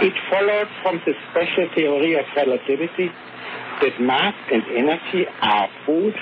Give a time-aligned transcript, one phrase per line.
[0.00, 3.12] It follows from the special theory of relativity
[3.82, 6.16] that mass and energy are both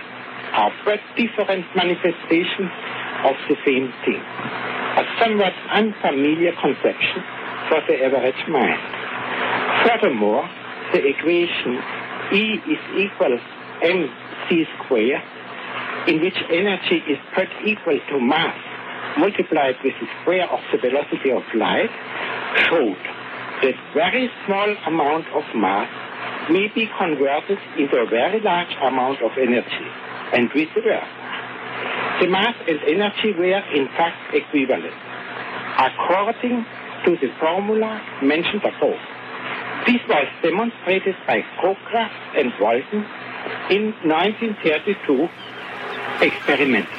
[0.50, 2.75] are but different manifestations
[3.22, 4.19] of the same thing.
[4.19, 7.22] A somewhat unfamiliar conception
[7.71, 8.83] for the average mind.
[9.87, 10.49] Furthermore,
[10.92, 11.79] the equation
[12.35, 13.38] E is equal
[13.83, 15.22] mc squared,
[16.09, 18.59] in which energy is put equal to mass
[19.19, 21.91] multiplied with the square of the velocity of light,
[22.69, 22.98] showed
[23.62, 25.91] that very small amount of mass
[26.51, 29.89] may be converted into a very large amount of energy,
[30.33, 31.07] and vice versa.
[32.21, 34.95] The mass and energy were in fact equivalent,
[35.79, 36.66] according
[37.05, 39.01] to the formula mentioned above.
[39.87, 43.07] This was demonstrated by Kokraft and Walton
[43.71, 45.29] in 1932
[46.21, 46.98] experimentally.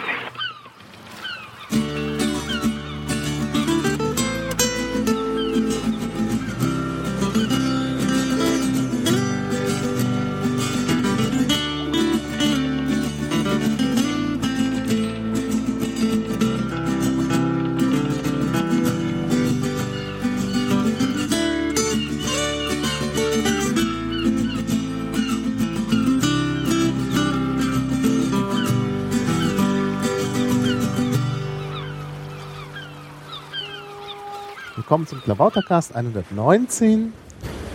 [35.29, 37.13] Klabautercast 119.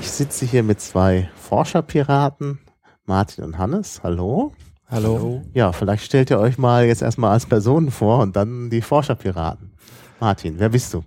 [0.01, 2.59] Ich sitze hier mit zwei Forscherpiraten,
[3.07, 4.01] Martin und Hannes.
[4.03, 4.51] Hallo.
[4.91, 5.41] Hallo.
[5.53, 9.71] Ja, vielleicht stellt ihr euch mal jetzt erstmal als Personen vor und dann die Forscherpiraten.
[10.19, 11.05] Martin, wer bist du?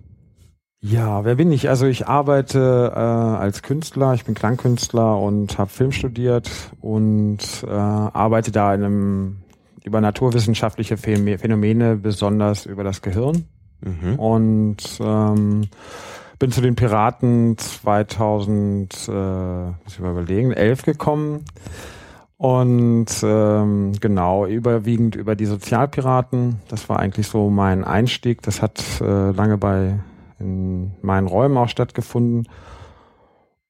[0.80, 1.68] Ja, wer bin ich?
[1.68, 7.70] Also ich arbeite äh, als Künstler, ich bin Klangkünstler und habe Film studiert und äh,
[7.70, 9.36] arbeite da in einem
[9.84, 13.44] über naturwissenschaftliche Phänomene, besonders über das Gehirn.
[13.82, 14.18] Mhm.
[14.18, 15.68] Und ähm,
[16.38, 21.44] bin zu den Piraten 2000, äh, muss ich mal überlegen, 11 gekommen.
[22.36, 26.60] Und ähm, genau, überwiegend über die Sozialpiraten.
[26.68, 28.42] Das war eigentlich so mein Einstieg.
[28.42, 29.98] Das hat äh, lange bei
[30.38, 32.48] in meinen Räumen auch stattgefunden.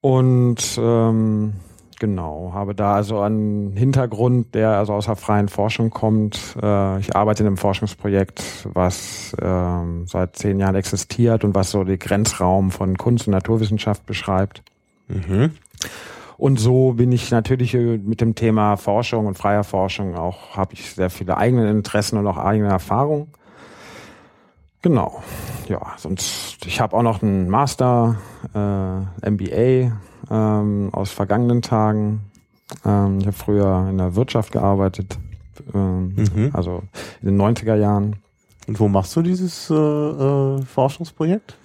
[0.01, 1.53] Und ähm,
[1.99, 6.55] Genau, habe da also einen Hintergrund, der also aus der freien Forschung kommt.
[6.61, 11.83] Äh, ich arbeite in einem Forschungsprojekt, was ähm, seit zehn Jahren existiert und was so
[11.83, 14.63] den Grenzraum von Kunst und Naturwissenschaft beschreibt.
[15.09, 15.51] Mhm.
[16.37, 20.93] Und so bin ich natürlich mit dem Thema Forschung und freier Forschung auch, habe ich
[20.93, 23.27] sehr viele eigene Interessen und auch eigene Erfahrungen.
[24.81, 25.21] Genau,
[25.67, 28.15] ja, sonst, ich habe auch noch einen Master,
[28.55, 29.91] äh, MBA
[30.29, 32.21] ähm, aus vergangenen Tagen.
[32.85, 35.17] Ähm, ich habe früher in der Wirtschaft gearbeitet,
[35.73, 36.49] ähm, mhm.
[36.53, 36.83] also
[37.21, 38.17] in den 90er Jahren.
[38.67, 41.57] Und wo machst du dieses äh, äh, Forschungsprojekt?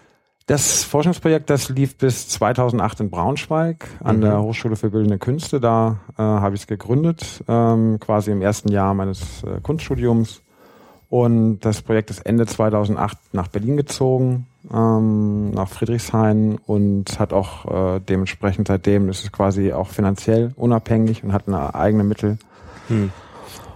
[0.46, 4.20] Das Forschungsprojekt, das lief bis 2008 in Braunschweig an mhm.
[4.20, 5.58] der Hochschule für Bildende Künste.
[5.58, 10.42] Da äh, habe ich es gegründet, ähm, quasi im ersten Jahr meines äh, Kunststudiums.
[11.08, 17.96] Und das Projekt ist Ende 2008 nach Berlin gezogen ähm, nach Friedrichshain und hat auch
[17.96, 22.38] äh, dementsprechend seitdem ist es quasi auch finanziell unabhängig und hat eine eigene Mittel.
[22.88, 23.10] Hm.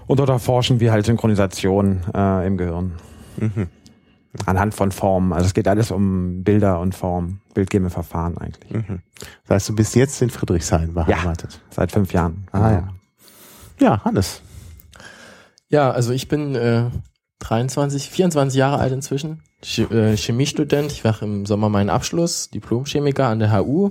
[0.06, 2.94] Und dort erforschen wir halt Synchronisation äh, im Gehirn.
[3.36, 3.68] Mhm.
[4.46, 5.32] Anhand von Formen.
[5.32, 8.70] Also es geht alles um Bilder und Formen, bildgebende Verfahren eigentlich.
[8.72, 9.00] Mhm.
[9.46, 11.52] Das heißt, du bist jetzt in Friedrichshain beheimatet?
[11.52, 12.46] Ja, seit fünf Jahren.
[12.52, 12.88] Ah, ja.
[13.80, 14.40] ja, Hannes.
[15.68, 16.84] Ja, also ich bin äh,
[17.41, 19.43] 23, 24 Jahre alt inzwischen.
[19.62, 20.93] Äh, Chemiestudent.
[20.93, 23.91] Ich mache im Sommer meinen Abschluss, Diplomchemiker an der HU.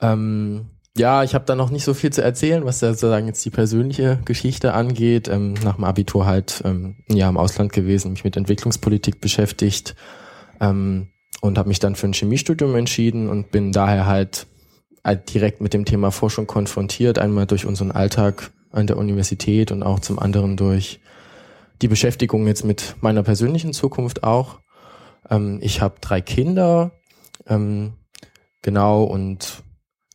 [0.00, 3.44] Ähm, ja, ich habe da noch nicht so viel zu erzählen, was da sozusagen jetzt
[3.44, 5.28] die persönliche Geschichte angeht.
[5.28, 9.94] Ähm, nach dem Abitur halt ähm, ein Jahr im Ausland gewesen, mich mit Entwicklungspolitik beschäftigt
[10.60, 11.08] ähm,
[11.40, 14.46] und habe mich dann für ein Chemiestudium entschieden und bin daher halt,
[15.04, 17.18] halt direkt mit dem Thema Forschung konfrontiert.
[17.18, 21.00] Einmal durch unseren Alltag an der Universität und auch zum anderen durch
[21.82, 24.60] die Beschäftigung jetzt mit meiner persönlichen Zukunft auch.
[25.30, 26.92] Ähm, ich habe drei Kinder,
[27.46, 27.94] ähm,
[28.62, 29.62] genau, und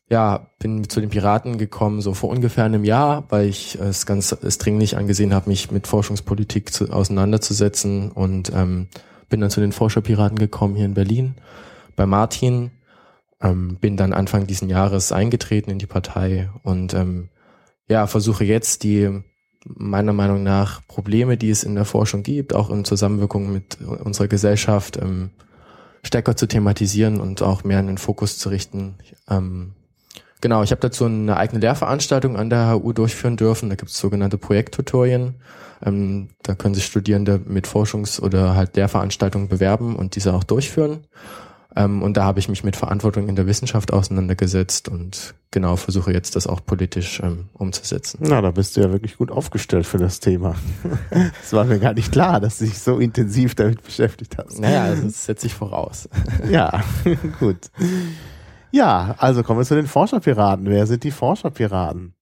[0.09, 4.31] ja, bin zu den Piraten gekommen, so vor ungefähr einem Jahr, weil ich es ganz
[4.31, 8.89] es dringlich angesehen habe, mich mit Forschungspolitik zu, auseinanderzusetzen und ähm,
[9.29, 11.35] bin dann zu den Forscherpiraten gekommen hier in Berlin
[11.95, 12.71] bei Martin.
[13.41, 17.29] Ähm, bin dann Anfang diesen Jahres eingetreten in die Partei und ähm,
[17.89, 19.23] ja, versuche jetzt die
[19.65, 24.27] meiner Meinung nach Probleme, die es in der Forschung gibt, auch in Zusammenwirkung mit unserer
[24.27, 25.31] Gesellschaft, ähm,
[26.03, 28.95] stärker zu thematisieren und auch mehr in den Fokus zu richten.
[29.29, 29.71] Ähm,
[30.41, 33.69] genau, ich habe dazu eine eigene Lehrveranstaltung an der HU durchführen dürfen.
[33.69, 35.35] Da gibt es sogenannte Projekttutorien.
[35.85, 41.05] Ähm, da können sich Studierende mit Forschungs- oder halt Lehrveranstaltungen bewerben und diese auch durchführen.
[41.75, 46.13] Ähm, und da habe ich mich mit Verantwortung in der Wissenschaft auseinandergesetzt und genau versuche
[46.13, 48.19] jetzt das auch politisch ähm, umzusetzen.
[48.21, 50.55] Na, da bist du ja wirklich gut aufgestellt für das Thema.
[51.43, 54.59] Es war mir gar nicht klar, dass du dich so intensiv damit beschäftigt hast.
[54.59, 56.09] Naja, also das setze ich voraus.
[56.49, 56.83] Ja,
[57.39, 57.69] gut.
[58.71, 60.65] Ja, also kommen wir zu den Forscherpiraten.
[60.65, 62.13] Wer sind die Forscherpiraten?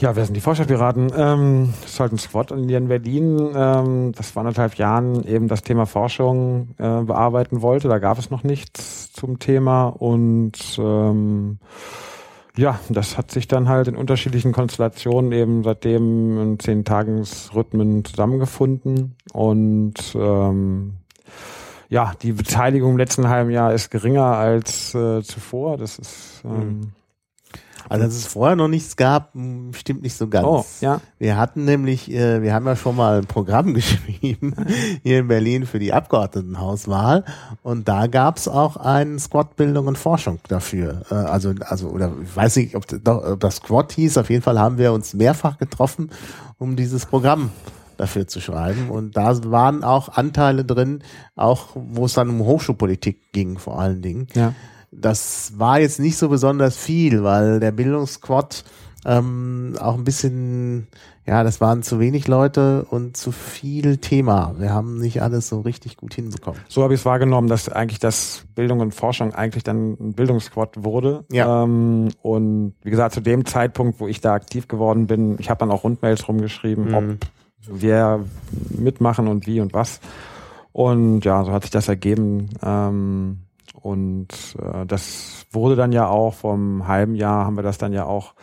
[0.00, 1.10] Ja, wer sind die Forscherpiraten?
[1.16, 5.62] Ähm, das ist halt ein Squad in Berlin, ähm, das vor anderthalb Jahren eben das
[5.62, 7.88] Thema Forschung äh, bearbeiten wollte.
[7.88, 11.58] Da gab es noch nichts zum Thema und ähm,
[12.56, 19.16] ja, das hat sich dann halt in unterschiedlichen Konstellationen eben seitdem in zehn Tagesrhythmen zusammengefunden
[19.32, 20.94] und ähm,
[21.88, 25.76] ja, die Beteiligung im letzten halben Jahr ist geringer als äh, zuvor.
[25.76, 26.92] Das ist ähm,
[27.88, 29.32] Also, dass es vorher noch nichts gab,
[29.72, 30.46] stimmt nicht so ganz.
[30.46, 31.00] oh ja.
[31.18, 34.54] Wir hatten nämlich, äh, wir haben ja schon mal ein Programm geschrieben
[35.02, 37.24] hier in Berlin für die Abgeordnetenhauswahl
[37.62, 41.02] und da gab es auch einen Squad Bildung und Forschung dafür.
[41.10, 44.18] Äh, also, also oder ich weiß nicht, ob, ob das Squad hieß.
[44.18, 46.10] Auf jeden Fall haben wir uns mehrfach getroffen,
[46.58, 47.50] um dieses Programm
[47.98, 48.90] dafür zu schreiben.
[48.90, 51.02] Und da waren auch Anteile drin,
[51.36, 54.28] auch wo es dann um Hochschulpolitik ging, vor allen Dingen.
[54.34, 54.54] Ja.
[54.90, 58.64] Das war jetzt nicht so besonders viel, weil der Bildungsquad
[59.04, 60.88] ähm, auch ein bisschen,
[61.26, 64.54] ja, das waren zu wenig Leute und zu viel Thema.
[64.58, 66.60] Wir haben nicht alles so richtig gut hinbekommen.
[66.68, 70.82] So habe ich es wahrgenommen, dass eigentlich das Bildung und Forschung eigentlich dann ein Bildungsquad
[70.84, 71.24] wurde.
[71.30, 71.62] Ja.
[71.64, 75.60] Ähm, und wie gesagt, zu dem Zeitpunkt, wo ich da aktiv geworden bin, ich habe
[75.60, 76.94] dann auch Rundmails rumgeschrieben, Mhm.
[76.94, 77.04] ob
[77.80, 78.24] wir
[78.70, 80.00] mitmachen und wie und was.
[80.72, 82.48] Und ja, so hat sich das ergeben.
[82.62, 83.38] Ähm,
[83.80, 84.28] und
[84.60, 88.34] äh, das wurde dann ja auch vom halben Jahr haben wir das dann ja auch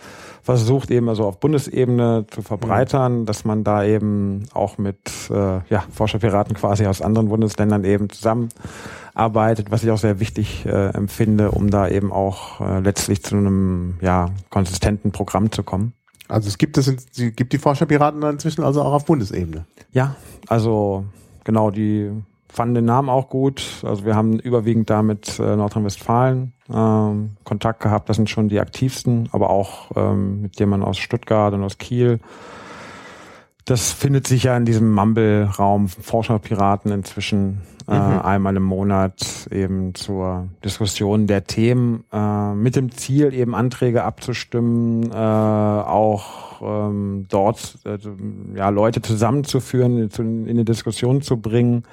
[0.46, 5.00] versucht eben also auf Bundesebene zu verbreitern, dass man da eben auch mit
[5.32, 5.34] äh,
[5.70, 11.50] ja, Forscherpiraten quasi aus anderen Bundesländern eben zusammenarbeitet, was ich auch sehr wichtig äh, empfinde,
[11.50, 15.94] um da eben auch äh, letztlich zu einem ja konsistenten Programm zu kommen.
[16.28, 19.66] Also es gibt es, gibt die Forscherpiraten inzwischen also auch auf Bundesebene.
[19.94, 20.16] Ja,
[20.48, 21.06] also
[21.44, 22.12] genau, die
[22.56, 23.84] fanden den Namen auch gut.
[23.84, 28.07] Also wir haben überwiegend da mit äh, Nordrhein-Westfalen ähm, Kontakt gehabt.
[28.10, 32.19] Das sind schon die aktivsten, aber auch ähm, mit jemandem aus Stuttgart und aus Kiel.
[33.66, 38.19] Das findet sich ja in diesem Mumble-Raum Forscherpiraten inzwischen äh, Mhm.
[38.22, 45.12] einmal im Monat eben zur Diskussion der Themen äh, mit dem Ziel eben Anträge abzustimmen,
[45.12, 47.98] äh, auch ähm, dort äh,
[48.56, 51.84] ja Leute zusammenzuführen, zu, in eine Diskussion zu bringen,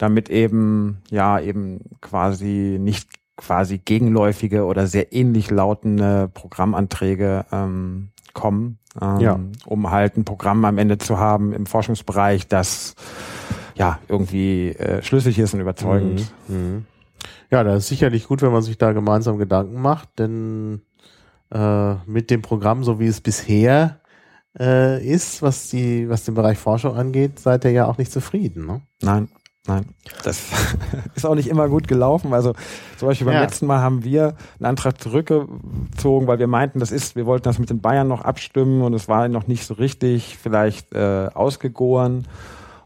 [0.00, 8.78] damit eben ja eben quasi nicht quasi gegenläufige oder sehr ähnlich lautende Programmanträge ähm, kommen,
[9.00, 9.38] ähm, Ja.
[9.66, 12.94] um halt ein Programm am Ende zu haben im Forschungsbereich, das
[13.74, 16.30] ja irgendwie äh, schlüssig ist und überzeugend.
[16.48, 16.86] Mhm.
[17.50, 20.82] Ja, das ist sicherlich gut, wenn man sich da gemeinsam Gedanken macht, denn
[21.52, 24.00] äh, mit dem Programm, so wie es bisher
[24.58, 28.66] äh, ist, was die, was den Bereich Forschung angeht, seid ihr ja auch nicht zufrieden,
[28.66, 28.80] ne?
[29.02, 29.28] Nein,
[29.66, 29.86] nein.
[30.24, 30.42] Das
[31.14, 32.32] ist auch nicht immer gut gelaufen.
[32.34, 32.54] Also
[32.98, 33.42] zum Beispiel beim Ja.
[33.42, 37.58] letzten Mal haben wir einen Antrag zurückgezogen, weil wir meinten, das ist, wir wollten das
[37.58, 42.26] mit den Bayern noch abstimmen und es war noch nicht so richtig vielleicht äh, ausgegoren.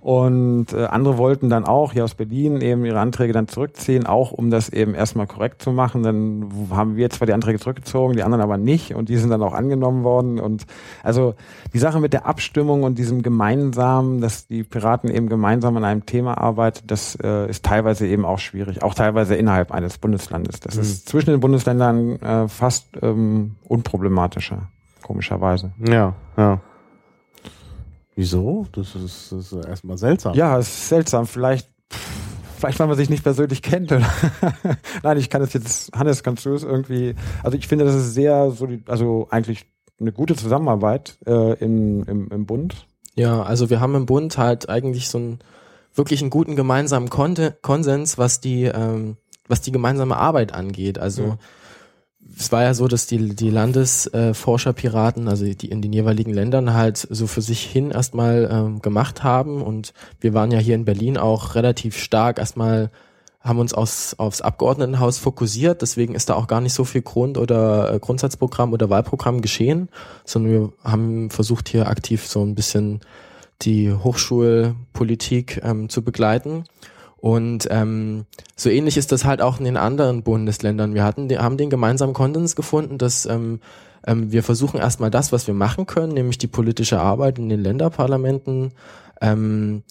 [0.04, 4.32] Und äh, andere wollten dann auch hier aus Berlin eben ihre Anträge dann zurückziehen, auch
[4.32, 6.02] um das eben erstmal korrekt zu machen.
[6.02, 9.42] Dann haben wir zwar die Anträge zurückgezogen, die anderen aber nicht und die sind dann
[9.42, 10.38] auch angenommen worden.
[10.38, 10.66] Und
[11.02, 11.36] also
[11.72, 16.04] die Sache mit der Abstimmung und diesem gemeinsamen, dass die Piraten eben gemeinsam an einem
[16.04, 20.60] Thema arbeiten, das äh, ist teilweise eben auch schwierig, auch teilweise innerhalb eines Bundeslandes.
[20.60, 24.68] Das ist zwischen den Bundesländern äh, fast ähm, unproblematischer,
[25.00, 25.72] komischerweise.
[25.78, 26.60] Ja, ja.
[28.16, 28.66] Wieso?
[28.72, 30.34] Das ist, das ist erstmal seltsam.
[30.34, 31.26] Ja, es ist seltsam.
[31.26, 31.68] Vielleicht,
[32.58, 33.90] vielleicht, weil man sich nicht persönlich kennt.
[33.92, 34.08] Oder?
[35.02, 38.14] Nein, ich kann das jetzt, Hannes, kannst du es irgendwie, also ich finde, das ist
[38.14, 39.66] sehr, solid, also eigentlich
[40.00, 42.86] eine gute Zusammenarbeit äh, in, im, im Bund.
[43.14, 45.38] Ja, also wir haben im Bund halt eigentlich so einen
[45.94, 49.16] wirklich einen guten gemeinsamen Konte- Konsens, was die, ähm,
[49.46, 50.98] was die gemeinsame Arbeit angeht.
[50.98, 51.38] Also Mhm.
[52.36, 56.96] Es war ja so, dass die, die Landesforscherpiraten, also die in den jeweiligen Ländern halt
[56.96, 61.16] so für sich hin erstmal ähm, gemacht haben und wir waren ja hier in Berlin
[61.16, 62.90] auch relativ stark erstmal
[63.44, 67.36] haben uns aus, aufs Abgeordnetenhaus fokussiert, deswegen ist da auch gar nicht so viel Grund-
[67.36, 69.90] oder äh, Grundsatzprogramm oder Wahlprogramm geschehen,
[70.24, 73.00] sondern wir haben versucht hier aktiv so ein bisschen
[73.60, 76.64] die Hochschulpolitik ähm, zu begleiten.
[77.24, 80.92] Und ähm, so ähnlich ist das halt auch in den anderen Bundesländern.
[80.92, 83.60] Wir hatten, haben den gemeinsamen Konsens gefunden, dass ähm,
[84.06, 87.60] ähm, wir versuchen erstmal das, was wir machen können, nämlich die politische Arbeit in den
[87.60, 88.72] Länderparlamenten
[89.22, 89.84] ähm,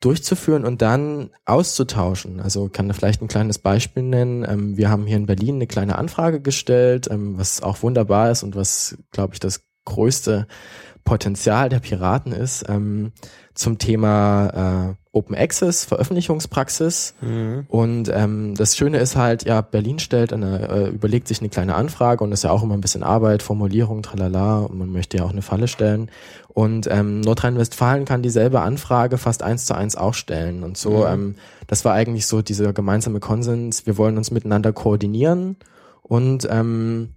[0.00, 2.40] durchzuführen und dann auszutauschen.
[2.40, 4.46] Also kann da vielleicht ein kleines Beispiel nennen.
[4.48, 8.42] Ähm, wir haben hier in Berlin eine kleine Anfrage gestellt, ähm, was auch wunderbar ist
[8.42, 10.46] und was, glaube ich, das größte
[11.04, 13.12] Potenzial der Piraten ist, ähm,
[13.52, 17.14] zum Thema äh, Open Access, Veröffentlichungspraxis.
[17.20, 17.64] Mhm.
[17.68, 21.74] Und ähm, das Schöne ist halt, ja, Berlin stellt eine, äh, überlegt sich eine kleine
[21.74, 25.18] Anfrage und das ist ja auch immer ein bisschen Arbeit, Formulierung, tralala, und man möchte
[25.18, 26.10] ja auch eine Falle stellen.
[26.48, 30.62] Und ähm, Nordrhein-Westfalen kann dieselbe Anfrage fast eins zu eins auch stellen.
[30.62, 31.06] Und so, mhm.
[31.06, 31.34] ähm,
[31.66, 35.56] das war eigentlich so dieser gemeinsame Konsens, wir wollen uns miteinander koordinieren
[36.02, 37.14] und ähm,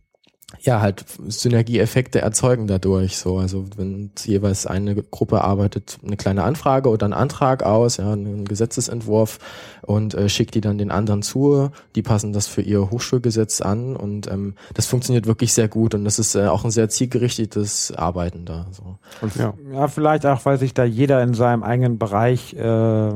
[0.62, 3.18] ja, halt Synergieeffekte erzeugen dadurch.
[3.18, 8.14] So, also wenn jeweils eine Gruppe arbeitet eine kleine Anfrage oder einen Antrag aus, ja,
[8.14, 9.40] einen Gesetzesentwurf
[9.82, 11.70] und äh, schickt die dann den anderen zu.
[11.96, 16.06] Die passen das für ihr Hochschulgesetz an und ähm, das funktioniert wirklich sehr gut und
[16.06, 18.68] das ist äh, auch ein sehr zielgerichtetes Arbeiten da.
[18.72, 18.98] So.
[19.22, 19.54] Und ja.
[19.74, 23.12] ja, vielleicht auch, weil sich da jeder in seinem eigenen Bereich äh,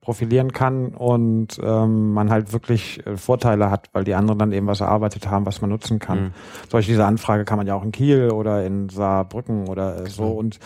[0.00, 4.68] profilieren kann und ähm, man halt wirklich äh, Vorteile hat, weil die anderen dann eben
[4.68, 6.26] was erarbeitet haben, was man nutzen kann.
[6.26, 6.32] Mhm.
[6.76, 10.58] Solche diese Anfrage kann man ja auch in Kiel oder in Saarbrücken oder so und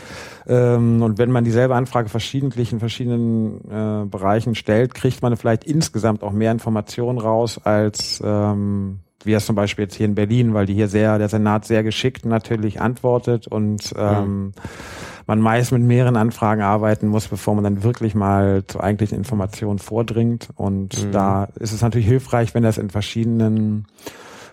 [0.49, 5.63] ähm, und wenn man dieselbe Anfrage verschiedentlich in verschiedenen äh, Bereichen stellt, kriegt man vielleicht
[5.63, 10.53] insgesamt auch mehr Informationen raus als ähm, wie es zum Beispiel jetzt hier in Berlin,
[10.53, 14.63] weil die hier sehr, der Senat sehr geschickt natürlich antwortet und ähm, ja.
[15.29, 19.79] man meist mit mehreren Anfragen arbeiten muss, bevor man dann wirklich mal zu eigentlichen Informationen
[19.79, 20.49] vordringt.
[20.57, 21.13] Und mhm.
[21.13, 23.87] da ist es natürlich hilfreich, wenn das in verschiedenen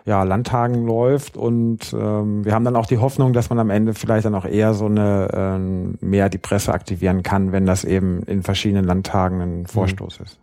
[0.07, 3.93] ja, Landtagen läuft und ähm, wir haben dann auch die Hoffnung, dass man am Ende
[3.93, 8.23] vielleicht dann auch eher so eine ähm, mehr die Presse aktivieren kann, wenn das eben
[8.23, 9.65] in verschiedenen Landtagen ein mhm.
[9.65, 10.25] Vorstoß mhm.
[10.25, 10.39] ist.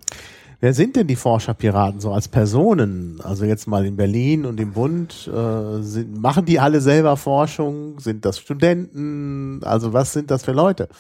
[0.61, 3.21] Wer sind denn die Forscherpiraten so als Personen?
[3.23, 7.99] Also jetzt mal in Berlin und im Bund, äh, sind, machen die alle selber Forschung?
[8.00, 9.61] Sind das Studenten?
[9.64, 10.90] Also was sind das für Leute?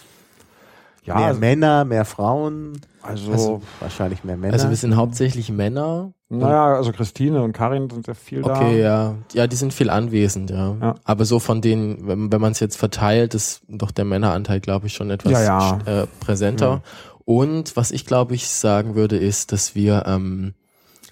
[1.04, 2.80] Ja, mehr also, Männer, mehr Frauen?
[3.02, 4.54] Also, also, wahrscheinlich mehr Männer.
[4.54, 8.60] Also wir sind hauptsächlich Männer naja, also Christine und Karin sind sehr viel okay, da.
[8.60, 9.14] Okay, ja.
[9.32, 10.76] Ja, die sind viel anwesend, ja.
[10.80, 10.94] ja.
[11.04, 14.86] Aber so von denen, wenn, wenn man es jetzt verteilt, ist doch der Männeranteil, glaube
[14.86, 16.02] ich, schon etwas ja, ja.
[16.02, 16.66] Äh, präsenter.
[16.66, 16.82] Ja.
[17.24, 20.54] Und was ich, glaube ich, sagen würde, ist, dass wir ähm,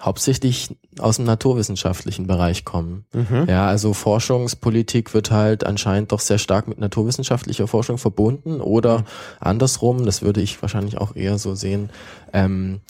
[0.02, 3.04] hauptsächlich aus dem naturwissenschaftlichen Bereich kommen.
[3.12, 3.46] Mhm.
[3.48, 9.04] Ja, also Forschungspolitik wird halt anscheinend doch sehr stark mit naturwissenschaftlicher Forschung verbunden oder mhm.
[9.40, 11.90] andersrum, das würde ich wahrscheinlich auch eher so sehen,
[12.32, 12.80] ähm,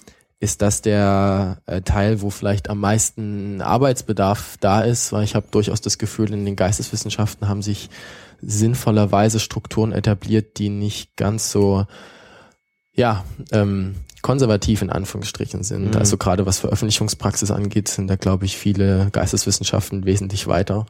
[0.43, 5.47] ist das der äh, Teil, wo vielleicht am meisten Arbeitsbedarf da ist, weil ich habe
[5.53, 7.91] durchaus das Gefühl, in den Geisteswissenschaften haben sich
[8.41, 11.87] sinnvollerweise Strukturen etabliert, die nicht ganz so
[12.93, 15.95] ja ähm, konservativ in Anführungsstrichen sind.
[15.95, 15.97] Mhm.
[15.97, 20.87] Also gerade was Veröffentlichungspraxis angeht, sind da glaube ich viele Geisteswissenschaften wesentlich weiter.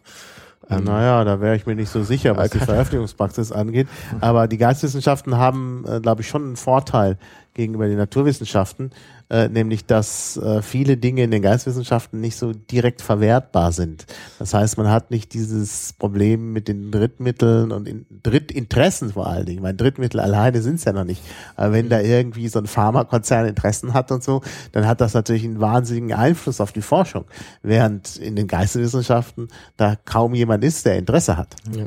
[0.70, 3.88] Ähm, naja, da wäre ich mir nicht so sicher, was die Veröffentlichungspraxis angeht.
[4.20, 7.18] Aber die Geisteswissenschaften haben, äh, glaube ich, schon einen Vorteil
[7.54, 8.92] gegenüber den Naturwissenschaften,
[9.30, 14.06] äh, nämlich dass äh, viele Dinge in den Geistwissenschaften nicht so direkt verwertbar sind.
[14.38, 19.46] Das heißt, man hat nicht dieses Problem mit den Drittmitteln und in, Drittinteressen vor allen
[19.46, 19.62] Dingen.
[19.62, 21.22] Mein Drittmittel alleine sind es ja noch nicht.
[21.56, 25.44] Aber wenn da irgendwie so ein Pharmakonzern Interessen hat und so, dann hat das natürlich
[25.44, 27.24] einen wahnsinnigen Einfluss auf die Forschung.
[27.62, 31.56] Während in den Geisteswissenschaften da kaum jemand ist, der Interesse hat.
[31.70, 31.86] Ja.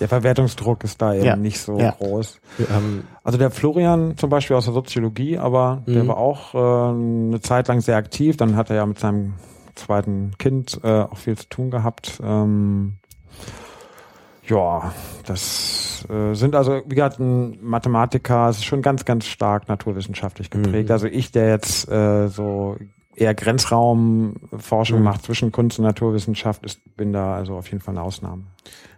[0.00, 1.36] Der Verwertungsdruck ist da eben ja.
[1.36, 1.90] nicht so ja.
[1.92, 2.38] groß.
[3.22, 5.92] also der Florian zum Beispiel aus der Soziologie, aber mhm.
[5.92, 8.36] der war auch äh, eine Zeit lang sehr aktiv.
[8.36, 9.34] Dann hat er ja mit seinem
[9.74, 12.20] zweiten Kind äh, auch viel zu tun gehabt.
[12.22, 12.94] Ähm,
[14.44, 14.92] ja,
[15.26, 20.50] das äh, sind also, wie gesagt, ein Mathematiker, es ist schon ganz, ganz stark naturwissenschaftlich
[20.50, 20.88] geprägt.
[20.88, 20.92] Mhm.
[20.92, 22.76] Also ich, der jetzt äh, so
[23.14, 25.04] eher Grenzraumforschung mhm.
[25.04, 28.42] macht zwischen Kunst und Naturwissenschaft, ist, bin da also auf jeden Fall eine Ausnahme.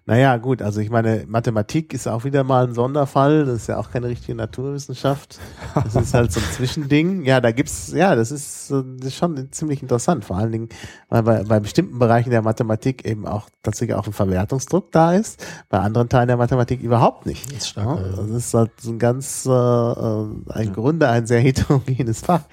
[0.08, 3.44] Naja, gut, also ich meine, Mathematik ist auch wieder mal ein Sonderfall.
[3.44, 5.38] Das ist ja auch keine richtige Naturwissenschaft.
[5.74, 7.26] Das ist halt so ein Zwischending.
[7.26, 10.24] Ja, da gibt's, ja, das ist, das ist schon ziemlich interessant.
[10.24, 10.68] Vor allen Dingen,
[11.10, 15.44] weil bei, bei bestimmten Bereichen der Mathematik eben auch tatsächlich auch ein Verwertungsdruck da ist.
[15.68, 17.46] Bei anderen Teilen der Mathematik überhaupt nicht.
[17.52, 20.72] Das ist, stark, ja, das ist halt so ein ganz, äh, ein ja.
[20.72, 22.44] Grunde ein sehr heterogenes Fach.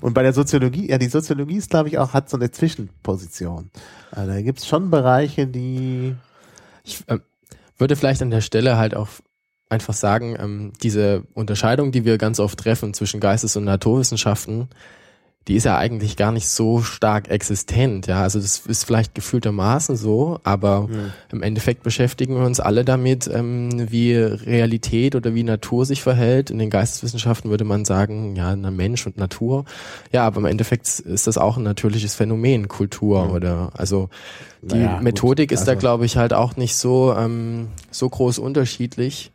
[0.00, 3.70] Und bei der Soziologie, ja, die Soziologie ist, glaube ich, auch, hat so eine Zwischenposition.
[4.10, 6.16] Also da gibt's schon Bereiche, die
[6.84, 7.18] ich äh,
[7.78, 9.08] würde vielleicht an der Stelle halt auch
[9.68, 14.68] einfach sagen, ähm, diese Unterscheidung, die wir ganz oft treffen zwischen Geistes- und Naturwissenschaften,
[15.46, 18.06] die ist ja eigentlich gar nicht so stark existent.
[18.06, 21.12] Ja, also das ist vielleicht gefühltermaßen so, aber mhm.
[21.32, 26.50] im Endeffekt beschäftigen wir uns alle damit, ähm, wie Realität oder wie Natur sich verhält.
[26.50, 29.66] In den Geisteswissenschaften würde man sagen, ja, Mensch und Natur.
[30.12, 33.30] Ja, aber im Endeffekt ist das auch ein natürliches Phänomen, Kultur mhm.
[33.32, 34.08] oder also
[34.62, 38.08] die naja, Methodik gut, ist also da, glaube ich, halt auch nicht so, ähm, so
[38.08, 39.30] groß unterschiedlich.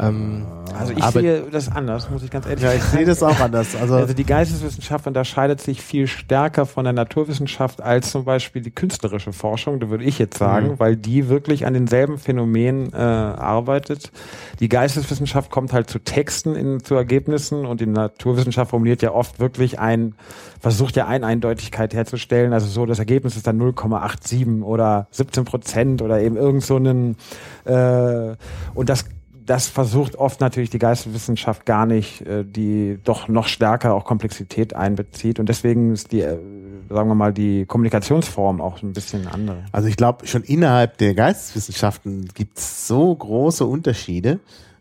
[0.00, 0.46] Ähm,
[0.78, 3.74] Also ich sehe das anders, muss ich ganz ehrlich Ja, ich sehe das auch anders.
[3.74, 8.70] Also, Also die Geisteswissenschaft unterscheidet sich viel stärker von der Naturwissenschaft als zum Beispiel die
[8.70, 10.78] künstlerische Forschung, da würde ich jetzt sagen, Mhm.
[10.78, 14.12] weil die wirklich an denselben Phänomenen äh, arbeitet.
[14.60, 19.40] Die Geisteswissenschaft kommt halt zu Texten, in, zu Ergebnissen und die Naturwissenschaft formuliert ja oft
[19.40, 20.14] wirklich ein,
[20.60, 26.02] versucht ja eine Eindeutigkeit herzustellen, also so das Ergebnis ist dann 0,87 oder 17 Prozent
[26.02, 27.16] oder eben irgend so einen
[27.64, 28.34] äh,
[28.74, 29.06] und das
[29.48, 34.74] das versucht oft natürlich die Geisteswissenschaft gar nicht, äh, die doch noch stärker auch Komplexität
[34.74, 35.40] einbezieht.
[35.40, 36.38] Und deswegen ist die, äh,
[36.90, 39.64] sagen wir mal, die Kommunikationsform auch ein bisschen andere.
[39.72, 44.40] Also ich glaube, schon innerhalb der Geisteswissenschaften gibt es so große Unterschiede,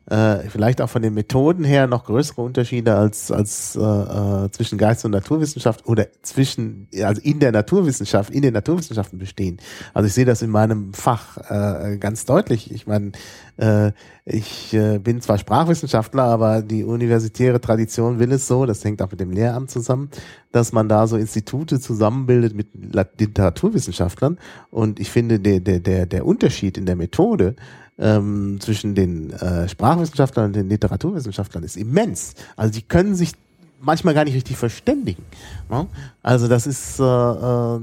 [0.10, 4.78] äh, vielleicht auch von den Methoden her noch größere Unterschiede als, als äh, äh, zwischen
[4.78, 9.58] Geist und Naturwissenschaft oder zwischen, also in der Naturwissenschaft, in den Naturwissenschaften bestehen.
[9.94, 12.72] Also ich sehe das in meinem Fach äh, ganz deutlich.
[12.72, 13.12] Ich meine,
[13.58, 13.92] äh,
[14.24, 19.12] ich äh, bin zwar Sprachwissenschaftler, aber die universitäre Tradition will es so, das hängt auch
[19.12, 20.10] mit dem Lehramt zusammen,
[20.54, 24.38] dass man da so Institute zusammenbildet mit Literaturwissenschaftlern.
[24.70, 27.56] Und ich finde, der, der, der Unterschied in der Methode
[27.98, 32.36] ähm, zwischen den äh, Sprachwissenschaftlern und den Literaturwissenschaftlern ist immens.
[32.56, 33.34] Also die können sich
[33.80, 35.24] manchmal gar nicht richtig verständigen.
[35.70, 35.88] Ne?
[36.22, 37.80] Also das ist, äh, äh,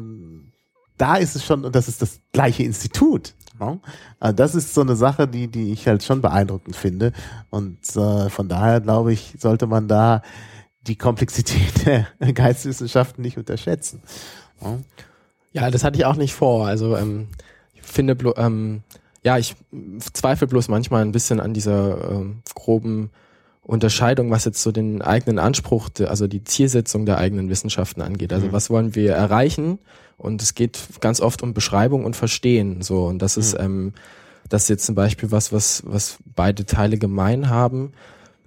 [0.96, 3.34] da ist es schon, und das ist das gleiche Institut.
[3.58, 3.80] Ne?
[4.20, 7.12] Also das ist so eine Sache, die, die ich halt schon beeindruckend finde.
[7.50, 10.22] Und äh, von daher glaube ich, sollte man da
[10.86, 11.86] die Komplexität
[12.20, 14.02] der Geisteswissenschaften nicht unterschätzen.
[14.60, 14.84] Ne?
[15.52, 16.66] Ja, das hatte ich auch nicht vor.
[16.66, 17.28] Also ähm,
[17.74, 18.82] ich finde, ähm,
[19.24, 19.56] ja, ich
[20.12, 23.10] zweifle bloß manchmal ein bisschen an dieser ähm, groben
[23.62, 28.32] Unterscheidung, was jetzt so den eigenen Anspruch, also die Zielsetzung der eigenen Wissenschaften angeht.
[28.32, 28.52] Also Mhm.
[28.52, 29.78] was wollen wir erreichen?
[30.18, 32.82] Und es geht ganz oft um Beschreibung und Verstehen.
[32.82, 33.94] So und das ist ähm,
[34.50, 37.92] das ist jetzt zum Beispiel was, was was beide Teile gemein haben.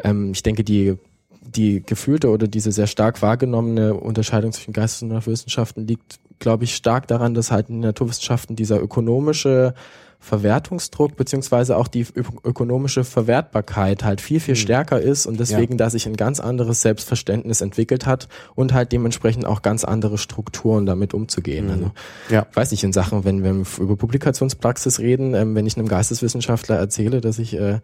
[0.03, 0.96] Ähm, ich denke, die
[1.41, 6.75] die gefühlte oder diese sehr stark wahrgenommene Unterscheidung zwischen Geistes- und Naturwissenschaften liegt, glaube ich,
[6.75, 9.74] stark daran, dass halt in den Naturwissenschaften dieser ökonomische
[10.19, 12.06] Verwertungsdruck beziehungsweise auch die
[12.43, 17.62] ökonomische Verwertbarkeit halt viel, viel stärker ist und deswegen da sich ein ganz anderes Selbstverständnis
[17.62, 21.69] entwickelt hat und halt dementsprechend auch ganz andere Strukturen damit umzugehen.
[21.69, 21.91] Also
[22.30, 22.45] Ja.
[22.49, 26.75] ich weiß nicht, in Sachen, wenn wir über Publikationspraxis reden, ähm, wenn ich einem Geisteswissenschaftler
[26.77, 27.80] erzähle, dass ich äh,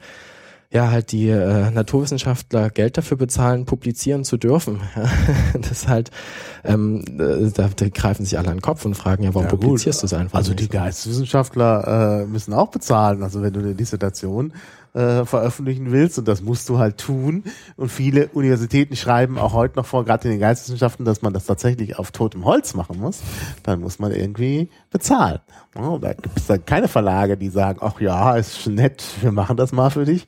[0.74, 4.82] ja halt die äh, Naturwissenschaftler Geld dafür bezahlen, publizieren zu dürfen.
[5.54, 6.12] das ist halt,
[6.64, 9.56] ähm, äh, da, da greifen sich alle an den Kopf und fragen, ja, warum Ja,
[9.56, 10.72] publizierst du es einfach Also die nicht?
[10.74, 13.22] Geisteswissenschaftler äh, müssen auch bezahlen.
[13.24, 14.54] Also wenn du eine Dissertation
[14.94, 17.44] äh, veröffentlichen willst und das musst du halt tun.
[17.76, 21.46] Und viele Universitäten schreiben auch heute noch vor, gerade in den Geisteswissenschaften, dass man das
[21.46, 23.22] tatsächlich auf totem Holz machen muss.
[23.64, 25.40] Dann muss man irgendwie bezahlen.
[25.76, 29.58] Ja, da gibt es dann keine Verlage, die sagen, ach ja, ist nett, wir machen
[29.58, 30.28] das mal für dich.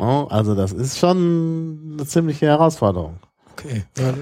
[0.00, 3.18] Ja, also das ist schon eine ziemliche Herausforderung.
[3.52, 3.84] Okay.
[3.98, 4.14] Ja,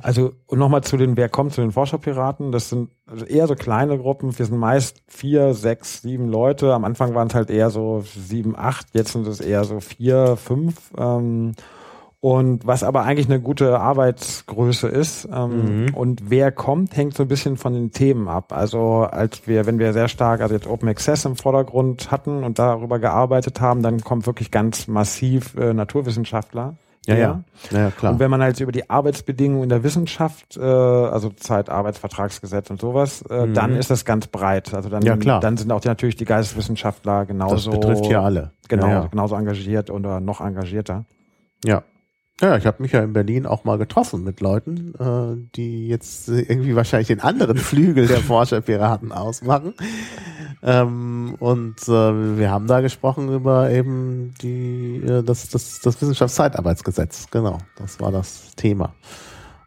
[0.00, 2.50] Also und nochmal zu den, wer kommt zu den Forscherpiraten?
[2.50, 4.36] Das sind also eher so kleine Gruppen.
[4.38, 6.72] Wir sind meist vier, sechs, sieben Leute.
[6.72, 8.86] Am Anfang waren es halt eher so sieben, acht.
[8.94, 10.92] Jetzt sind es eher so vier, fünf.
[10.96, 11.52] Ähm,
[12.26, 15.28] und was aber eigentlich eine gute Arbeitsgröße ist.
[15.32, 18.52] Ähm, Und wer kommt, hängt so ein bisschen von den Themen ab.
[18.52, 22.58] Also als wir, wenn wir sehr stark, also jetzt Open Access im Vordergrund hatten und
[22.58, 26.74] darüber gearbeitet haben, dann kommt wirklich ganz massiv äh, Naturwissenschaftler.
[27.06, 27.44] her.
[27.70, 28.14] Ja, ja klar.
[28.14, 33.22] Und wenn man halt über die Arbeitsbedingungen in der Wissenschaft, äh, also Zeitarbeitsvertragsgesetz und sowas,
[33.22, 34.74] äh, dann ist das ganz breit.
[34.74, 35.06] Also dann, Mhm.
[35.06, 35.38] Ja, klar.
[35.40, 38.50] dann sind auch die, natürlich die Geisteswissenschaftler das genauso, betrifft hier alle.
[38.68, 39.06] genau, Ja, ja.
[39.06, 41.04] genauso engagiert oder noch engagierter.
[41.64, 41.84] Ja.
[42.38, 46.28] Ja, ich habe mich ja in Berlin auch mal getroffen mit Leuten, äh, die jetzt
[46.28, 49.72] irgendwie wahrscheinlich den anderen Flügel der Forscherpiraten ausmachen.
[50.62, 57.28] Ähm, und äh, wir haben da gesprochen über eben die äh, das, das, das Wissenschaftszeitarbeitsgesetz.
[57.30, 58.94] Genau, das war das Thema.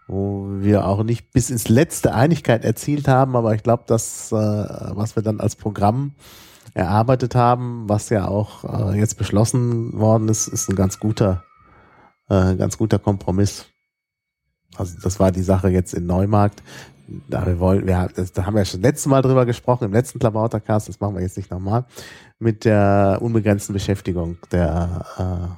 [0.05, 4.35] Wo wir auch nicht bis ins letzte Einigkeit erzielt haben, aber ich glaube, das, äh,
[4.35, 6.13] was wir dann als Programm
[6.75, 11.43] erarbeitet haben, was ja auch äh, jetzt beschlossen worden ist, ist ein ganz guter
[12.29, 13.65] äh, ganz guter Kompromiss.
[14.75, 16.63] Also das war die Sache jetzt in Neumarkt.
[17.27, 19.93] Da wir wollen, wir, das, da haben wir ja schon letztes Mal drüber gesprochen, im
[19.93, 21.85] letzten Klabautercast, das machen wir jetzt nicht nochmal,
[22.37, 25.57] mit der unbegrenzten Beschäftigung der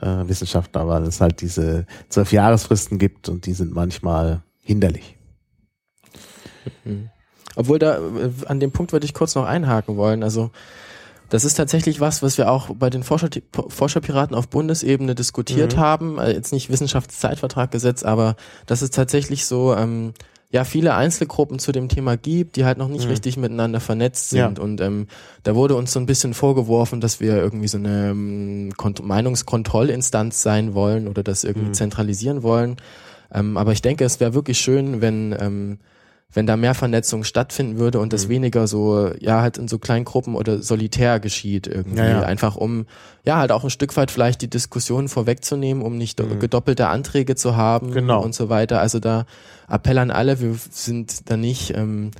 [0.00, 5.18] äh, äh, Wissenschaftler, weil es halt diese zwölf Jahresfristen gibt und die sind manchmal hinderlich.
[7.56, 10.22] Obwohl da, äh, an dem Punkt würde ich kurz noch einhaken wollen.
[10.22, 10.50] Also,
[11.30, 13.28] das ist tatsächlich was, was wir auch bei den Forscher,
[13.68, 16.18] Forscherpiraten auf Bundesebene diskutiert haben.
[16.18, 20.12] Äh, Jetzt nicht Wissenschaftszeitvertraggesetz, aber das ist tatsächlich so, ähm,
[20.50, 23.10] ja viele Einzelgruppen zu dem Thema gibt, die halt noch nicht Mhm.
[23.10, 24.58] richtig miteinander vernetzt sind.
[24.58, 24.62] Ja.
[24.64, 25.08] Und ähm,
[25.42, 30.42] da wurde uns so ein bisschen vorgeworfen, dass wir irgendwie so eine ähm, Kont Meinungskontrollinstanz
[30.42, 31.74] sein wollen oder das irgendwie Mhm.
[31.74, 32.76] zentralisieren wollen.
[33.32, 35.78] Ähm, aber ich denke, es wäre wirklich schön, wenn ähm,
[36.34, 38.10] wenn da mehr Vernetzung stattfinden würde und Mhm.
[38.10, 41.98] das weniger so, ja, halt in so kleinen Gruppen oder solitär geschieht irgendwie.
[42.00, 42.20] Ja, ja.
[42.22, 42.86] Einfach um,
[43.24, 47.36] ja, halt auch ein Stück weit vielleicht die Diskussion vorwegzunehmen, um nicht do- gedoppelte Anträge
[47.36, 47.92] zu haben Mhm.
[47.94, 48.22] Genau.
[48.22, 48.80] und so weiter.
[48.80, 49.26] Also da
[49.68, 52.10] Appell an alle, wir sind da nicht, ähm,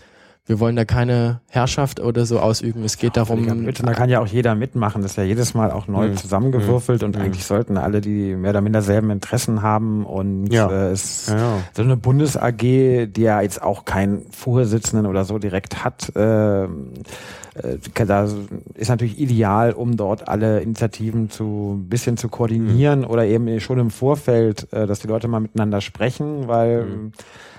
[0.47, 2.85] wir wollen da keine Herrschaft oder so ausüben.
[2.85, 5.01] Es geht darum, Und da kann ja auch jeder mitmachen.
[5.01, 6.17] Das ist ja jedes Mal auch neu Mhm.
[6.19, 10.71] zusammengewürfelt und eigentlich sollten alle, die mehr oder minder selben Interessen haben und Ja.
[10.71, 11.59] äh, es Ja, ja.
[11.75, 12.59] so eine Bundes-AG,
[13.07, 16.91] die ja jetzt auch keinen Vorsitzenden oder so direkt hat, ähm,
[17.55, 18.29] äh, da
[18.75, 23.07] ist natürlich ideal, um dort alle Initiativen zu ein bisschen zu koordinieren Mhm.
[23.07, 27.13] oder eben schon im Vorfeld, äh, dass die Leute mal miteinander sprechen, weil Mhm.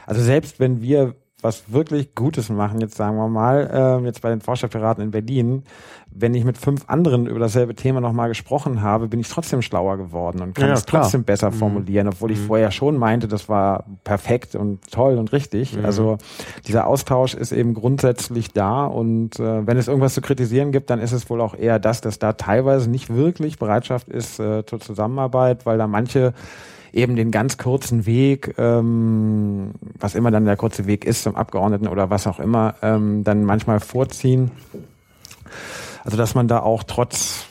[0.06, 4.30] also selbst wenn wir was wirklich Gutes machen, jetzt sagen wir mal, ähm, jetzt bei
[4.30, 5.64] den Vorstadtpiraten in Berlin,
[6.12, 9.98] wenn ich mit fünf anderen über dasselbe Thema nochmal gesprochen habe, bin ich trotzdem schlauer
[9.98, 11.04] geworden und kann Ja, es klar.
[11.04, 15.78] trotzdem besser formulieren, obwohl ich vorher schon meinte, das war perfekt und toll und richtig.
[15.84, 16.18] Also
[16.68, 21.00] dieser Austausch ist eben grundsätzlich da und äh, wenn es irgendwas zu kritisieren gibt, dann
[21.00, 24.80] ist es wohl auch eher das, dass da teilweise nicht wirklich Bereitschaft ist äh, zur
[24.80, 26.34] Zusammenarbeit, weil da manche
[26.96, 31.88] eben den ganz kurzen Weg, ähm, was immer dann der kurze Weg ist zum Abgeordneten
[31.88, 34.52] oder was auch immer, ähm, dann manchmal vorziehen.
[36.04, 37.46] Also dass man da auch trotz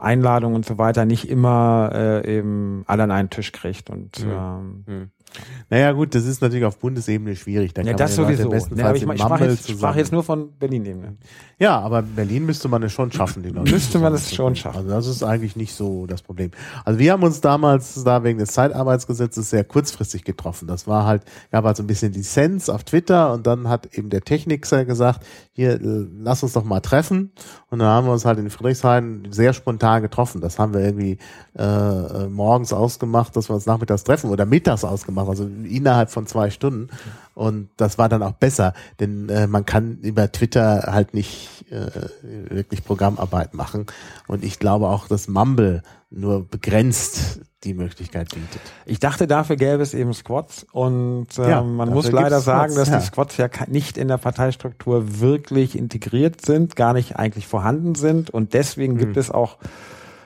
[0.00, 5.10] Einladung und so weiter nicht immer äh, eben alle an einen Tisch kriegt und ähm,
[5.70, 7.74] Naja, gut, das ist natürlich auf Bundesebene schwierig.
[7.74, 8.52] Da ja, kann das sowieso.
[8.52, 11.16] Ja, aber ich, ich, sprach jetzt, sprach jetzt nur von Berlin-Ebene.
[11.58, 13.70] Ja, aber in Berlin müsste man es schon schaffen, die Leute.
[13.70, 14.78] Müsste man es schon schaffen.
[14.78, 16.52] Also das ist eigentlich nicht so das Problem.
[16.84, 20.68] Also wir haben uns damals da wegen des Zeitarbeitsgesetzes sehr kurzfristig getroffen.
[20.68, 24.08] Das war halt, gab halt so ein bisschen Dissens auf Twitter und dann hat eben
[24.08, 27.32] der Techniker gesagt, hier, äh, lass uns doch mal treffen.
[27.70, 30.40] Und dann haben wir uns halt in Friedrichshain sehr spontan getroffen.
[30.40, 31.18] Das haben wir irgendwie
[31.58, 36.26] äh, äh, morgens ausgemacht, dass wir uns nachmittags treffen oder mittags ausgemacht, also innerhalb von
[36.26, 36.88] zwei Stunden.
[37.34, 41.90] Und das war dann auch besser, denn äh, man kann über Twitter halt nicht äh,
[42.50, 43.86] wirklich Programmarbeit machen.
[44.26, 48.60] Und ich glaube auch, dass Mumble nur begrenzt die Möglichkeit bietet.
[48.86, 52.88] Ich dachte, dafür gäbe es eben Squads und ähm, Ja, man muss leider sagen, Squads,
[52.88, 52.98] dass ja.
[53.00, 58.30] die Squads ja nicht in der Parteistruktur wirklich integriert sind, gar nicht eigentlich vorhanden sind
[58.30, 58.98] und deswegen Hm.
[58.98, 59.58] gibt es auch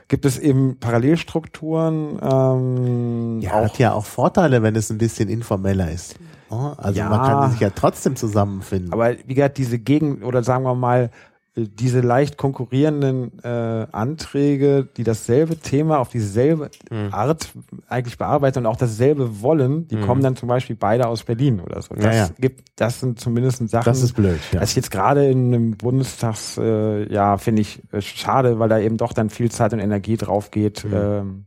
[0.09, 2.19] gibt es eben Parallelstrukturen.
[2.23, 6.17] Ähm, Ja, auch hat ja auch Vorteile, wenn es ein bisschen informeller ist.
[6.51, 7.09] Oh, Also Ja.
[7.09, 8.93] man kann sich ja trotzdem zusammenfinden.
[8.93, 11.11] Aber wie gesagt, diese Gegen- oder sagen wir mal,
[11.55, 17.12] diese leicht konkurrierenden äh, Anträge, die dasselbe Thema auf dieselbe Hm.
[17.12, 17.53] Art
[17.88, 21.83] eigentlich bearbeiten und auch dasselbe wollen, die kommen dann zum Beispiel beide aus Berlin oder
[21.83, 21.95] so.
[21.95, 22.29] Das Ja, ja.
[22.38, 23.85] gibt, das sind zumindest Sachen.
[23.85, 24.38] das ist blöd.
[24.53, 24.61] Ja.
[24.61, 28.79] Das ist jetzt gerade in einem Bundestags, äh, ja, finde ich äh, schade, weil da
[28.79, 30.85] eben doch dann viel Zeit und Energie drauf geht.
[30.85, 30.93] Mhm.
[30.95, 31.45] Ähm,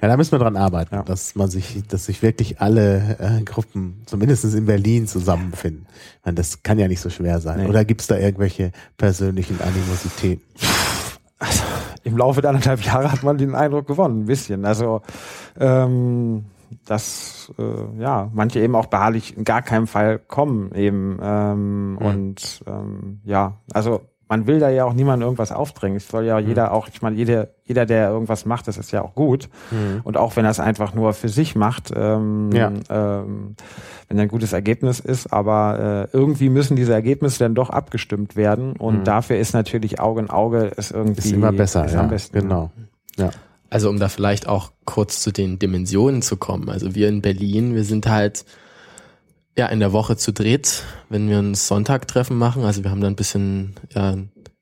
[0.00, 1.02] Ja, da müssen wir dran arbeiten, Ja.
[1.02, 5.86] dass man sich, dass sich wirklich alle äh, Gruppen, zumindest in Berlin, zusammenfinden.
[6.24, 7.60] Meine, das kann ja nicht so schwer sein.
[7.60, 7.68] Nee.
[7.68, 10.44] Oder gibt's da irgendwelche persönlichen Animositäten?
[12.04, 14.64] Im Laufe der anderthalb Jahre hat man den Eindruck gewonnen, ein bisschen.
[14.64, 15.02] Also
[15.58, 16.44] ähm,
[16.86, 22.62] dass äh, ja manche eben auch beharrlich in gar keinem Fall kommen eben ähm, und
[22.66, 24.00] ähm, ja also
[24.32, 25.98] man will da ja auch niemandem irgendwas aufdrängen.
[25.98, 29.02] Es soll ja jeder auch, ich meine, jeder, jeder, der irgendwas macht, das ist ja
[29.02, 29.50] auch gut.
[30.04, 32.72] Und auch wenn er es einfach nur für sich macht, ähm, Ja.
[32.88, 33.56] ähm,
[34.08, 38.34] wenn er ein gutes Ergebnis ist, aber äh, irgendwie müssen diese Ergebnisse dann doch abgestimmt
[38.34, 38.72] werden.
[38.72, 42.00] Und dafür ist natürlich Auge in Auge ist irgendwie Ist immer besser, ist ja.
[42.00, 42.40] am besten.
[42.40, 42.70] Genau.
[43.18, 43.28] Ja.
[43.68, 46.70] Also um da vielleicht auch kurz zu den Dimensionen zu kommen.
[46.70, 48.46] Also wir in Berlin, wir sind halt
[49.56, 52.64] ja in der Woche zu dritt, wenn wir ein Sonntagtreffen machen.
[52.64, 54.16] Also wir haben da ein bisschen ja,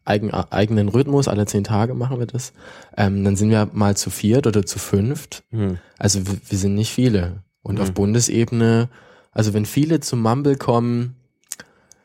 [0.04, 2.52] eigen, eigenen Rhythmus, alle zehn Tage machen wir das.
[2.96, 5.44] Ähm, dann sind wir mal zu viert oder zu fünft.
[5.50, 5.78] Hm.
[5.98, 7.42] Also wir, wir sind nicht viele.
[7.62, 8.88] Und auf Bundesebene,
[9.32, 11.16] also wenn viele zum Mumble kommen,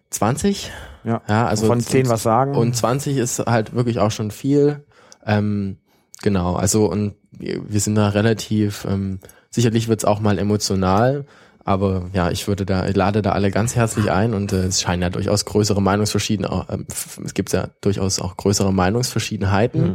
[0.10, 0.72] 20.
[1.04, 1.22] Ja.
[1.28, 2.56] Ja, also von zehn was sagen.
[2.56, 4.86] und 20 ist halt wirklich auch schon viel.
[5.26, 5.78] Ähm,
[6.22, 9.20] genau, also und wir wir sind da relativ, ähm,
[9.50, 11.26] sicherlich wird's auch mal emotional,
[11.68, 14.82] aber ja, ich würde da, ich lade da alle ganz herzlich ein und äh, es
[14.82, 19.94] scheinen ja durchaus größere Meinungsverschiedenheiten, f- es gibt ja durchaus auch größere Meinungsverschiedenheiten.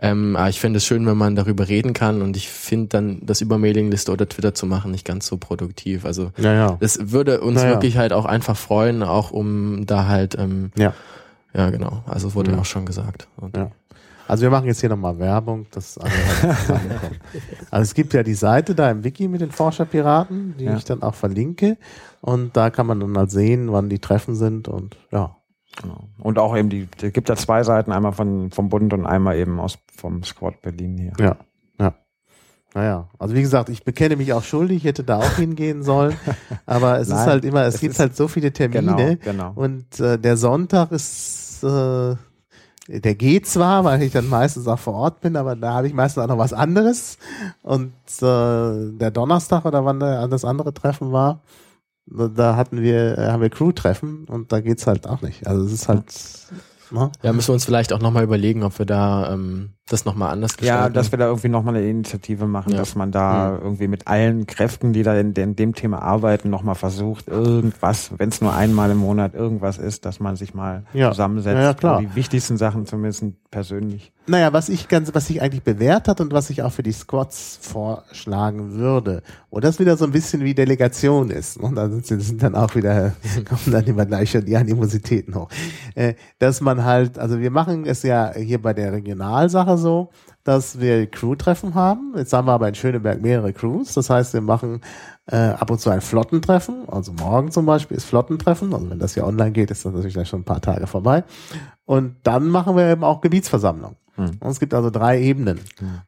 [0.00, 3.20] Ähm, aber ich finde es schön, wenn man darüber reden kann und ich finde dann
[3.24, 6.04] das über Mailingliste oder Twitter zu machen nicht ganz so produktiv.
[6.04, 6.76] Also Ja, ja.
[6.80, 7.74] das würde uns Naja.
[7.74, 10.92] wirklich halt auch einfach freuen, auch um da halt ähm, Ja.
[11.54, 12.02] ja, genau.
[12.06, 13.28] Also wurde ja auch schon gesagt.
[13.36, 13.70] Und Ja.
[14.28, 16.10] Also wir machen jetzt hier nochmal Werbung, dass alle.
[17.70, 20.76] Also es gibt ja die Seite da im Wiki mit den Forscherpiraten, die Ja.
[20.76, 21.76] ich dann auch verlinke.
[22.20, 25.36] Und da kann man dann halt sehen, wann die Treffen sind und ja.
[25.80, 26.08] Genau.
[26.18, 29.36] Und auch eben die, es gibt da zwei Seiten, einmal von, vom Bund und einmal
[29.38, 31.12] eben aus, vom Squad Berlin hier.
[31.18, 31.36] Ja,
[31.80, 31.94] ja.
[32.74, 36.14] Naja, also wie gesagt, ich bekenne mich auch schuldig, ich hätte da auch hingehen sollen.
[36.66, 39.16] Aber es ist Nein, halt immer, es, es gibt ist- halt so viele Termine.
[39.16, 39.52] Genau, genau.
[39.54, 42.16] Und äh, der Sonntag ist, äh,
[43.00, 45.94] der geht zwar, weil ich dann meistens auch vor Ort bin, aber da habe ich
[45.94, 47.18] meistens auch noch was anderes.
[47.62, 51.40] Und äh, der Donnerstag oder wann das andere Treffen war,
[52.06, 55.46] da- da hatten wir, äh, haben wir Crew-Treffen und da geht's halt auch nicht.
[55.46, 56.04] Also es ist halt,
[56.90, 57.10] ne?
[57.22, 60.52] Ja, müssen wir uns vielleicht auch nochmal überlegen, ob wir da ähm, das nochmal anders
[60.52, 60.94] Ja, gestalten.
[60.94, 62.78] dass wir da irgendwie nochmal eine Initiative machen, Ja.
[62.78, 66.76] dass man da irgendwie mit allen Kräften, die da in, in dem Thema arbeiten, nochmal
[66.76, 71.10] versucht, irgendwas, wenn es nur einmal im Monat irgendwas ist, dass man sich mal Ja.
[71.10, 71.56] zusammensetzt.
[71.56, 72.00] Ja, ja, klar.
[72.00, 74.12] Die wichtigsten Sachen zumindest persönlich.
[74.28, 76.92] Naja, was ich ganz, was sich eigentlich bewährt hat und was ich auch für die
[76.92, 82.06] Squads vorschlagen würde, wo das wieder so ein bisschen wie Delegation ist, und da sind,
[82.06, 83.12] sind dann auch wieder,
[83.48, 85.48] kommen dann immer gleich schon die Animositäten hoch,
[85.96, 90.10] äh, dass man halt, also wir machen es ja hier bei der Regionalsache so,
[90.44, 92.14] dass wir Crew-Treffen haben.
[92.16, 93.94] Jetzt haben wir aber in Schöneberg mehrere Crews.
[93.94, 94.80] Das heißt, wir machen
[95.26, 96.88] äh, ab und zu ein Flottentreffen.
[96.88, 98.74] Also morgen zum Beispiel ist Flottentreffen.
[98.74, 101.24] Also wenn das hier online geht, ist das natürlich gleich schon ein paar Tage vorbei.
[101.84, 103.96] Und dann machen wir eben auch Gebietsversammlung.
[104.40, 105.60] Und es gibt also drei Ebenen.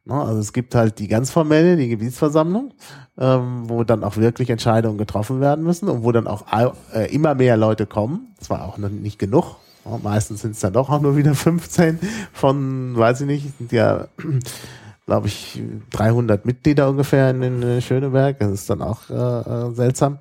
[0.05, 2.73] Ne, Also es gibt halt die ganz formelle, die Gebietsversammlung,
[3.17, 6.45] ähm, wo dann auch wirklich Entscheidungen getroffen werden müssen und wo dann auch
[6.93, 8.33] äh, immer mehr Leute kommen.
[8.39, 9.55] Zwar auch noch nicht genug.
[9.85, 11.99] Ja, meistens sind es dann doch auch nur wieder 15
[12.33, 14.07] von, weiß ich nicht, sind ja,
[15.05, 18.39] glaube ich, 300 Mitglieder ungefähr in, in Schöneberg.
[18.39, 20.19] Das ist dann auch äh, äh, seltsam.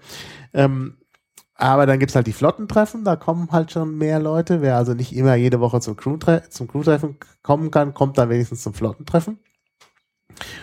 [0.52, 0.94] Ähm,
[1.56, 4.60] aber dann gibt's halt die Flottentreffen, da kommen halt schon mehr Leute.
[4.60, 8.62] Wer also nicht immer jede Woche zum Crew-Tre- zum Crew-Treffen kommen kann, kommt dann wenigstens
[8.62, 9.38] zum Flottentreffen.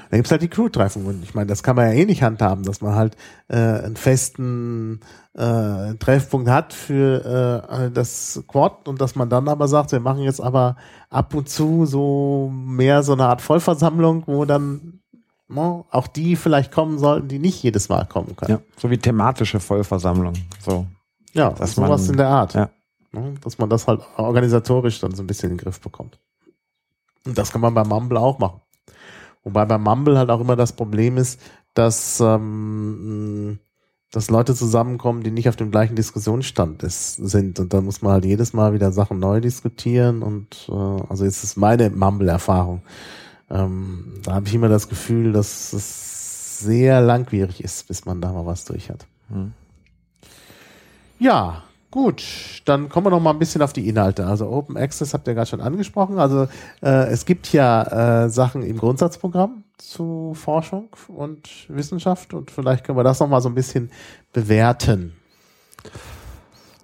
[0.10, 2.64] Dann gibt's halt die Crew-Treffen und ich meine, das kann man ja eh nicht handhaben,
[2.64, 3.16] dass man halt
[3.48, 5.00] äh, einen festen
[5.34, 10.22] äh, Treffpunkt hat für äh, das Quad und dass man dann aber sagt, wir machen
[10.24, 10.76] jetzt aber
[11.10, 15.00] ab und zu so mehr so eine Art Vollversammlung, wo dann
[15.48, 18.52] ne, auch die vielleicht kommen sollten, die nicht jedes Mal kommen können.
[18.52, 18.60] Ja.
[18.78, 20.34] So wie thematische Vollversammlung.
[20.60, 20.86] So.
[21.34, 22.54] Ja, Dass sowas man- in der Art.
[22.54, 22.70] Ja.
[23.14, 26.18] Ne, Dass man das halt organisatorisch dann so ein bisschen in den Griff bekommt.
[27.26, 28.62] Und das kann man bei Mumble auch machen.
[29.43, 31.39] Wobei bei Mumble halt auch immer das Problem ist,
[31.73, 33.60] dass, ähm,
[34.12, 37.60] dass Leute zusammenkommen, die nicht auf dem gleichen Diskussionsstand ist, sind.
[37.60, 40.21] Und dann muss man halt jedes Mal wieder Sachen neu diskutieren.
[40.21, 42.82] Und äh, also jetzt ist meine Mumble-Erfahrung.
[43.49, 48.32] Ähm, da habe ich immer das Gefühl, dass es sehr langwierig ist, bis man da
[48.32, 49.08] mal was durch hat.
[49.30, 49.54] Hm.
[51.19, 52.23] Ja, gut.
[52.65, 54.25] Dann kommen wir noch mal ein bisschen auf die Inhalte.
[54.25, 56.17] Also Open Access habt ihr gerade schon angesprochen.
[56.19, 56.47] Also
[56.82, 62.97] äh, es gibt ja äh, Sachen im Grundsatzprogramm zu Forschung und Wissenschaft und vielleicht können
[62.97, 63.91] wir das noch mal so ein bisschen
[64.34, 65.13] bewerten.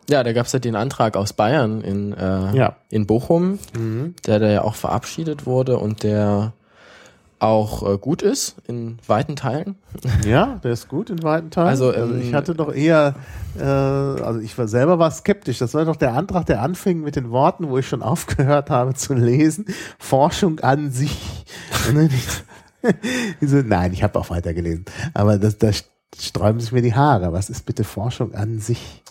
[0.10, 2.76] ja, da gab's ja den Antrag aus Bayern in, äh, Ja.
[2.90, 4.16] in Bochum, Mhm.
[4.26, 6.54] der da ja auch verabschiedet wurde und der
[7.40, 9.76] auch äh, gut ist in weiten Teilen.
[10.26, 11.68] Ja, der ist gut in weiten Teilen.
[11.68, 13.16] Also, ähm, ich hatte doch eher,
[13.58, 15.58] äh, also ich war selber war skeptisch.
[15.60, 18.94] Das war doch der Antrag, der anfing mit den Worten, wo ich schon aufgehört habe
[18.96, 19.66] zu lesen.
[20.00, 21.46] Forschung an sich.
[23.42, 24.86] Ich- so, nein, ich habe auch weitergelesen.
[25.14, 25.72] Aber das, da
[26.18, 27.34] sträuben sich mir die Haare.
[27.34, 29.04] Was ist bitte Forschung an sich?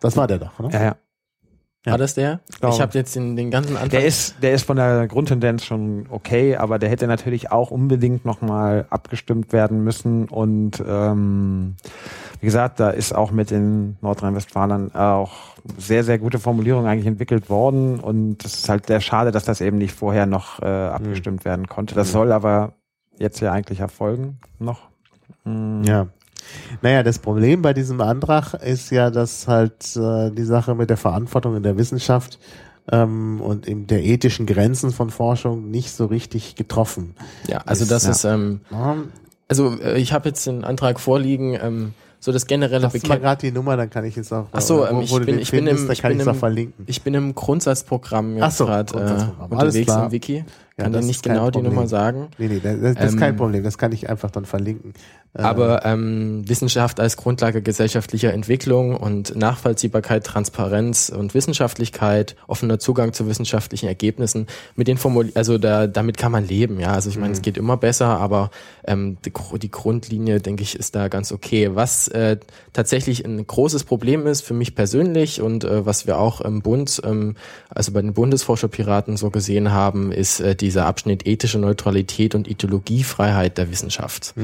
[0.00, 0.68] Das war der doch, ne?
[0.72, 0.96] Ja, ja.
[1.86, 1.92] Ja.
[1.92, 2.40] War das der?
[2.60, 2.74] glaube.
[2.74, 3.90] Ich habe jetzt den, den ganzen Antrag.
[3.90, 8.26] Der ist, der ist von der Grundtendenz schon okay, aber der hätte natürlich auch unbedingt
[8.26, 10.28] nochmal abgestimmt werden müssen.
[10.28, 11.76] Und ähm,
[12.40, 15.32] wie gesagt, da ist auch mit in Nordrhein-Westfalen auch
[15.78, 17.98] sehr, sehr gute Formulierung eigentlich entwickelt worden.
[17.98, 21.66] Und es ist halt sehr schade, dass das eben nicht vorher noch äh, abgestimmt werden
[21.66, 21.94] konnte.
[21.94, 22.74] Das soll aber
[23.18, 24.82] jetzt ja eigentlich erfolgen noch.
[25.44, 26.08] Mm, Ja.
[26.82, 30.96] Naja, das Problem bei diesem Antrag ist ja, dass halt äh, die Sache mit der
[30.96, 32.38] Verantwortung in der Wissenschaft
[32.90, 37.14] ähm, und in der ethischen Grenzen von Forschung nicht so richtig getroffen.
[37.46, 38.10] ja, also das Ja.
[38.10, 38.60] ist, ähm,
[39.48, 43.20] also äh, ich habe jetzt den Antrag vorliegen, ähm, so das generelle du mal Bekenntnis.
[43.22, 44.46] gerade die Nummer, dann kann ich jetzt auch.
[44.52, 46.84] Ach so, ähm, ich bin- ich bin im- ich kann bin im- verlinken.
[46.86, 50.04] Ich bin im Grundsatzprogramm jetzt so, gerade äh, unterwegs klar.
[50.06, 50.44] im Wiki.
[50.76, 51.74] Kann das dir nicht genau die Problem.
[51.74, 52.28] Nummer sagen.
[52.38, 53.62] Nee, nee, das, das ist kein Ähm, Problem.
[53.62, 54.94] Das kann ich einfach dann verlinken.
[55.32, 63.12] Äh, Aber ähm, Wissenschaft als Grundlage gesellschaftlicher Entwicklung und Nachvollziehbarkeit, Transparenz und Wissenschaftlichkeit, offener Zugang
[63.12, 66.92] zu wissenschaftlichen Ergebnissen, mit den Formul also da, damit kann man leben, ja.
[66.92, 68.50] Also ich meine, es geht immer besser, aber
[68.84, 71.70] ähm, die, die Grundlinie, denke ich, ist da ganz okay.
[71.74, 72.38] Was äh,
[72.72, 77.00] tatsächlich ein großes Problem ist für mich persönlich und äh, was wir auch im Bund,
[77.04, 77.36] ähm,
[77.68, 83.58] also bei den Bundesforscherpiraten so gesehen haben, ist äh, dieser Abschnitt ethische Neutralität und Ideologiefreiheit
[83.58, 84.34] der Wissenschaft.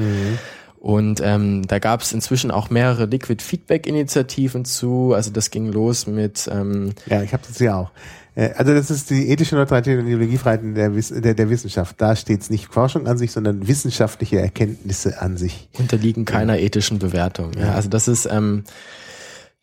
[0.79, 5.13] Und ähm, da gab es inzwischen auch mehrere Liquid Feedback Initiativen zu.
[5.13, 7.91] Also das ging los mit ähm, Ja, ich habe das ja auch.
[8.35, 11.95] Äh, Also das ist die ethische Neutralität und Ideologiefreiheit der, Wiss der, der Wissenschaft.
[11.99, 15.67] Da steht es nicht Forschung an sich, sondern wissenschaftliche Erkenntnisse an sich.
[15.79, 17.51] unterliegen keiner ethischen Bewertung.
[17.59, 18.63] Ja, also das ist ähm,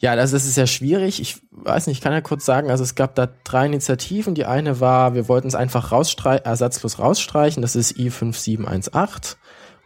[0.04, 1.18] ja, das ist sehr schwierig.
[1.18, 4.34] Ich weiß nicht, ich kann ja kurz sagen, also es gab da drei Initiativen.
[4.34, 7.62] Die eine war, wir wollten es einfach rausstreichen, ersatzlos rausstreichen.
[7.62, 9.36] Das ist I5718.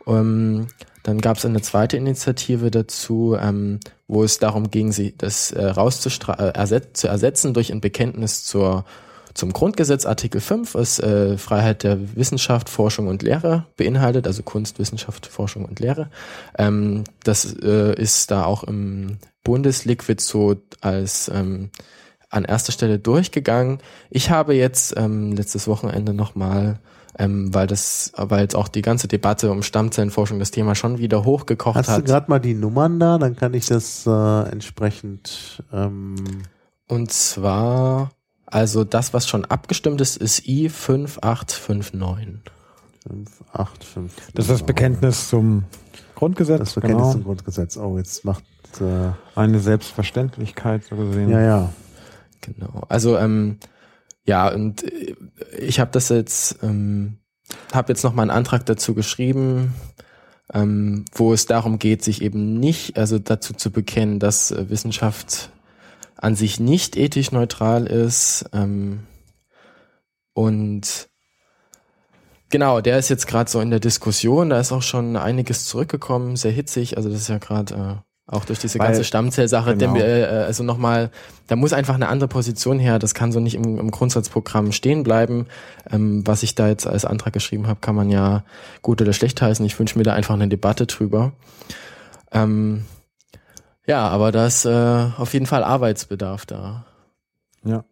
[0.08, 0.66] Ähm,
[1.04, 3.78] dann gab es eine zweite Initiative dazu, ähm,
[4.08, 8.42] wo es darum ging, sie das äh, rauszustra- äh, erset zu ersetzen durch ein Bekenntnis
[8.42, 8.86] zur
[9.34, 14.80] zum Grundgesetz Artikel 5, was äh, Freiheit der Wissenschaft, Forschung und Lehre beinhaltet, also Kunst,
[14.80, 16.10] Wissenschaft, Forschung und Lehre.
[16.58, 21.70] Ähm, das äh, ist da auch im Bundesliquid so als ähm,
[22.28, 23.78] an erster Stelle durchgegangen.
[24.10, 26.80] Ich habe jetzt ähm, letztes Wochenende nochmal,
[27.18, 31.24] ähm, weil das, weil jetzt auch die ganze Debatte um Stammzellenforschung das Thema schon wieder
[31.24, 32.04] hochgekocht Hast du hat.
[32.04, 33.16] gerade mal die Nummern da?
[33.16, 35.62] Dann kann ich das äh, entsprechend.
[35.72, 36.14] Ähm,
[36.86, 38.10] Und zwar,
[38.44, 42.40] also das, was schon abgestimmt ist, ist I5859.
[43.08, 44.14] 5, 8, 5.
[44.34, 45.64] Das ist das Bekenntnis zum
[46.14, 47.12] Grundgesetz, Das Bekenntnis genau.
[47.12, 47.76] zum Grundgesetz.
[47.78, 48.44] Oh, jetzt macht.
[48.80, 51.30] Äh, Eine Selbstverständlichkeit so gesehen.
[51.30, 51.72] ja, ja.
[52.40, 52.82] Genau.
[52.88, 53.58] Also ähm,
[54.24, 54.84] ja, und
[55.58, 57.18] ich habe das jetzt, ähm,
[57.72, 59.74] habe jetzt noch mal einen Antrag dazu geschrieben,
[60.52, 65.50] ähm, wo es darum geht, sich eben nicht, also dazu zu bekennen, dass äh, Wissenschaft
[66.16, 68.46] an sich nicht ethisch neutral ist.
[68.52, 69.00] Ähm,
[70.32, 71.08] und
[72.50, 74.50] genau, der ist jetzt gerade so in der Diskussion.
[74.50, 76.96] Da ist auch schon einiges zurückgekommen, sehr hitzig.
[76.96, 79.94] Also das ist ja gerade äh, auch durch diese Weil- ganze Stammzellsache, genau.
[79.94, 81.10] dem, äh, also nochmal,
[81.46, 82.98] da muss einfach eine andere Position her.
[82.98, 85.46] Das kann so nicht im, im Grundsatzprogramm stehen bleiben.
[85.90, 88.44] Ähm, was ich da jetzt als Antrag geschrieben habe, kann man ja
[88.82, 89.64] gut oder schlecht heißen.
[89.64, 91.32] Ich wünsche mir da einfach eine Debatte drüber.
[92.30, 92.84] Ähm,
[93.86, 96.84] ja, aber da ist äh, auf jeden Fall Arbeitsbedarf da.
[97.64, 97.84] Ja.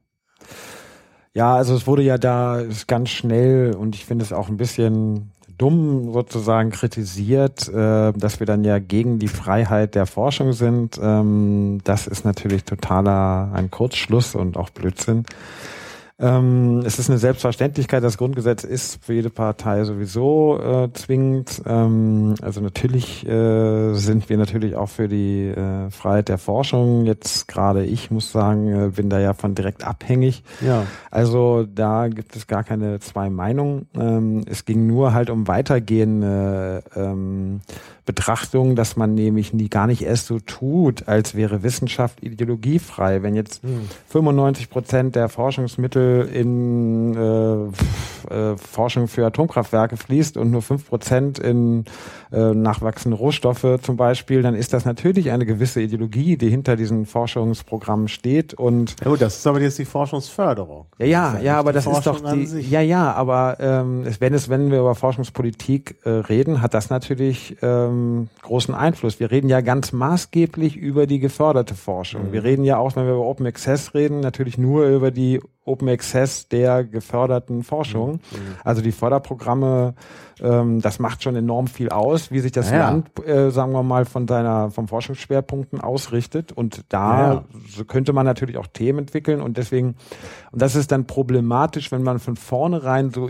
[1.33, 4.59] Ja, also es wurde ja da ist ganz schnell und ich finde es auch ein
[4.59, 10.99] bisschen dumm sozusagen kritisiert, äh, dass wir dann ja gegen die Freiheit der Forschung sind.
[11.03, 15.25] Ähm, das ist natürlich totaler ein Kurzschluss und auch Blödsinn.
[16.19, 21.61] Ähm, es ist eine Selbstverständlichkeit, das Grundgesetz ist für jede Partei sowieso äh, zwingend.
[21.67, 27.05] Ähm, also natürlich äh, sind wir natürlich auch für die äh, Freiheit der Forschung.
[27.05, 30.43] Jetzt gerade ich muss sagen, äh, bin da ja von direkt abhängig.
[30.63, 30.87] Ja.
[31.11, 33.87] Also da gibt es gar keine zwei Meinungen.
[33.95, 37.61] Ähm, es ging nur halt um weitergehende ähm,
[38.07, 43.23] Betrachtung, dass man nämlich nie gar nicht erst so tut, als wäre Wissenschaft ideologiefrei.
[43.23, 43.61] Wenn jetzt
[44.09, 51.39] 95 Prozent der Forschungsmittel in äh, äh, Forschung für Atomkraftwerke fließt und nur 5 Prozent
[51.41, 51.85] in
[52.33, 57.07] äh, nachwachsende Rohstoffe zum Beispiel, dann ist das natürlich eine gewisse Ideologie, die hinter diesen
[57.07, 60.87] Forschungsprogrammen steht und Ja gut, das ist aber jetzt die Forschungsförderung.
[60.99, 64.71] ja, ja, ja, aber das ist doch die, ja, ja, aber ähm, wenn es, wenn
[64.71, 67.96] wir über Forschungspolitik äh, reden, hat das natürlich ähm,
[68.43, 69.21] großen Einfluss.
[69.21, 72.29] Wir reden ja ganz maßgeblich über die geförderte Forschung.
[72.29, 72.33] Mhm.
[72.33, 75.89] Wir reden ja auch, wenn wir über Open Access reden, natürlich nur über die Open
[75.89, 78.13] Access der geförderten Forschung.
[78.13, 78.21] Mhm.
[78.63, 79.95] Also die Förderprogramme,
[80.41, 82.91] ähm, das macht schon enorm viel aus, wie sich das Ja.
[82.91, 86.53] Land, äh, sagen wir mal, von seiner, vom Forschungsschwerpunkten ausrichtet.
[86.53, 87.33] Und da
[87.77, 89.97] Ja, könnte man natürlich auch Themen entwickeln und deswegen,
[90.53, 93.29] und das ist dann problematisch, wenn man von vornherein so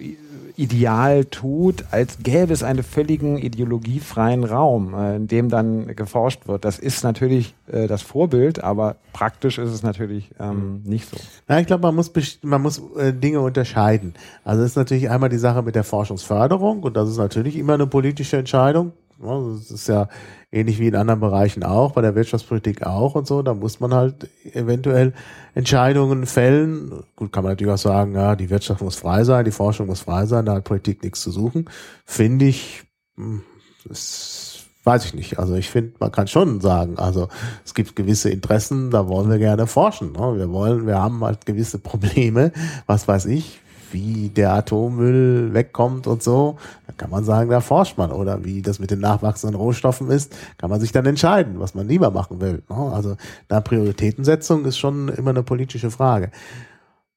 [0.59, 6.65] ideal tut, als gäbe es einen völligen ideologiefreien Raum, äh, in dem dann geforscht wird.
[6.65, 11.17] Das ist natürlich äh, das Vorbild, aber praktisch ist es natürlich ähm, nicht so.
[11.49, 14.15] Ja, ich glaube, man muss man muss äh, Dinge unterscheiden.
[14.45, 17.75] Also es ist natürlich einmal die Sache mit der Forschungsförderung und das ist natürlich immer
[17.75, 18.93] eine politische Entscheidung.
[19.23, 20.09] Ja, Das ist ja
[20.53, 23.43] ähnlich wie in anderen Bereichen auch, bei der Wirtschaftspolitik auch und so.
[23.43, 25.15] Da muss man halt eventuell
[25.55, 27.03] Entscheidungen fällen.
[27.17, 30.01] Gut, kann man natürlich auch sagen, ja, die Wirtschaft muss frei sein, die Forschung muss
[30.01, 31.69] frei sein, da hat Politik nichts zu suchen.
[32.05, 32.85] Finde ich,
[33.17, 33.43] hm,
[33.89, 35.39] das weiß ich nicht.
[35.39, 37.29] Also ich finde, man kann schon sagen, also
[37.65, 40.13] es gibt gewisse Interessen, da wollen wir gerne forschen.
[40.13, 40.37] Ne?
[40.37, 42.53] Wir wollen, wir haben halt gewisse Probleme,
[42.87, 43.61] was weiß ich,
[43.97, 48.13] wie der Atommüll wegkommt und so, dann kann man sagen, da forscht man.
[48.13, 51.89] Oder wie das mit den nachwachsenden Rohstoffen ist, kann man sich dann entscheiden, was man
[51.89, 52.63] lieber machen will.
[52.69, 52.77] Ne?
[52.93, 53.17] Also
[53.49, 56.31] da Prioritätensetzung ist schon immer eine politische Frage.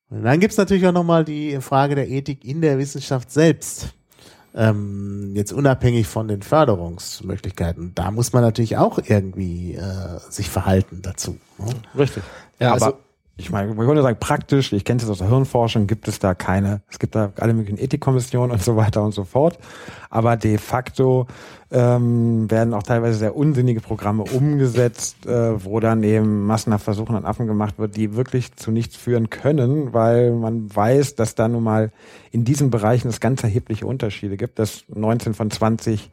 [0.10, 3.94] Und dann gibt's natürlich auch nochmal die Frage der Ethik in der Wissenschaft selbst.
[4.56, 7.92] Ähm, jetzt unabhängig von den Förderungsmöglichkeiten.
[7.94, 11.38] Da muss man natürlich auch irgendwie äh, sich verhalten dazu.
[11.58, 11.66] Ne?
[11.98, 12.24] Richtig.
[12.58, 12.98] Ja, aber also
[13.40, 16.36] ich meine, man könnte sagen, praktisch, ich kenne es aus der Hirnforschung, gibt es da
[16.36, 19.58] keine, es gibt da alle möglichen Ethikkommissionen und so weiter und so fort.
[20.10, 21.26] Aber de facto
[21.72, 27.24] ähm, werden auch teilweise sehr unsinnige Programme umgesetzt, äh, wo dann eben massenhaft Versuche an
[27.24, 31.64] Affen gemacht wird, die wirklich zu nichts führen können, weil man weiß, dass da nun
[31.64, 31.92] mal
[32.32, 36.12] in diesen Bereichen es ganz erhebliche Unterschiede gibt, dass 19 von 20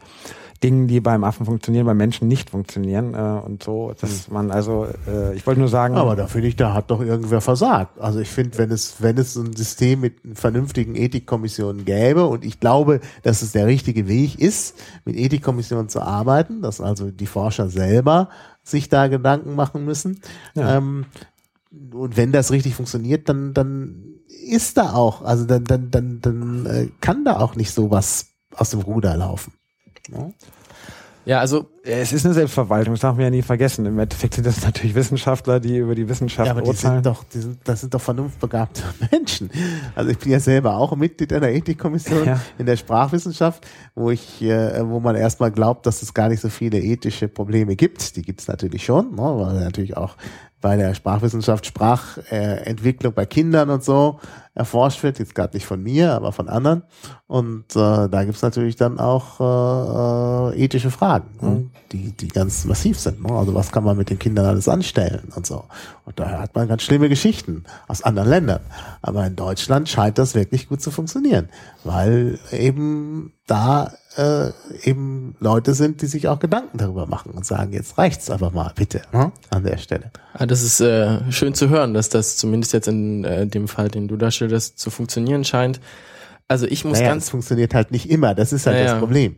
[0.61, 4.35] Dingen, die beim Affen funktionieren, beim Menschen nicht funktionieren äh, und so, dass hm.
[4.35, 5.97] man also, äh, ich wollte nur sagen.
[5.97, 7.99] Aber da finde ich, da hat doch irgendwer versagt.
[8.01, 12.61] Also ich finde, wenn es, wenn es ein System mit vernünftigen Ethikkommissionen gäbe und ich
[12.61, 17.69] glaube, dass es der richtige Weg ist, mit Ethikkommissionen zu arbeiten, dass also die Forscher
[17.69, 18.29] selber
[18.63, 20.21] sich da Gedanken machen müssen.
[20.55, 20.77] Ja.
[20.77, 21.07] Ähm,
[21.93, 26.67] und wenn das richtig funktioniert, dann, dann ist da auch, also dann, dann, dann, dann
[26.67, 29.53] äh, kann da auch nicht so was aus dem Ruder laufen.
[30.09, 30.33] Ne?
[31.27, 33.85] Ja, also es ist eine Selbstverwaltung, das darf man ja nie vergessen.
[33.85, 37.03] Im Endeffekt sind das natürlich Wissenschaftler, die über die Wissenschaft ja, aber urteilen.
[37.03, 39.51] Die sind doch, die sind, das sind doch vernunftbegabte Menschen.
[39.97, 42.41] Also ich bin ja selber auch Mitglied einer Ethikkommission ja.
[42.59, 46.49] in der Sprachwissenschaft, wo ich, äh, wo man erstmal glaubt, dass es gar nicht so
[46.49, 48.15] viele ethische Probleme gibt.
[48.15, 50.17] Die gibt es natürlich schon, ne, weil natürlich auch
[50.61, 54.21] bei der Sprachwissenschaft Sprachentwicklung bei Kindern und so
[54.57, 56.83] erforscht wird, jetzt gerade nicht von mir, aber von anderen.
[57.27, 61.49] Und äh, da gibt's natürlich dann auch äh, äh ethische Fragen, ne?
[61.49, 61.71] mhm.
[61.93, 63.23] die, die ganz massiv sind.
[63.23, 63.33] Ne?
[63.33, 65.65] Also was kann man mit den Kindern alles anstellen und so.
[66.07, 68.61] Und daher hat man ganz schlimme Geschichten aus anderen Ländern.
[69.03, 71.49] Aber in Deutschland scheint das wirklich gut zu funktionieren,
[71.85, 74.51] weil eben da äh,
[74.83, 78.73] eben Leute sind, die sich auch Gedanken darüber machen und sagen, jetzt reicht's aber mal,
[78.75, 79.33] bitte, ne?
[79.51, 80.11] an der Stelle.
[80.33, 83.89] Ah, das ist äh, schön zu hören, dass das zumindest jetzt in äh, dem Fall,
[83.89, 84.17] den du
[84.49, 85.81] darstellst, zu funktionieren scheint.
[86.49, 87.25] Also ich muss naja, ganz.
[87.25, 89.37] Es funktioniert halt nicht immer, das ist halt naja, das Problem.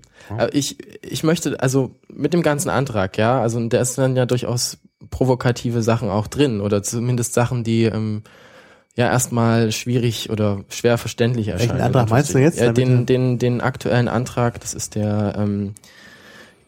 [0.52, 4.78] Ich, ich möchte, also mit dem ganzen Antrag, ja, also da ist dann ja durchaus
[5.10, 8.22] provokative Sachen auch drin oder zumindest Sachen, die ähm,
[8.94, 11.70] ja erstmal schwierig oder schwer verständlich erscheinen.
[11.70, 12.58] Welchen Antrag meinst du jetzt?
[12.58, 15.74] Ja, den, den, den aktuellen Antrag, das ist der ähm,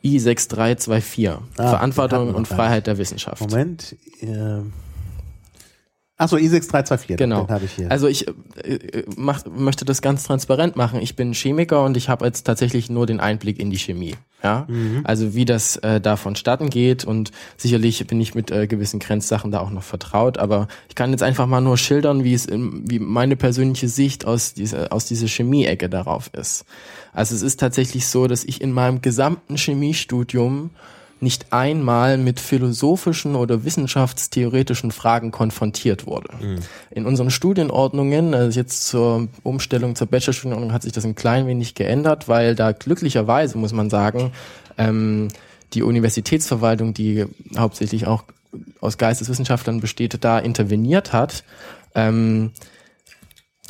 [0.04, 1.28] I6324,
[1.58, 3.42] ah, Verantwortung und Freiheit der Wissenschaft.
[3.42, 4.60] Moment, äh,
[6.20, 7.44] Achso, I6324, genau.
[7.44, 7.90] den habe ich hier.
[7.90, 11.00] Also ich äh, mach, möchte das ganz transparent machen.
[11.00, 14.16] Ich bin Chemiker und ich habe jetzt tatsächlich nur den Einblick in die Chemie.
[14.42, 15.00] Ja, mhm.
[15.04, 19.50] also wie das äh, da vonstatten geht und sicherlich bin ich mit äh, gewissen Grenzsachen
[19.50, 22.98] da auch noch vertraut, aber ich kann jetzt einfach mal nur schildern, wie es, wie
[22.98, 26.66] meine persönliche Sicht aus dieser aus dieser Chemie-Ecke darauf ist.
[27.14, 30.70] Also es ist tatsächlich so, dass ich in meinem gesamten Chemiestudium
[31.22, 36.28] nicht einmal mit philosophischen oder wissenschaftstheoretischen Fragen konfrontiert wurde.
[36.40, 36.58] Mhm.
[36.90, 41.74] In unseren Studienordnungen, also jetzt zur Umstellung zur Bachelorstudienordnung hat sich das ein klein wenig
[41.74, 44.32] geändert, weil da glücklicherweise, muss man sagen,
[44.78, 45.28] ähm,
[45.74, 48.24] die Universitätsverwaltung, die hauptsächlich auch
[48.80, 51.44] aus Geisteswissenschaftlern besteht, da interveniert hat.
[51.94, 52.50] Ähm,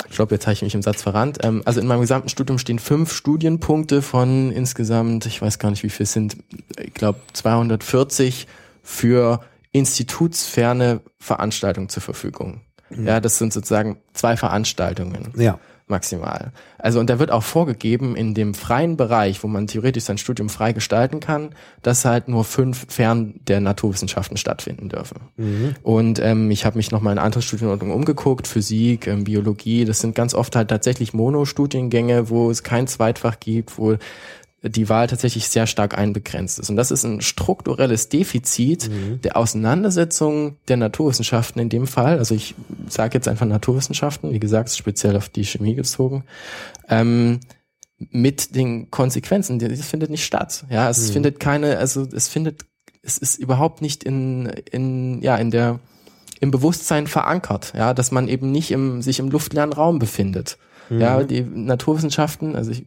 [0.09, 1.39] ich glaube, jetzt habe ich mich im Satz verrannt.
[1.43, 5.83] Ähm, also in meinem gesamten Studium stehen fünf Studienpunkte von insgesamt, ich weiß gar nicht,
[5.83, 6.37] wie viel es sind,
[6.79, 8.47] ich glaube 240
[8.83, 9.41] für
[9.71, 12.61] institutsferne Veranstaltungen zur Verfügung.
[12.89, 13.07] Mhm.
[13.07, 15.29] Ja, das sind sozusagen zwei Veranstaltungen.
[15.35, 15.59] Ja
[15.91, 16.51] maximal.
[16.79, 20.49] Also und da wird auch vorgegeben in dem freien Bereich, wo man theoretisch sein Studium
[20.49, 21.49] frei gestalten kann,
[21.83, 25.19] dass halt nur fünf fern der Naturwissenschaften stattfinden dürfen.
[25.37, 25.75] Mhm.
[25.83, 29.85] Und ähm, ich habe mich noch mal in andere Studienordnungen umgeguckt, Physik, ähm, Biologie.
[29.85, 33.97] Das sind ganz oft halt tatsächlich Monostudiengänge, wo es kein Zweitfach gibt, wo
[34.63, 36.69] die Wahl tatsächlich sehr stark einbegrenzt ist.
[36.69, 39.21] Und das ist ein strukturelles Defizit mhm.
[39.21, 42.19] der Auseinandersetzung der Naturwissenschaften in dem Fall.
[42.19, 42.53] Also ich
[42.87, 46.25] sage jetzt einfach Naturwissenschaften, wie gesagt, speziell auf die Chemie gezogen.
[46.89, 47.39] Ähm,
[47.97, 50.65] mit den Konsequenzen, das findet nicht statt.
[50.69, 51.13] Ja, es mhm.
[51.13, 52.65] findet keine, also es findet,
[53.01, 55.79] es ist überhaupt nicht in, in, ja, in der,
[56.39, 60.57] im Bewusstsein verankert, ja, dass man eben nicht im, sich im luftleeren Raum befindet.
[60.89, 61.01] Mhm.
[61.01, 62.85] Ja, die Naturwissenschaften, also ich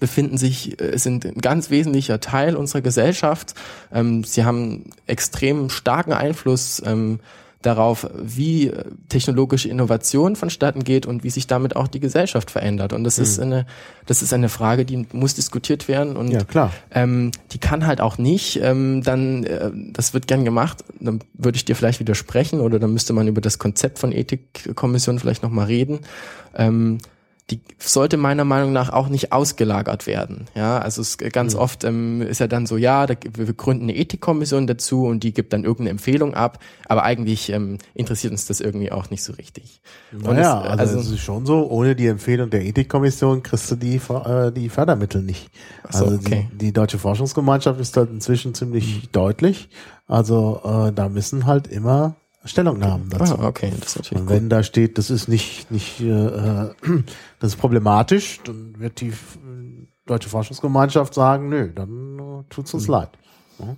[0.00, 3.54] befinden sich, äh, sind ein ganz wesentlicher Teil unserer Gesellschaft.
[3.92, 7.20] Ähm, sie haben extrem starken Einfluss ähm,
[7.64, 8.72] darauf, wie
[9.08, 12.92] technologische Innovation vonstatten geht und wie sich damit auch die Gesellschaft verändert.
[12.92, 13.22] Und das mhm.
[13.22, 13.66] ist eine,
[14.06, 16.72] das ist eine Frage, die muss diskutiert werden und ja, klar.
[16.90, 18.60] Ähm, die kann halt auch nicht.
[18.62, 20.84] Ähm, dann, äh, das wird gern gemacht.
[21.00, 25.18] Dann würde ich dir vielleicht widersprechen oder dann müsste man über das Konzept von Ethikkommission
[25.18, 26.00] vielleicht noch mal reden.
[26.54, 26.98] Ähm,
[27.50, 30.46] die sollte meiner Meinung nach auch nicht ausgelagert werden.
[30.54, 31.60] Ja, also es ganz mhm.
[31.60, 35.34] oft ähm, ist ja dann so, ja, da, wir gründen eine Ethikkommission dazu und die
[35.34, 39.34] gibt dann irgendeine Empfehlung ab, aber eigentlich ähm, interessiert uns das irgendwie auch nicht so
[39.34, 39.82] richtig.
[40.10, 43.76] Naja, es, also, also es ist schon so, ohne die Empfehlung der Ethikkommission kriegst du
[43.76, 45.50] die, äh, die Fördermittel nicht.
[45.90, 46.48] So, also okay.
[46.52, 49.08] die, die Deutsche Forschungsgemeinschaft ist da inzwischen ziemlich mhm.
[49.12, 49.68] deutlich.
[50.06, 53.38] Also äh, da müssen halt immer Stellungnahmen dazu.
[53.38, 54.52] Ah, okay, das ist natürlich Und wenn gut.
[54.52, 56.04] da steht, das ist nicht, nicht, äh,
[57.40, 59.12] das ist problematisch, dann wird die
[60.06, 62.92] Deutsche Forschungsgemeinschaft sagen, nö, dann äh, tut's uns mhm.
[62.92, 63.10] leid.
[63.58, 63.76] Ja?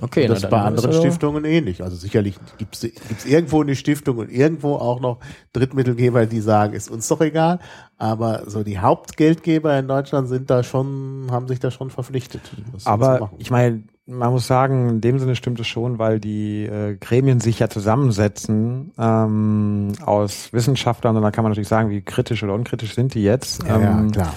[0.00, 1.82] Okay, und das na, bei anderen also Stiftungen ähnlich.
[1.82, 5.18] Also sicherlich gibt's gibt's irgendwo eine Stiftung und irgendwo auch noch
[5.52, 7.58] Drittmittelgeber, die sagen, ist uns doch egal.
[7.96, 12.42] Aber so die Hauptgeldgeber in Deutschland sind da schon, haben sich da schon verpflichtet.
[12.84, 16.96] Aber ich meine, man muss sagen, in dem Sinne stimmt es schon, weil die äh,
[16.96, 22.42] Gremien sich ja zusammensetzen ähm, aus Wissenschaftlern und da kann man natürlich sagen, wie kritisch
[22.42, 23.62] oder unkritisch sind die jetzt.
[23.68, 24.34] Ähm, ja klar.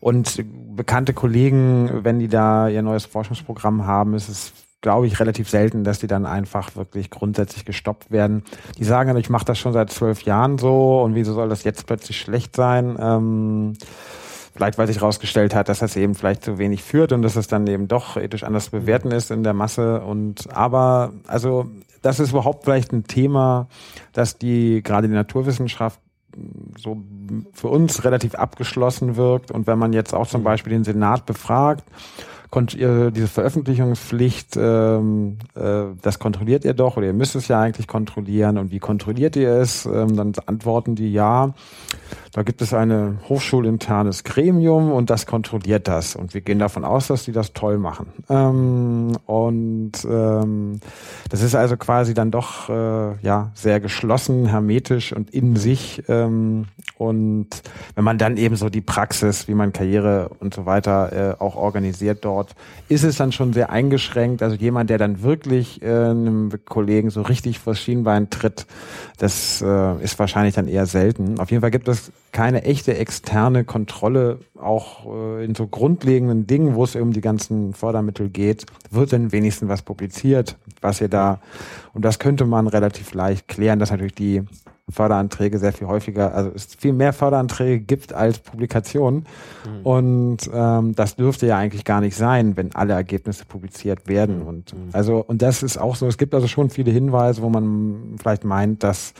[0.00, 0.42] Und
[0.74, 5.84] bekannte Kollegen, wenn die da ihr neues Forschungsprogramm haben, ist es glaube ich, relativ selten,
[5.84, 8.42] dass die dann einfach wirklich grundsätzlich gestoppt werden.
[8.78, 11.62] Die sagen dann, ich mache das schon seit zwölf Jahren so und wieso soll das
[11.62, 12.96] jetzt plötzlich schlecht sein?
[13.00, 13.74] Ähm,
[14.54, 17.46] vielleicht weil sich herausgestellt hat, dass das eben vielleicht zu wenig führt und dass es
[17.46, 20.02] dann eben doch ethisch anders bewerten ist in der Masse.
[20.02, 21.66] Und aber also
[22.02, 23.68] das ist überhaupt vielleicht ein Thema,
[24.12, 26.00] dass die gerade die Naturwissenschaft
[26.78, 26.98] so
[27.52, 29.50] für uns relativ abgeschlossen wirkt.
[29.50, 30.42] Und wenn man jetzt auch zum.
[30.42, 31.84] Beispiel den Senat befragt,
[32.50, 37.60] kont ihr diese Veröffentlichungspflicht, ähm, äh, das kontrolliert ihr doch oder ihr müsst es ja
[37.60, 39.86] eigentlich kontrollieren und wie kontrolliert ihr es?
[39.86, 41.54] Ähm, dann antworten die ja.
[42.34, 46.16] Da gibt es ein hochschulinternes Gremium und das kontrolliert das.
[46.16, 48.06] Und wir gehen davon aus, dass die das toll machen.
[48.30, 50.80] Ähm, und ähm,
[51.28, 56.04] das ist also quasi dann doch äh, ja sehr geschlossen, hermetisch und in sich.
[56.08, 57.48] Ähm, und
[57.96, 61.56] wenn man dann eben so die Praxis, wie man Karriere und so weiter äh, auch
[61.56, 62.54] organisiert dort,
[62.88, 64.42] ist es dann schon sehr eingeschränkt.
[64.42, 68.66] Also jemand, der dann wirklich äh, einem Kollegen so richtig vors Schienbein tritt,
[69.18, 71.38] das äh, ist wahrscheinlich dann eher selten.
[71.38, 76.74] Auf jeden Fall gibt es keine echte externe Kontrolle, auch äh, in so grundlegenden Dingen,
[76.74, 81.40] wo es um die ganzen Fördermittel geht, wird denn wenigstens was publiziert, was ihr da,
[81.92, 84.42] und das könnte man relativ leicht klären, dass natürlich die
[84.88, 89.26] Förderanträge sehr viel häufiger, also es viel mehr Förderanträge gibt als Publikationen.
[89.64, 89.86] Mhm.
[89.86, 94.40] Und ähm, das dürfte ja eigentlich gar nicht sein, wenn alle Ergebnisse publiziert werden.
[94.40, 94.46] Mhm.
[94.46, 94.88] Und mhm.
[94.92, 98.44] also, und das ist auch so, es gibt also schon viele Hinweise, wo man vielleicht
[98.44, 99.14] meint, dass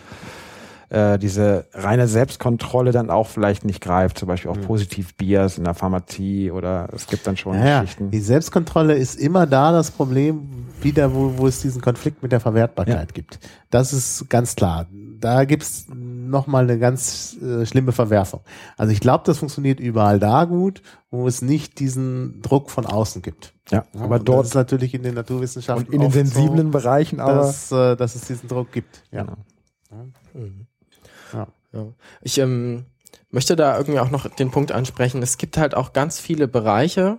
[0.92, 4.64] äh, diese reine Selbstkontrolle dann auch vielleicht nicht greift, zum Beispiel auch mhm.
[4.64, 8.10] Positiv-Bias in der Pharmazie oder es gibt dann schon ja, Geschichten.
[8.10, 12.40] Die Selbstkontrolle ist immer da das Problem, wieder wo, wo es diesen Konflikt mit der
[12.40, 13.14] Verwertbarkeit ja.
[13.14, 13.38] gibt.
[13.70, 14.86] Das ist ganz klar.
[15.18, 18.40] Da gibt's nochmal eine ganz äh, schlimme Verwerfung.
[18.76, 23.22] Also ich glaube, das funktioniert überall da gut, wo es nicht diesen Druck von außen
[23.22, 23.54] gibt.
[23.70, 27.18] Ja, aber und dort ist natürlich in den Naturwissenschaften und in den sensiblen so, Bereichen,
[27.18, 29.04] aber dass, äh, dass es diesen Druck gibt.
[29.10, 29.22] Ja.
[29.22, 29.36] Genau.
[30.34, 30.66] Mhm.
[31.32, 31.48] Ja.
[31.72, 31.86] ja.
[32.20, 32.84] Ich ähm,
[33.30, 35.22] möchte da irgendwie auch noch den Punkt ansprechen.
[35.22, 37.18] Es gibt halt auch ganz viele Bereiche,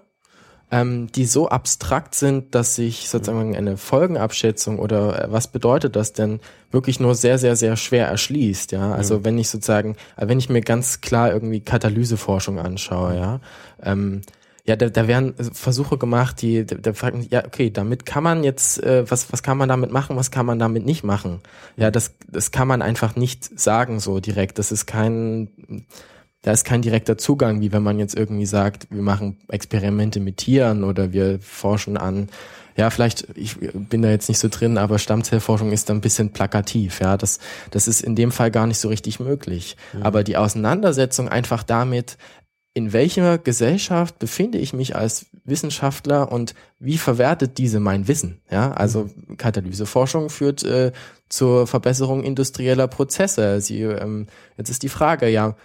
[0.72, 6.14] ähm, die so abstrakt sind, dass sich sozusagen eine Folgenabschätzung oder äh, was bedeutet das
[6.14, 6.40] denn
[6.72, 8.92] wirklich nur sehr, sehr, sehr schwer erschließt, ja.
[8.92, 9.26] Also mhm.
[9.26, 13.40] wenn ich sozusagen, äh, wenn ich mir ganz klar irgendwie Katalyseforschung anschaue, ja,
[13.84, 14.22] ähm,
[14.66, 18.44] ja, da, da werden Versuche gemacht, die, da, da fragen, ja, okay, damit kann man
[18.44, 21.42] jetzt, äh, was, was kann man damit machen, was kann man damit nicht machen?
[21.76, 24.60] Ja, das, das kann man einfach nicht sagen so direkt.
[24.60, 25.86] Das ist kein,
[26.44, 30.38] da ist kein direkter Zugang, wie wenn man jetzt irgendwie sagt, wir machen Experimente mit
[30.38, 32.30] Tieren oder wir forschen an,
[32.76, 36.34] ja, vielleicht, ich bin da jetzt nicht so drin, aber Stammzellforschung ist da ein bisschen
[36.34, 37.18] plakativ, ja.
[37.18, 37.40] Das,
[37.70, 39.78] das ist in dem Fall gar nicht so richtig möglich.
[39.94, 40.04] Mhm.
[40.04, 42.18] Aber die Auseinandersetzung einfach damit,
[42.74, 48.42] in welcher Gesellschaft befinde ich mich als Wissenschaftler und wie verwertet diese mein Wissen?
[48.50, 49.10] Ja, also.
[49.38, 50.92] Katalyseforschung führt äh,
[51.30, 53.62] zur Verbesserung industrieller Prozesse.
[53.62, 55.56] Sie, ähm, jetzt ist die Frage, ja,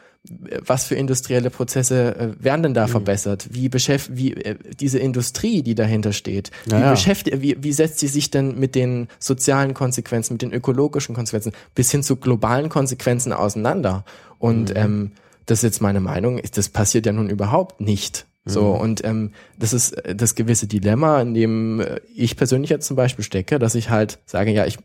[0.67, 2.91] was für industrielle Prozesse äh, werden denn da mhm.
[2.91, 3.49] verbessert?
[3.53, 8.01] Wie beschäftigt, wie äh, diese Industrie, die dahinter steht, wie ja, beschäftigt, wie, wie setzt
[8.01, 12.69] sie sich denn mit den sozialen Konsequenzen, mit den ökologischen Konsequenzen bis hin zu globalen
[12.69, 14.05] Konsequenzen auseinander?
[14.39, 14.77] Und mhm.
[14.77, 15.13] ähm,
[15.49, 18.27] das ist jetzt meine Meinung, das passiert ja nun überhaupt nicht.
[18.45, 18.81] So, mhm.
[18.81, 22.97] und ähm, das ist äh, das gewisse Dilemma, in dem äh, ich persönlich jetzt zum
[22.97, 24.79] Beispiel stecke, dass ich halt sage, ja, ich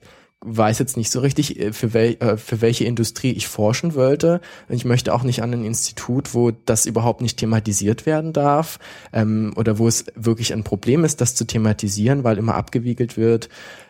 [0.45, 4.41] weiß jetzt nicht so richtig, äh, für, wel, für welche Industrie ich forschen wollte.
[4.67, 8.79] Ich möchte auch nicht an ein Institut, wo das überhaupt nicht thematisiert werden darf
[9.13, 13.47] ähm, oder wo es wirklich ein Problem ist, das zu thematisieren, weil immer abgewiegelt wird,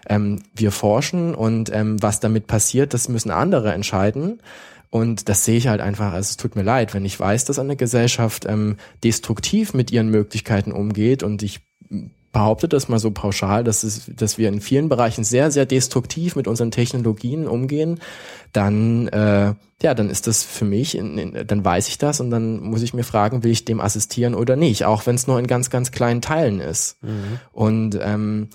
[0.07, 4.39] ähm, wir forschen und ähm, was damit passiert, das müssen andere entscheiden.
[4.93, 7.57] Und das sehe ich halt einfach, also es tut mir leid, wenn ich weiß, dass
[7.57, 11.61] eine Gesellschaft ähm, destruktiv mit ihren Möglichkeiten umgeht und ich
[12.31, 16.35] behaupte das mal so pauschal, dass, es, dass wir in vielen Bereichen sehr, sehr destruktiv
[16.35, 18.01] mit unseren Technologien umgehen,
[18.51, 22.29] dann, äh, ja, dann ist das für mich, in, in, dann weiß ich das und
[22.29, 25.39] dann muss ich mir fragen, will ich dem assistieren oder nicht, auch wenn es nur
[25.39, 27.01] in ganz, ganz kleinen Teilen ist.
[27.01, 27.39] Mhm.
[27.51, 28.49] Und ähm,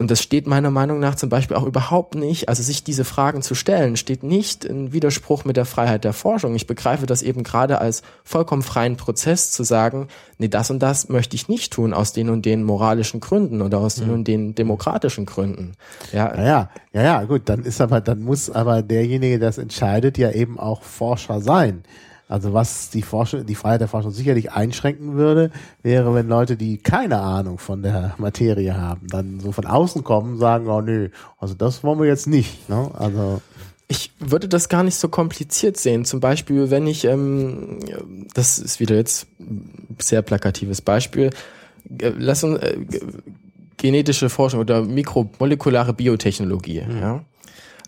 [0.00, 3.42] und das steht meiner Meinung nach zum Beispiel auch überhaupt nicht, also sich diese Fragen
[3.42, 6.54] zu stellen, steht nicht in Widerspruch mit der Freiheit der Forschung.
[6.54, 11.10] Ich begreife das eben gerade als vollkommen freien Prozess zu sagen, nee, das und das
[11.10, 14.14] möchte ich nicht tun aus den und den moralischen Gründen oder aus den mhm.
[14.14, 15.72] und den demokratischen Gründen.
[16.14, 16.34] Ja.
[16.34, 20.30] ja, ja, ja, gut, dann ist aber, dann muss aber derjenige, der das entscheidet, ja
[20.30, 21.82] eben auch Forscher sein.
[22.30, 25.50] Also was die Forschung, die Freiheit der Forschung sicherlich einschränken würde,
[25.82, 30.34] wäre, wenn Leute, die keine Ahnung von der Materie haben, dann so von außen kommen
[30.34, 31.08] und sagen, oh nö,
[31.38, 32.68] also das wollen wir jetzt nicht.
[32.68, 32.88] Ne?
[32.96, 33.42] Also
[33.88, 36.04] ich würde das gar nicht so kompliziert sehen.
[36.04, 37.80] Zum Beispiel, wenn ich, ähm,
[38.32, 41.30] das ist wieder jetzt ein sehr plakatives Beispiel,
[41.98, 42.78] äh, lass uns äh,
[43.76, 46.82] genetische Forschung oder mikromolekulare Biotechnologie.
[46.82, 46.96] Mhm.
[46.96, 47.24] Ja?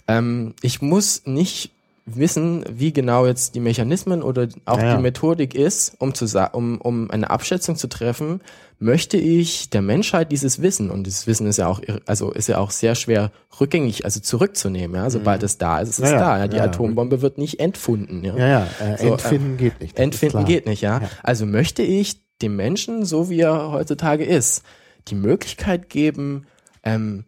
[0.09, 1.70] Ähm, ich muss nicht
[2.05, 4.96] wissen, wie genau jetzt die Mechanismen oder auch ja, ja.
[4.96, 8.40] die Methodik ist, um zu um, um eine Abschätzung zu treffen,
[8.78, 12.59] möchte ich der Menschheit dieses Wissen und dieses Wissen ist ja auch also ist ja
[12.59, 13.30] auch sehr schwer
[13.61, 15.46] rückgängig also zurückzunehmen, ja, sobald mhm.
[15.46, 18.36] es da ist, ist es ja, da, ja, die Atombombe wird nicht entfunden, ja.
[18.36, 19.98] Ja, ja, äh, so, entfinden äh, geht nicht.
[19.98, 21.03] Entfinden geht nicht, ja.
[21.22, 24.64] Also möchte ich dem Menschen, so wie er heutzutage ist,
[25.09, 26.46] die Möglichkeit geben,
[26.82, 27.24] ähm,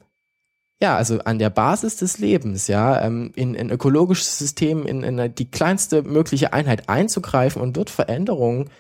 [0.81, 5.35] ja, also an der Basis des Lebens, ja, ähm, in ein ökologisches System, in, in
[5.35, 8.70] die kleinste mögliche Einheit einzugreifen und dort Veränderungen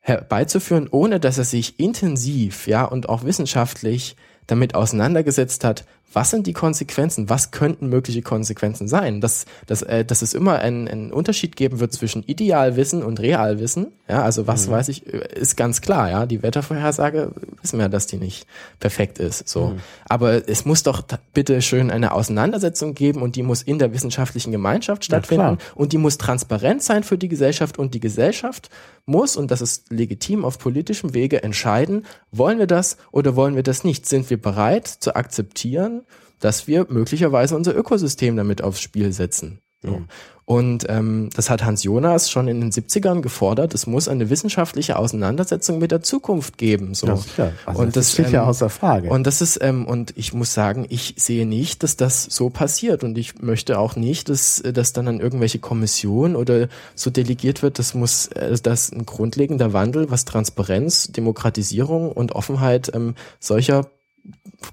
[0.00, 4.16] herbeizuführen, ohne dass er sich intensiv, ja, und auch wissenschaftlich
[4.46, 10.04] damit auseinandergesetzt hat, was sind die Konsequenzen, was könnten mögliche Konsequenzen sein, dass, dass, äh,
[10.04, 14.66] dass es immer einen, einen Unterschied geben wird zwischen Idealwissen und Realwissen, ja, also was
[14.66, 14.72] mhm.
[14.72, 18.46] weiß ich, ist ganz klar, ja, die Wettervorhersage wissen wir, dass die nicht
[18.80, 19.68] perfekt ist, so.
[19.68, 19.80] Mhm.
[20.08, 21.02] Aber es muss doch
[21.32, 25.92] bitte schön eine Auseinandersetzung geben und die muss in der wissenschaftlichen Gemeinschaft stattfinden ja, und
[25.92, 28.70] die muss transparent sein für die Gesellschaft und die Gesellschaft
[29.06, 33.62] muss, und das ist legitim auf politischem Wege, entscheiden, wollen wir das oder wollen wir
[33.62, 34.06] das nicht?
[34.06, 36.03] Sind wir bereit zu akzeptieren,
[36.44, 39.60] dass wir möglicherweise unser Ökosystem damit aufs Spiel setzen?
[39.82, 39.92] So.
[39.92, 40.08] Mhm.
[40.46, 43.72] Und ähm, das hat Hans Jonas schon in den 70ern gefordert.
[43.72, 46.94] Es muss eine wissenschaftliche Auseinandersetzung mit der Zukunft geben.
[46.94, 47.06] So.
[47.06, 47.52] Ja, sicher.
[47.64, 49.08] Also und das, steht ähm, ja außer Frage.
[49.08, 53.04] Und das ist ähm, und ich muss sagen, ich sehe nicht, dass das so passiert.
[53.04, 57.78] Und ich möchte auch nicht, dass das dann an irgendwelche Kommissionen oder so delegiert wird.
[57.78, 63.86] Das muss äh, das ein grundlegender Wandel, was Transparenz, Demokratisierung und Offenheit ähm, solcher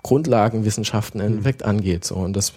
[0.03, 1.53] Grundlagenwissenschaften mhm.
[1.63, 2.05] angeht.
[2.05, 2.53] So und das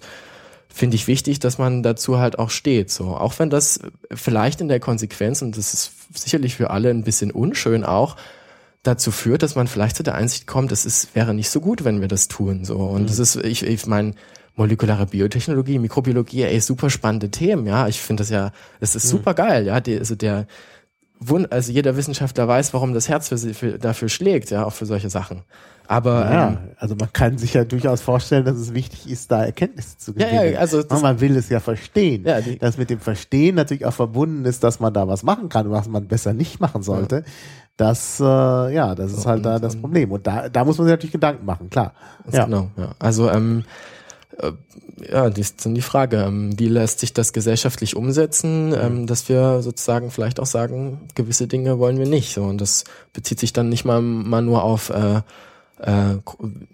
[0.69, 2.91] finde ich wichtig, dass man dazu halt auch steht.
[2.91, 3.79] So, auch wenn das
[4.13, 8.17] vielleicht in der Konsequenz und das ist sicherlich für alle ein bisschen unschön auch
[8.83, 11.85] dazu führt, dass man vielleicht zu der Einsicht kommt, es ist wäre nicht so gut,
[11.85, 12.65] wenn wir das tun.
[12.65, 13.07] So und mhm.
[13.07, 14.15] das ist, ich, ich meine
[14.57, 17.89] molekulare Biotechnologie, Mikrobiologie, ey, super spannende Themen, ja.
[17.89, 19.19] Ich finde das ja, das ist mhm.
[19.19, 19.81] super geil, ja.
[19.81, 20.47] Die, also der,
[21.51, 25.11] also jeder Wissenschaftler weiß, warum das Herz für, für, dafür schlägt, ja, auch für solche
[25.11, 25.43] Sachen.
[25.87, 29.45] Aber ja, ähm, also man kann sich ja durchaus vorstellen, dass es wichtig ist, da
[29.45, 30.35] Erkenntnisse zu gewinnen.
[30.35, 32.25] Ja, ja, also man will es ja verstehen.
[32.27, 35.49] Ja, die, dass mit dem Verstehen natürlich auch verbunden ist, dass man da was machen
[35.49, 37.17] kann, was man besser nicht machen sollte.
[37.17, 37.23] Ja.
[37.77, 40.13] Das, äh, ja, das so, ist halt da das Problem.
[40.13, 41.93] Und da, da muss man sich natürlich Gedanken machen, klar.
[42.31, 42.45] Ja.
[42.45, 42.93] Genau, ja.
[42.99, 43.65] Also ähm,
[44.39, 44.53] äh,
[45.11, 48.75] ja, das ist dann die Frage, ähm, wie lässt sich das gesellschaftlich umsetzen, mhm.
[48.75, 52.35] ähm, dass wir sozusagen vielleicht auch sagen, gewisse Dinge wollen wir nicht.
[52.35, 55.23] So, und das bezieht sich dann nicht mal, mal nur auf äh,
[55.81, 56.15] äh,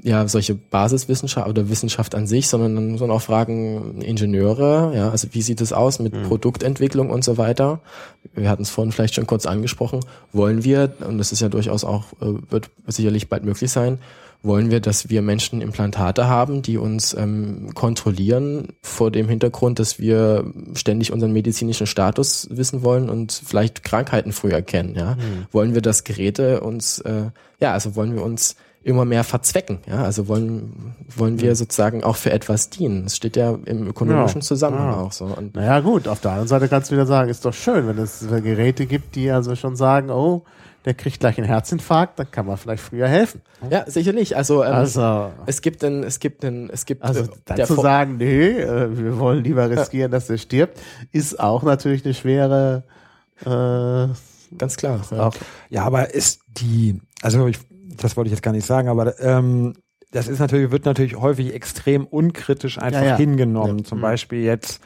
[0.02, 5.42] ja solche Basiswissenschaft oder Wissenschaft an sich, sondern, sondern auch Fragen Ingenieure, ja, also wie
[5.42, 6.24] sieht es aus mit mhm.
[6.24, 7.80] Produktentwicklung und so weiter.
[8.34, 10.00] Wir hatten es vorhin vielleicht schon kurz angesprochen.
[10.32, 13.98] Wollen wir, und das ist ja durchaus auch, äh, wird sicherlich bald möglich sein,
[14.42, 19.98] wollen wir, dass wir Menschen Implantate haben, die uns ähm, kontrollieren vor dem Hintergrund, dass
[19.98, 25.16] wir ständig unseren medizinischen Status wissen wollen und vielleicht Krankheiten früher erkennen, ja?
[25.16, 25.46] Mhm.
[25.52, 27.30] Wollen wir, dass Geräte uns, äh,
[27.60, 29.80] ja, also wollen wir uns immer mehr verzwecken.
[29.86, 33.06] Ja, also wollen wollen wir sozusagen auch für etwas dienen.
[33.06, 35.00] Es steht ja im ökonomischen ja, Zusammenhang ja.
[35.00, 35.26] auch so.
[35.26, 37.98] Und naja gut, auf der anderen Seite kannst du wieder sagen, ist doch schön, wenn
[37.98, 40.44] es Geräte gibt, die also schon sagen, oh,
[40.86, 43.42] der kriegt gleich einen Herzinfarkt, dann kann man vielleicht früher helfen.
[43.68, 44.34] Ja, sicherlich.
[44.34, 48.16] Also, ähm, also es gibt einen, es gibt einen, es gibt also dann zu sagen,
[48.16, 50.16] nee, äh, wir wollen lieber riskieren, ja.
[50.16, 50.80] dass er stirbt,
[51.12, 52.84] ist auch natürlich eine schwere.
[53.44, 54.08] Äh,
[54.56, 55.00] Ganz klar.
[55.10, 55.30] Ja.
[55.68, 57.58] ja, aber ist die, also ich
[58.00, 59.74] das wollte ich jetzt gar nicht sagen, aber ähm,
[60.12, 63.16] das ist natürlich, wird natürlich häufig extrem unkritisch einfach Ja, ja.
[63.16, 63.78] hingenommen.
[63.78, 63.84] Ja.
[63.84, 64.02] Zum Mhm.
[64.02, 64.80] Beispiel jetzt,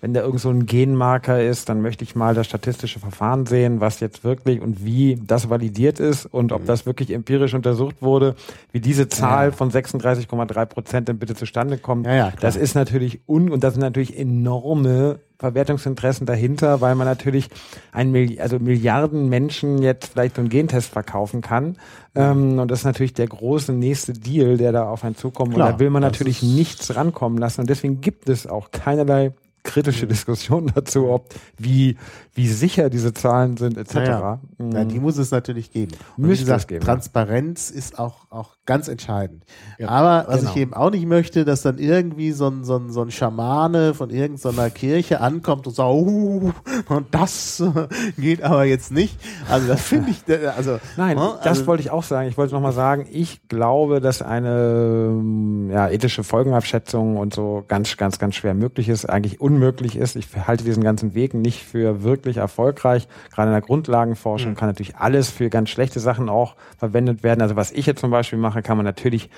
[0.00, 3.80] wenn da irgend so ein Genmarker ist, dann möchte ich mal das statistische Verfahren sehen,
[3.80, 6.56] was jetzt wirklich und wie das validiert ist und Mhm.
[6.58, 8.36] ob das wirklich empirisch untersucht wurde,
[8.70, 12.06] wie diese Zahl von 36,3 Prozent denn bitte zustande kommt.
[12.40, 17.48] Das ist natürlich un und das sind natürlich enorme Verwertungsinteressen dahinter, weil man natürlich
[17.92, 21.76] ein Milli also Milliarden Menschen jetzt vielleicht so einen Gentest verkaufen kann.
[22.16, 25.54] Ähm, und das ist natürlich der große nächste Deal, der da auf einen zukommt.
[25.54, 27.60] Klar, und da will man natürlich nichts rankommen lassen.
[27.60, 29.32] Und deswegen gibt es auch keinerlei
[29.62, 31.26] kritische Diskussion dazu, ob
[31.56, 31.96] wie,
[32.38, 33.94] wie sicher diese Zahlen sind, etc.
[33.94, 34.72] Ja, Mhm.
[34.72, 35.92] Ja, die muss es natürlich geben.
[36.16, 36.84] Und Müsste gesagt, es geben.
[36.84, 39.44] Transparenz ist auch, auch ganz entscheidend.
[39.78, 40.50] Ja, Aber was genau.
[40.50, 43.94] ich eben auch nicht möchte, dass dann irgendwie so ein, so ein, so ein Schamane
[43.94, 46.52] von irgendeiner Kirche ankommt und sagt, uh,
[46.88, 47.62] und das
[48.18, 49.18] geht aber jetzt nicht.
[49.48, 52.28] Also das finde ich, äh, also Nein, ne, das also, wollte ich auch sagen.
[52.28, 57.96] Ich wollte nochmal sagen, ich glaube, dass eine ähm, ja, ethische Folgenabschätzung und so ganz,
[57.96, 60.16] ganz, ganz schwer möglich ist, eigentlich unmöglich ist.
[60.16, 63.08] Ich halte diesen ganzen Weg nicht für wirklich erfolgreich.
[63.32, 67.42] Gerade in der Grundlagenforschung kann natürlich alles für ganz schlechte Sachen auch verwendet werden.
[67.42, 69.30] Also was ich jetzt zum Beispiel mache, kann man natürlich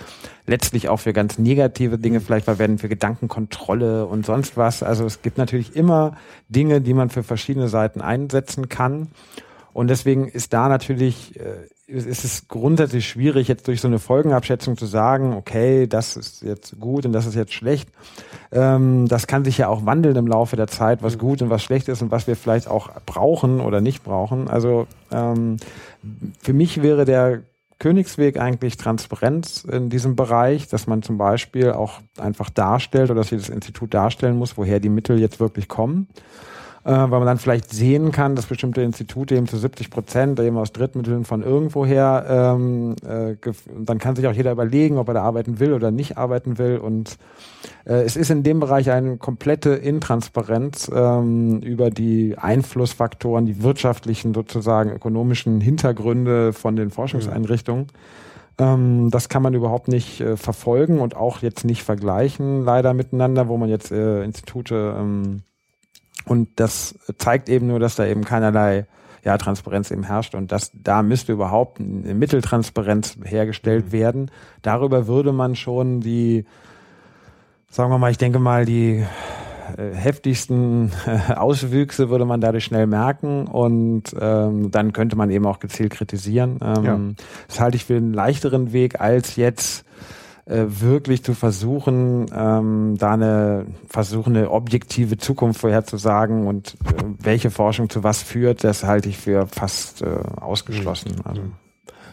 [0.47, 4.83] letztlich auch für ganz negative Dinge vielleicht verwenden, für Gedankenkontrolle und sonst was.
[4.83, 6.17] Also es gibt natürlich immer
[6.49, 9.09] Dinge, die man für verschiedene Seiten einsetzen kann.
[9.73, 14.77] Und deswegen ist da natürlich, äh, ist es grundsätzlich schwierig, jetzt durch so eine Folgenabschätzung
[14.77, 17.89] zu sagen, okay, das ist jetzt gut und das ist jetzt schlecht.
[18.53, 21.63] Ähm, das kann sich ja auch wandeln im Laufe der Zeit, was gut und was
[21.63, 24.49] schlecht ist und was wir vielleicht auch brauchen oder nicht brauchen.
[24.49, 25.57] Also ähm,
[26.41, 27.43] für mich wäre der
[27.79, 33.31] Königsweg eigentlich Transparenz in diesem Bereich, dass man zum Beispiel auch einfach darstellt oder dass
[33.31, 36.09] jedes Institut darstellen muss, woher die Mittel jetzt wirklich kommen
[36.85, 40.57] äh, weil man dann vielleicht sehen kann, dass bestimmte Institute eben zu 70 Prozent eben
[40.57, 43.37] aus Drittmitteln von irgendwoher, ähm, äh,
[43.79, 46.79] dann kann sich auch jeder überlegen, ob er da arbeiten will oder nicht arbeiten will.
[46.79, 47.19] Und
[47.85, 54.33] äh, es ist in dem Bereich eine komplette Intransparenz ähm, über die Einflussfaktoren, die wirtschaftlichen,
[54.33, 57.89] sozusagen ökonomischen Hintergründe von den Forschungseinrichtungen.
[58.59, 63.49] Ähm, das kann man überhaupt nicht äh, verfolgen und auch jetzt nicht vergleichen, leider miteinander,
[63.49, 65.43] wo man jetzt äh, Institute ähm,
[66.25, 68.87] und das zeigt eben nur, dass da eben keinerlei
[69.25, 74.31] ja, Transparenz eben herrscht und dass da müsste überhaupt eine Mitteltransparenz hergestellt werden.
[74.63, 76.47] Darüber würde man schon die,
[77.71, 79.05] sagen wir mal, ich denke mal, die
[79.77, 80.93] äh, heftigsten
[81.37, 86.59] Auswüchse würde man dadurch schnell merken und ähm, dann könnte man eben auch gezielt kritisieren.
[86.63, 86.99] Ähm, Ja.
[87.49, 89.85] Das halte ich für einen leichteren Weg als jetzt
[90.51, 97.51] äh, wirklich zu versuchen, ähm, da eine versuchen, eine objektive Zukunft vorherzusagen und äh, welche
[97.51, 101.13] Forschung zu was führt, das halte ich für fast äh, ausgeschlossen.
[101.25, 101.43] Also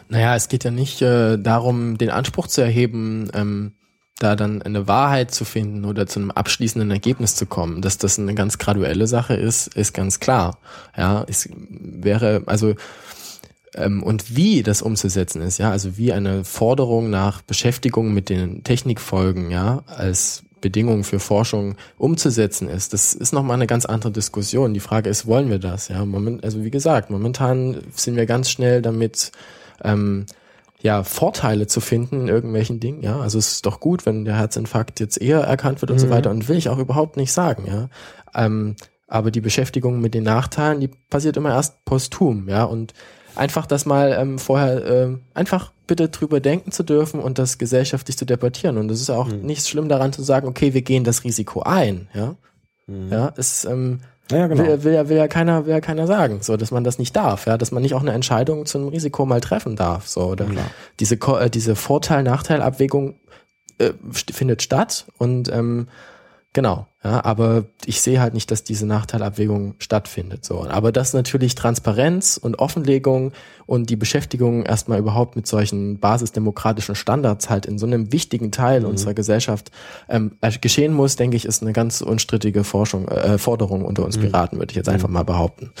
[0.08, 3.72] Naja, es geht ja nicht äh, darum, den Anspruch zu erheben, ähm,
[4.18, 7.82] da dann eine Wahrheit zu finden oder zu einem abschließenden Ergebnis zu kommen.
[7.82, 10.58] Dass das eine ganz graduelle Sache ist, ist ganz klar.
[10.96, 12.74] Ja, es wäre, also
[13.76, 19.50] und wie das umzusetzen ist, ja, also wie eine Forderung nach Beschäftigung mit den Technikfolgen,
[19.50, 24.74] ja, als Bedingung für Forschung umzusetzen ist, das ist nochmal eine ganz andere Diskussion.
[24.74, 25.88] Die Frage ist, wollen wir das?
[25.88, 29.32] Ja, Moment, also wie gesagt, momentan sind wir ganz schnell damit,
[29.84, 30.26] ähm,
[30.80, 33.18] ja, Vorteile zu finden in irgendwelchen Dingen, ja.
[33.18, 36.30] Also es ist doch gut, wenn der Herzinfarkt jetzt eher erkannt wird und so weiter
[36.30, 37.88] und will ich auch überhaupt nicht sagen, ja.
[38.34, 38.76] Ähm,
[39.08, 42.64] aber die Beschäftigung mit den Nachteilen, die passiert immer erst posthum, ja.
[42.64, 42.92] Und
[43.38, 48.18] einfach das mal ähm, vorher ähm, einfach bitte drüber denken zu dürfen und das gesellschaftlich
[48.18, 48.76] zu debattieren.
[48.76, 52.08] Und es ist auch nichts schlimm daran zu sagen, okay, wir gehen das Risiko ein,
[52.14, 52.34] ja.
[53.10, 54.64] Ja, es ähm, Ja, genau.
[54.64, 57.14] will, will, ja, will ja keiner, will ja keiner sagen, so, dass man das nicht
[57.16, 60.22] darf, ja, dass man nicht auch eine Entscheidung zu einem Risiko mal treffen darf, so,
[60.22, 60.46] oder
[60.98, 63.16] diese, Ko- äh, diese Vorteil-Nachteil-Abwägung
[63.78, 65.88] äh, findet statt und ähm,
[66.52, 71.54] genau, ja, aber ich sehe halt nicht, dass diese Nachteilabwägung stattfindet, so, aber dass natürlich
[71.54, 73.32] Transparenz und Offenlegung
[73.66, 78.84] und die Beschäftigung erstmal überhaupt mit solchen basisdemokratischen Standards halt in so einem wichtigen Teil
[78.84, 79.70] unserer Gesellschaft
[80.08, 84.18] ähm, äh, geschehen muss, denke ich, ist eine ganz unstrittige Forschung, äh, Forderung unter uns
[84.18, 85.72] Piraten, würde ich jetzt einfach mal behaupten.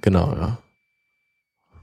[0.00, 0.58] Genau, ja.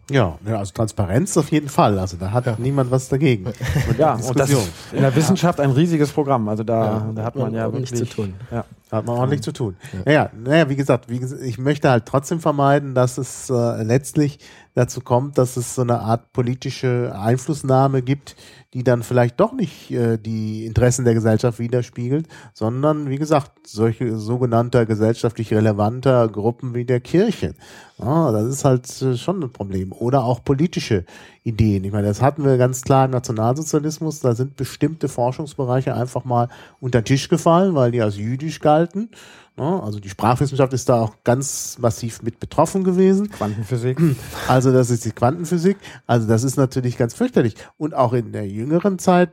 [0.10, 2.00] Ja, ja, also Transparenz auf jeden Fall.
[2.00, 3.46] Also da hat niemand was dagegen.
[3.46, 4.50] Und ja, und das
[4.94, 6.48] in der Wissenschaft ein riesiges Programm.
[6.48, 8.34] Also da, Ja, da hat man ja nichts wirklich zu tun.
[8.50, 8.64] Ja.
[8.92, 9.76] Hat man ordentlich zu tun.
[9.92, 10.00] Ja.
[10.06, 14.40] Naja, naja, wie gesagt, wie gesagt, ich möchte halt trotzdem vermeiden, dass es äh, letztlich
[14.78, 18.36] dazu kommt, dass es so eine Art politische Einflussnahme gibt,
[18.76, 24.18] die dann vielleicht doch nicht äh, die Interessen der Gesellschaft widerspiegelt, sondern wie gesagt, solche
[24.18, 27.56] sogenannter gesellschaftlich relevanter Gruppen wie der Kirche.
[27.98, 29.92] Ja, das ist halt äh, schon ein Problem.
[29.94, 31.06] Oder auch politische
[31.44, 31.84] Ideen.
[31.84, 34.20] Ich meine, das hatten wir ganz klar im Nationalsozialismus.
[34.20, 36.50] Da sind bestimmte Forschungsbereiche einfach mal
[36.80, 39.10] unter den Tisch gefallen, weil die als jüdisch galten.
[39.58, 39.84] Ne?
[39.84, 43.30] Also die Sprachwissenschaft ist da auch ganz massiv mit betroffen gewesen.
[43.30, 44.00] Quantenphysik.
[44.48, 45.78] Also das ist die Quantenphysik.
[46.06, 47.56] Also das ist natürlich ganz fürchterlich.
[47.78, 49.32] Und auch in der jüngeren Zeit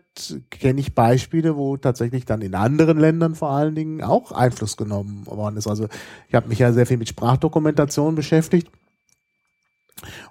[0.51, 5.27] kenne ich Beispiele, wo tatsächlich dann in anderen Ländern vor allen Dingen auch Einfluss genommen
[5.27, 5.66] worden ist.
[5.66, 5.89] Also
[6.29, 8.68] ich habe mich ja sehr viel mit Sprachdokumentation beschäftigt.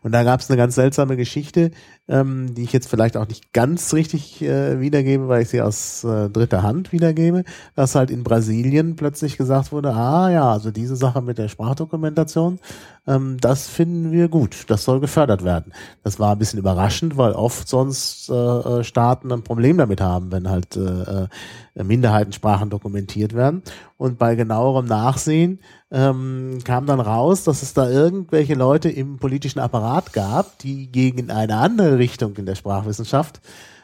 [0.02, 1.72] Und da gab es eine ganz seltsame Geschichte,
[2.08, 6.04] ähm, die ich jetzt vielleicht auch nicht ganz richtig äh, wiedergebe, weil ich sie aus
[6.04, 7.44] äh, dritter Hand wiedergebe,
[7.76, 12.60] dass halt in Brasilien plötzlich gesagt wurde, ah ja, also diese Sache mit der Sprachdokumentation,
[13.06, 15.74] ähm, das finden wir gut, das soll gefördert werden.
[16.04, 20.32] Das war ein bisschen überraschend, weil oft sonst äh, äh Staaten ein Problem damit haben,
[20.32, 21.28] wenn halt äh,
[21.76, 23.64] äh, Minderheitensprachen dokumentiert werden.
[23.98, 25.60] Und bei genauerem Nachsehen
[25.92, 31.30] ähm, kam dann raus, dass es da irgendwelche Leute im politischen Apparat gab, die gegen
[31.30, 33.42] eine andere Richtung in der Sprachwissenschaft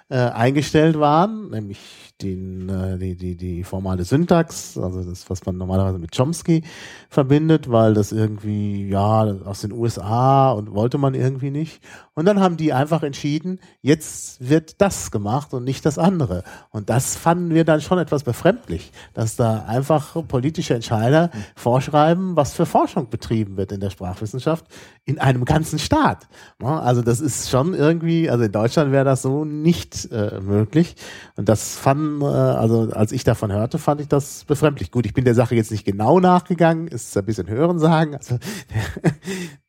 [0.09, 5.57] äh, eingestellt waren, nämlich den, äh, die, die, die formale Syntax, also das, was man
[5.57, 6.63] normalerweise mit Chomsky
[7.09, 11.81] verbindet, weil das irgendwie, ja, aus den USA und wollte man irgendwie nicht.
[12.13, 16.43] Und dann haben die einfach entschieden, jetzt wird das gemacht und nicht das andere.
[16.71, 22.53] Und das fanden wir dann schon etwas befremdlich, dass da einfach politische Entscheider vorschreiben, was
[22.53, 24.65] für Forschung betrieben wird in der Sprachwissenschaft
[25.05, 26.27] in einem ganzen Staat.
[26.61, 30.95] Also das ist schon irgendwie, also in Deutschland wäre das so nicht äh, möglich.
[31.35, 34.91] Und das fanden äh, also als ich davon hörte, fand ich das befremdlich.
[34.91, 38.15] Gut, ich bin der Sache jetzt nicht genau nachgegangen, ist ein bisschen Hören sagen.
[38.15, 38.37] Also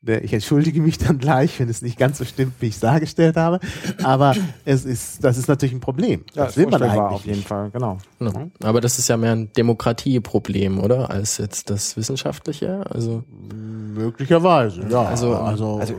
[0.01, 2.79] der, ich entschuldige mich dann gleich, wenn es nicht ganz so stimmt, wie ich es
[2.79, 3.59] dargestellt habe.
[4.03, 4.35] Aber
[4.65, 6.23] es ist, das ist natürlich ein Problem.
[6.33, 7.97] Ja, das will man eigentlich auf jeden Fall, genau.
[8.19, 8.49] genau.
[8.63, 11.09] Aber das ist ja mehr ein Demokratieproblem, oder?
[11.09, 12.85] Als jetzt das wissenschaftliche.
[12.89, 13.23] Also
[13.93, 15.03] möglicherweise, ja.
[15.03, 15.95] Also, also, also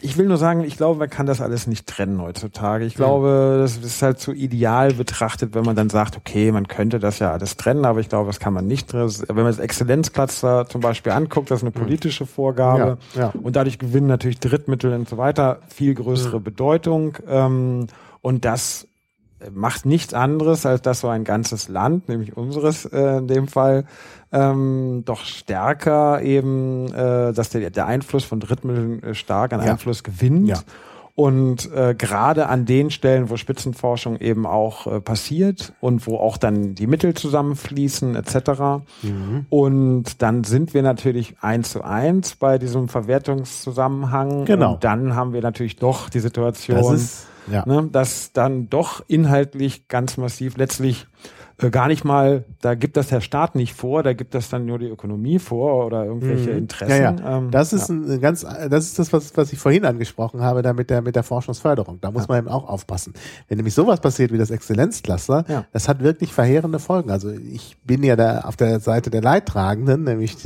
[0.00, 2.84] ich will nur sagen, ich glaube, man kann das alles nicht trennen heutzutage.
[2.84, 6.98] Ich glaube, das ist halt zu ideal betrachtet, wenn man dann sagt, okay, man könnte
[6.98, 8.94] das ja alles trennen, aber ich glaube, das kann man nicht.
[8.94, 11.82] Wenn man das Exzellenzcluster zum Beispiel anguckt, das ist eine hm.
[11.82, 13.32] politische Vorgabe ja, ja.
[13.42, 16.44] und dadurch gewinnen natürlich Drittmittel und so weiter viel größere mhm.
[16.44, 17.18] Bedeutung.
[17.28, 17.86] Ähm,
[18.20, 18.86] und das
[19.52, 23.84] macht nichts anderes, als dass so ein ganzes Land, nämlich unseres äh, in dem Fall,
[24.32, 29.72] ähm, doch stärker eben, äh, dass der, der Einfluss von Drittmitteln äh, stark an ja.
[29.72, 30.48] Einfluss gewinnt.
[30.48, 30.58] Ja.
[31.16, 36.36] Und äh, gerade an den Stellen, wo Spitzenforschung eben auch äh, passiert und wo auch
[36.36, 38.82] dann die Mittel zusammenfließen etc.
[39.02, 39.46] Mhm.
[39.48, 44.44] Und dann sind wir natürlich eins zu eins bei diesem Verwertungszusammenhang.
[44.44, 44.74] Genau.
[44.74, 47.64] Und dann haben wir natürlich doch die Situation, das ist, ja.
[47.64, 51.06] ne, dass dann doch inhaltlich ganz massiv letztlich
[51.60, 54.66] äh, gar nicht mal, da gibt das der Staat nicht vor, da gibt das dann
[54.66, 56.58] nur die Ökonomie vor oder irgendwelche mhm.
[56.58, 57.02] Interessen.
[57.02, 57.38] Ja, ja.
[57.38, 57.94] Ähm, das ist ja.
[57.94, 61.16] ein ganz, das ist das, was, was ich vorhin angesprochen habe, da mit der, mit
[61.16, 62.00] der Forschungsförderung.
[62.00, 63.14] Da muss man eben auch aufpassen.
[63.48, 67.10] Wenn nämlich sowas passiert wie das Exzellenzcluster, das hat wirklich verheerende Folgen.
[67.10, 70.36] Also ich bin ja da auf der Seite der Leidtragenden, nämlich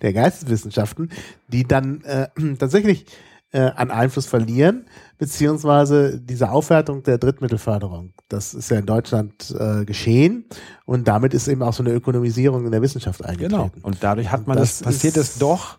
[0.00, 1.10] der Geisteswissenschaften,
[1.48, 2.28] die dann äh,
[2.58, 3.06] tatsächlich
[3.52, 4.86] äh, an Einfluss verlieren,
[5.18, 8.12] beziehungsweise diese Aufwertung der Drittmittelförderung.
[8.28, 10.46] Das ist ja in Deutschland äh, geschehen
[10.84, 13.72] und damit ist eben auch so eine Ökonomisierung in der Wissenschaft eingetreten.
[13.74, 13.86] Genau.
[13.86, 15.78] Und dadurch hat man das, das passiert es doch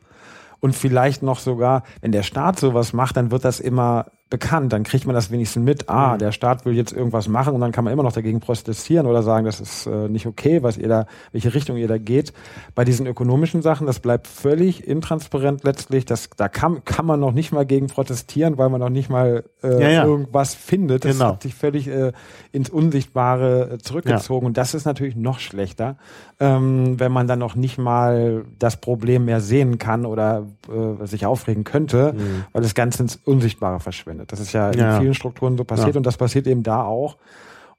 [0.59, 4.81] und vielleicht noch sogar, wenn der Staat sowas macht, dann wird das immer bekannt, dann
[4.83, 6.17] kriegt man das wenigstens mit, ah, mhm.
[6.17, 9.21] der Staat will jetzt irgendwas machen und dann kann man immer noch dagegen protestieren oder
[9.21, 12.33] sagen, das ist äh, nicht okay, was ihr da, welche Richtung ihr da geht.
[12.73, 17.31] Bei diesen ökonomischen Sachen, das bleibt völlig intransparent letztlich, das, da kann, kann man noch
[17.31, 20.05] nicht mal gegen protestieren, weil man noch nicht mal äh, ja, ja.
[20.05, 21.05] irgendwas findet.
[21.05, 21.33] Das genau.
[21.33, 22.11] hat sich völlig äh,
[22.51, 24.47] ins Unsichtbare äh, zurückgezogen ja.
[24.47, 25.97] und das ist natürlich noch schlechter,
[26.39, 31.27] ähm, wenn man dann noch nicht mal das Problem mehr sehen kann oder äh, sich
[31.27, 32.45] aufregen könnte, mhm.
[32.51, 34.31] weil das Ganze ins Unsichtbare verschwindet stattfindet.
[34.31, 34.99] Das ist ja in ja.
[34.99, 35.97] vielen Strukturen so passiert ja.
[35.97, 37.17] und das passiert eben da auch.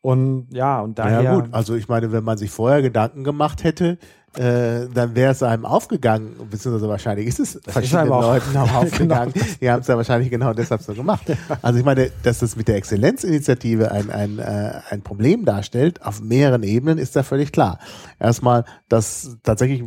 [0.00, 1.22] Und ja, und daher.
[1.22, 3.96] Ja gut, also ich meine, wenn man sich vorher Gedanken gemacht hätte,
[4.36, 8.74] äh, dann wäre es einem aufgegangen, beziehungsweise wahrscheinlich ist es das verschiedenen ist Leuten auch
[8.82, 9.32] aufgegangen.
[9.32, 9.46] genau.
[9.62, 11.24] Die haben es ja wahrscheinlich genau deshalb so gemacht.
[11.62, 16.20] Also ich meine, dass das mit der Exzellenzinitiative ein, ein, äh, ein Problem darstellt, auf
[16.20, 17.78] mehreren Ebenen, ist da völlig klar.
[18.18, 19.84] Erstmal, dass tatsächlich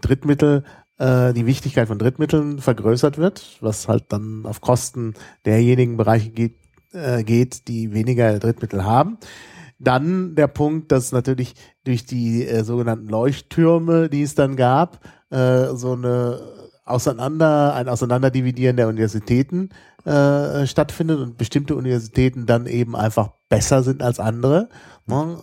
[0.00, 0.62] Drittmittel
[0.98, 6.56] äh, die Wichtigkeit von Drittmitteln vergrößert wird, was halt dann auf Kosten derjenigen Bereiche geht,
[6.92, 9.18] äh, geht die weniger Drittmittel haben.
[9.78, 15.74] Dann der Punkt, dass natürlich durch die äh, sogenannten Leuchttürme, die es dann gab, äh,
[15.74, 16.40] so eine
[16.84, 19.68] auseinander, ein Auseinanderdividieren der Universitäten
[20.04, 24.68] äh, stattfindet und bestimmte Universitäten dann eben einfach besser sind als andere.
[25.06, 25.38] Ne?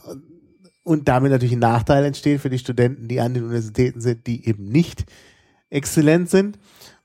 [0.84, 4.48] Und damit natürlich ein Nachteil entsteht für die Studenten, die an den Universitäten sind, die
[4.48, 5.06] eben nicht
[5.70, 6.58] exzellent sind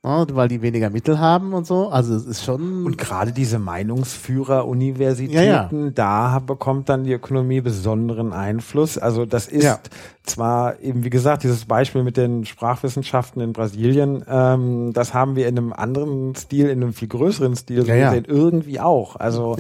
[0.03, 1.89] ne, weil die weniger Mittel haben und so.
[1.89, 2.87] Also es ist schon.
[2.87, 5.91] Und gerade diese Meinungsführer-Universitäten, ja, ja.
[5.95, 8.99] da bekommt dann die Ökonomie besonderen Einfluss.
[8.99, 9.79] Also das ist ja.
[10.23, 15.49] zwar eben, wie gesagt, dieses Beispiel mit den Sprachwissenschaften in Brasilien, ähm, das haben wir
[15.49, 18.15] in einem anderen Stil, in einem viel größeren Stil ja, ja.
[18.15, 19.17] irgendwie auch.
[19.17, 19.57] Also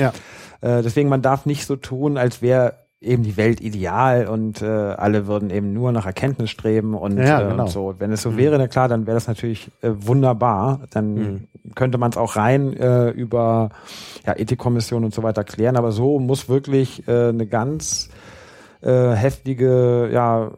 [0.60, 4.66] äh, deswegen, man darf nicht so tun, als wäre eben die Welt ideal und äh,
[4.66, 7.64] alle würden eben nur nach Erkenntnis streben und, ja, äh, genau.
[7.64, 7.94] und so.
[7.98, 8.36] Wenn es so mhm.
[8.36, 10.82] wäre, na klar, dann wäre das natürlich äh, wunderbar.
[10.90, 11.48] Dann mhm.
[11.74, 13.70] könnte man es auch rein äh, über
[14.26, 15.76] ja, Ethikkommission und so weiter klären.
[15.76, 18.10] Aber so muss wirklich äh, eine ganz
[18.82, 20.50] äh, heftige ja,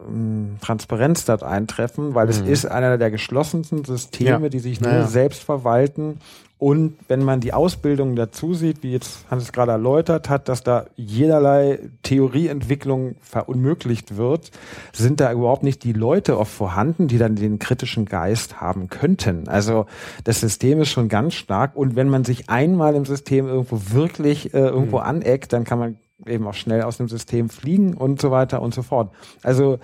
[0.61, 2.31] Transparenz dort eintreffen, weil mhm.
[2.31, 4.49] es ist einer der geschlossensten Systeme, ja.
[4.49, 5.07] die sich nur ja.
[5.07, 6.19] selbst verwalten
[6.63, 10.63] und wenn man die Ausbildung dazu sieht, wie jetzt Hans es gerade erläutert hat, dass
[10.63, 14.53] da jederlei Theorieentwicklung verunmöglicht wird,
[14.93, 19.49] sind da überhaupt nicht die Leute oft vorhanden, die dann den kritischen Geist haben könnten.
[19.49, 19.87] Also
[20.23, 24.55] das System ist schon ganz stark und wenn man sich einmal im System irgendwo wirklich
[24.55, 25.05] äh, irgendwo mhm.
[25.05, 25.97] aneckt, dann kann man
[26.27, 29.13] eben auch schnell aus dem System fliegen und so weiter und so fort.
[29.43, 29.79] Also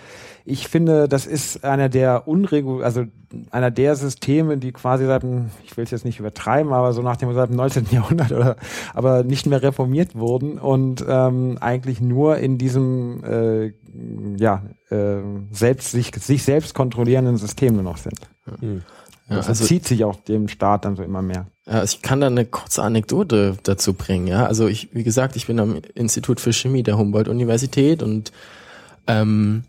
[0.44, 3.04] ich finde, das ist einer der unregul, also
[3.50, 7.02] einer der Systeme, die quasi seit dem, ich will es jetzt nicht übertreiben, aber so
[7.02, 7.86] nach dem seit dem 19.
[7.90, 8.56] Jahrhundert oder
[8.94, 13.72] aber nicht mehr reformiert wurden und ähm, eigentlich nur in diesem äh,
[14.36, 15.16] ja äh,
[15.50, 18.18] selbst sich sich selbst kontrollierenden System nur noch sind.
[18.60, 18.82] Mhm.
[19.28, 21.46] Ja, das also, zieht sich auch dem Staat dann so immer mehr.
[21.66, 24.26] Ja, ich kann da eine kurze Anekdote dazu bringen.
[24.26, 28.32] Ja, also ich, wie gesagt, ich bin am Institut für Chemie der Humboldt-Universität und
[29.06, 29.64] ähm,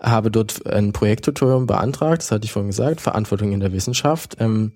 [0.00, 2.22] habe dort ein Projekttutorium beantragt.
[2.22, 4.36] Das hatte ich vorhin gesagt, Verantwortung in der Wissenschaft.
[4.40, 4.72] Ähm,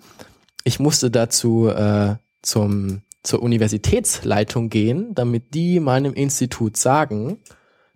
[0.64, 7.38] ich musste dazu äh, zum zur Universitätsleitung gehen, damit die meinem Institut sagen,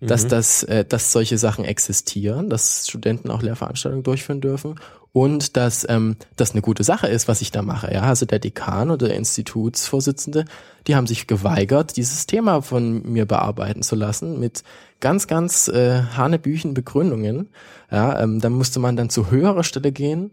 [0.00, 0.28] dass mhm.
[0.28, 4.78] das, äh, dass solche Sachen existieren, dass Studenten auch Lehrveranstaltungen durchführen dürfen
[5.12, 7.90] und dass ähm, das eine gute Sache ist, was ich da mache.
[7.90, 10.44] Ja, also der Dekan oder der Institutsvorsitzende,
[10.86, 14.62] die haben sich geweigert, dieses Thema von mir bearbeiten zu lassen mit
[15.00, 17.48] ganz, ganz äh, hanebüchen Begründungen.
[17.90, 20.32] Ja, ähm, da musste man dann zu höherer Stelle gehen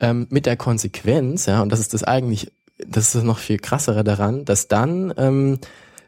[0.00, 1.46] ähm, mit der Konsequenz.
[1.46, 2.50] Ja, und das ist das eigentlich,
[2.84, 5.60] das ist das noch viel krassere daran, dass dann ähm,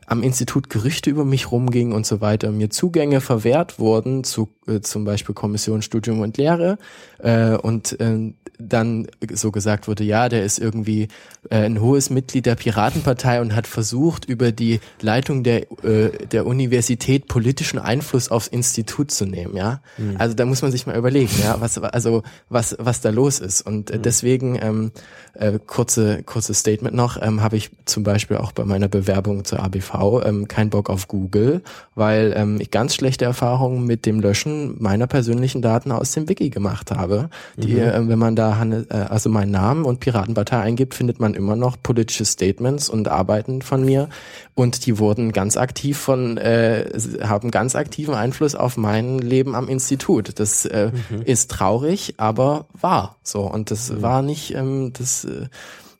[0.09, 4.80] am Institut Gerüchte über mich rumgingen und so weiter, mir Zugänge verwehrt wurden zu äh,
[4.80, 6.78] zum Beispiel Kommission Studium und Lehre
[7.18, 11.09] äh, und äh, dann so gesagt wurde, ja, der ist irgendwie
[11.50, 16.46] äh, ein hohes Mitglied der Piratenpartei und hat versucht, über die Leitung der, äh, der
[16.46, 19.80] Universität politischen Einfluss aufs Institut zu nehmen, ja.
[19.96, 20.16] Mhm.
[20.18, 23.62] Also da muss man sich mal überlegen, ja, was, also was, was da los ist.
[23.62, 24.02] Und äh, mhm.
[24.02, 24.92] deswegen, ähm,
[25.34, 29.62] äh, kurze, kurzes Statement noch, ähm, habe ich zum Beispiel auch bei meiner Bewerbung zur
[29.62, 31.62] ABV ähm, keinen Bock auf Google,
[31.94, 36.50] weil ähm, ich ganz schlechte Erfahrungen mit dem Löschen meiner persönlichen Daten aus dem Wiki
[36.50, 37.80] gemacht habe, die, mhm.
[37.80, 41.76] äh, wenn man da äh, also meinen Namen und Piratenpartei eingibt, findet man immer noch
[41.82, 44.09] politische Statements und Arbeiten von mir
[44.55, 46.90] und die wurden ganz aktiv von, äh,
[47.22, 50.38] haben ganz aktiven Einfluss auf mein Leben am Institut.
[50.38, 51.22] Das äh, mhm.
[51.22, 53.16] ist traurig, aber wahr.
[53.22, 54.03] So und das mhm.
[54.03, 55.49] war nicht, ähm, das äh,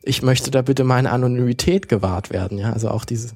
[0.01, 3.29] ich möchte da bitte meine Anonymität gewahrt werden, ja, also auch diese,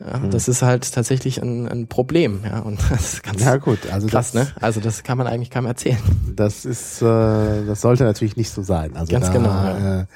[0.00, 0.30] ja, mhm.
[0.30, 4.08] das ist halt tatsächlich ein, ein Problem, ja, und das ist ganz ja, gut, also
[4.08, 5.98] krass, das, ne, also das kann man eigentlich kaum erzählen.
[6.34, 9.50] Das ist, äh, das sollte natürlich nicht so sein, also ganz da, genau.
[9.50, 10.00] Ja.
[10.00, 10.06] Äh,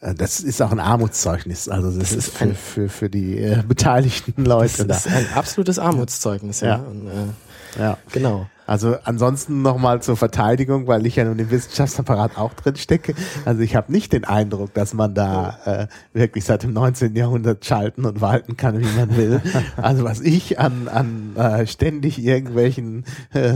[0.00, 3.38] äh, das ist auch ein Armutszeugnis, also das, das ist, ist für, für, für die
[3.38, 4.86] äh, beteiligten Leute.
[4.86, 5.10] Das da.
[5.10, 6.68] ist ein absolutes Armutszeugnis, ja.
[6.68, 6.76] ja.
[6.76, 7.98] Und, äh, ja.
[8.12, 8.46] Genau.
[8.66, 13.14] Also ansonsten nochmal zur Verteidigung, weil ich ja nun im Wissenschaftsapparat auch drin stecke.
[13.44, 17.14] Also ich habe nicht den Eindruck, dass man da äh, wirklich seit dem 19.
[17.14, 19.40] Jahrhundert schalten und walten kann, wie man will.
[19.76, 23.54] Also was ich an, an äh, ständig irgendwelchen äh,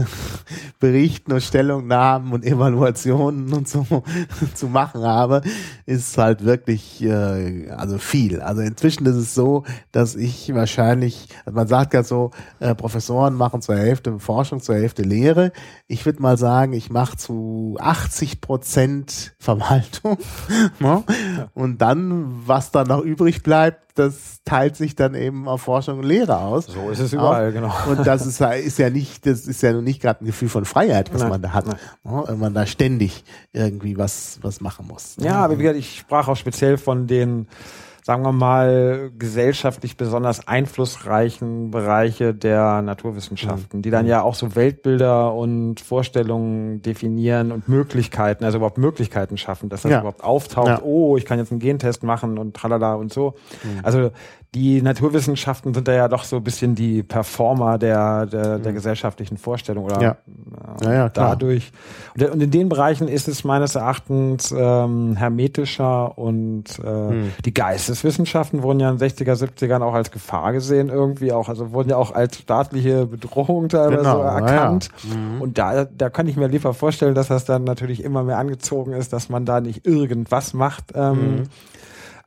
[0.79, 3.85] Berichten und Stellungnahmen und Evaluationen und so
[4.53, 5.41] zu machen habe,
[5.85, 8.41] ist halt wirklich äh, also viel.
[8.41, 13.61] Also inzwischen ist es so, dass ich wahrscheinlich, man sagt ja so, äh, Professoren machen
[13.61, 15.51] zur Hälfte Forschung, zur Hälfte Lehre.
[15.87, 20.17] Ich würde mal sagen, ich mache zu 80 Prozent Verwaltung.
[20.79, 21.03] ne?
[21.53, 26.05] Und dann, was da noch übrig bleibt, das teilt sich dann eben auf Forschung und
[26.05, 26.65] Lehre aus.
[26.65, 27.53] So ist es überall, Auch.
[27.53, 27.73] genau.
[27.89, 31.13] Und das ist, ist ja nicht, das ist ja nicht gerade ein Gefühl von Freiheit,
[31.13, 31.75] was nein, man da hat, ne?
[32.03, 35.15] wenn man da ständig irgendwie was, was machen muss.
[35.19, 37.47] Ja, aber wie gesagt, ich sprach auch speziell von den
[38.03, 45.33] sagen wir mal, gesellschaftlich besonders einflussreichen Bereiche der Naturwissenschaften, die dann ja auch so Weltbilder
[45.33, 49.99] und Vorstellungen definieren und Möglichkeiten, also überhaupt Möglichkeiten schaffen, dass das Ja.
[49.99, 50.81] überhaupt auftaucht, Ja.
[50.83, 53.35] oh, ich kann jetzt einen Gentest machen und tralala und so.
[53.83, 54.11] Also
[54.53, 59.37] die Naturwissenschaften sind da ja doch so ein bisschen die Performer der, der, der gesellschaftlichen
[59.37, 60.17] Vorstellung oder Ja.
[60.81, 61.71] äh, Ja, ja, dadurch.
[62.19, 67.31] Und in den Bereichen ist es meines Erachtens ähm, hermetischer und äh, Hm.
[67.45, 71.71] die Geisteswissenschaften wurden ja in den 60er, 70ern auch als Gefahr gesehen irgendwie auch, also
[71.71, 74.89] wurden ja auch als staatliche Bedrohung teilweise Genau, erkannt.
[75.03, 75.41] Mhm.
[75.41, 78.91] Und da, da kann ich mir lieber vorstellen, dass das dann natürlich immer mehr angezogen
[78.91, 80.91] ist, dass man da nicht irgendwas macht.
[80.93, 81.43] Ähm, Mhm.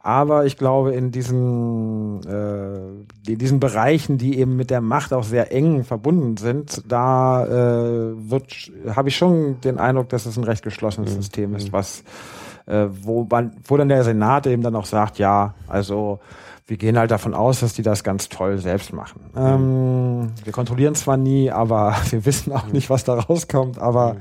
[0.06, 5.24] Aber ich glaube, in diesen, äh, in diesen Bereichen, die eben mit der Macht auch
[5.24, 10.44] sehr eng verbunden sind, da äh, wird, habe ich schon den Eindruck, dass es ein
[10.44, 11.16] recht geschlossenes Mhm.
[11.16, 12.04] System ist, was,
[12.66, 16.20] äh, wo man, wo dann der Senat eben dann auch sagt, ja, also
[16.66, 19.20] wir gehen halt davon aus, dass die das ganz toll selbst machen.
[19.36, 23.78] Ähm, wir kontrollieren zwar nie, aber wir wissen auch nicht, was da rauskommt.
[23.78, 24.16] Aber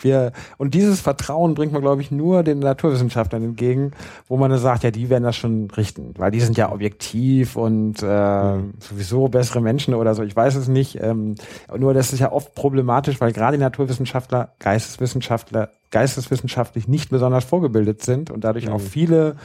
[0.00, 3.92] wir und dieses Vertrauen bringt man, glaube ich, nur den Naturwissenschaftlern entgegen,
[4.26, 7.54] wo man dann sagt, ja, die werden das schon richten, weil die sind ja objektiv
[7.54, 10.24] und äh, sowieso bessere Menschen oder so.
[10.24, 11.00] Ich weiß es nicht.
[11.00, 11.36] Ähm,
[11.78, 18.02] nur das ist ja oft problematisch, weil gerade die Naturwissenschaftler, Geisteswissenschaftler, geisteswissenschaftlich nicht besonders vorgebildet
[18.02, 19.36] sind und dadurch auch viele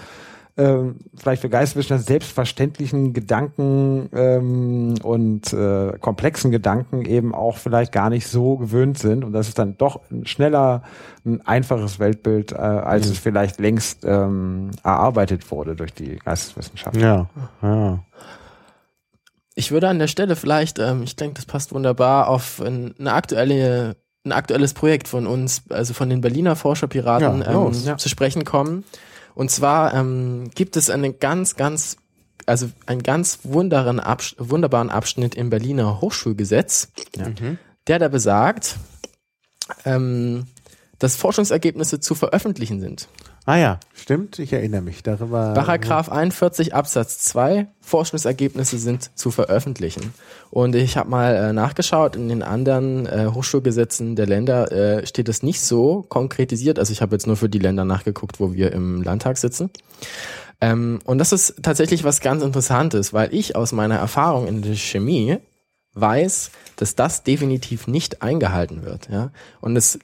[0.60, 8.10] ähm, vielleicht für Geisteswissenschaftler selbstverständlichen Gedanken ähm, und äh, komplexen Gedanken eben auch vielleicht gar
[8.10, 9.24] nicht so gewöhnt sind.
[9.24, 10.84] Und das ist dann doch ein schneller
[11.26, 17.02] ein einfaches Weltbild, äh, als es vielleicht längst ähm, erarbeitet wurde durch die Geisteswissenschaften.
[17.02, 17.30] Ja,
[17.62, 18.00] ja.
[19.56, 23.14] Ich würde an der Stelle vielleicht, ähm, ich denke, das passt wunderbar, auf ein, eine
[23.14, 27.98] aktuelle, ein aktuelles Projekt von uns, also von den Berliner Forscherpiraten, Ja, los, ähm, ja.
[27.98, 28.84] zu sprechen kommen.
[29.40, 31.96] Und zwar ähm, gibt es einen ganz, ganz,
[32.46, 36.90] also einen ganz wunderbaren, Absch wunderbaren Abschnitt im Berliner Hochschulgesetz,
[37.88, 38.76] der da besagt,
[39.86, 40.48] ähm,
[40.98, 43.08] dass Forschungsergebnisse zu veröffentlichen sind.
[43.50, 45.56] Ah ja, stimmt, ich erinnere mich darüber.
[45.56, 50.14] Paragraph 41 Absatz 2, Forschungsergebnisse sind zu veröffentlichen.
[50.52, 55.30] Und ich habe mal äh, nachgeschaut, in den anderen äh, Hochschulgesetzen der Länder äh, steht
[55.30, 56.78] es nicht so konkretisiert.
[56.78, 59.72] Also ich habe jetzt nur für die Länder nachgeguckt, wo wir im Landtag sitzen.
[60.62, 64.76] Ähm, und das ist tatsächlich was ganz Interessantes, weil ich aus meiner Erfahrung in der
[64.76, 65.40] Chemie
[65.96, 69.10] weiß, dass das definitiv nicht eingehalten wird.
[69.10, 69.32] Ja?
[69.60, 69.98] Und es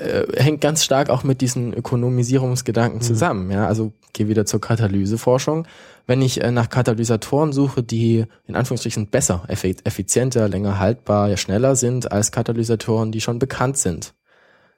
[0.00, 3.50] äh, hängt ganz stark auch mit diesen Ökonomisierungsgedanken zusammen.
[3.50, 5.66] Ja, also gehe wieder zur Katalyseforschung.
[6.06, 11.36] Wenn ich äh, nach Katalysatoren suche, die in Anführungsstrichen besser, effi effizienter, länger haltbar, ja
[11.36, 14.14] schneller sind als Katalysatoren, die schon bekannt sind,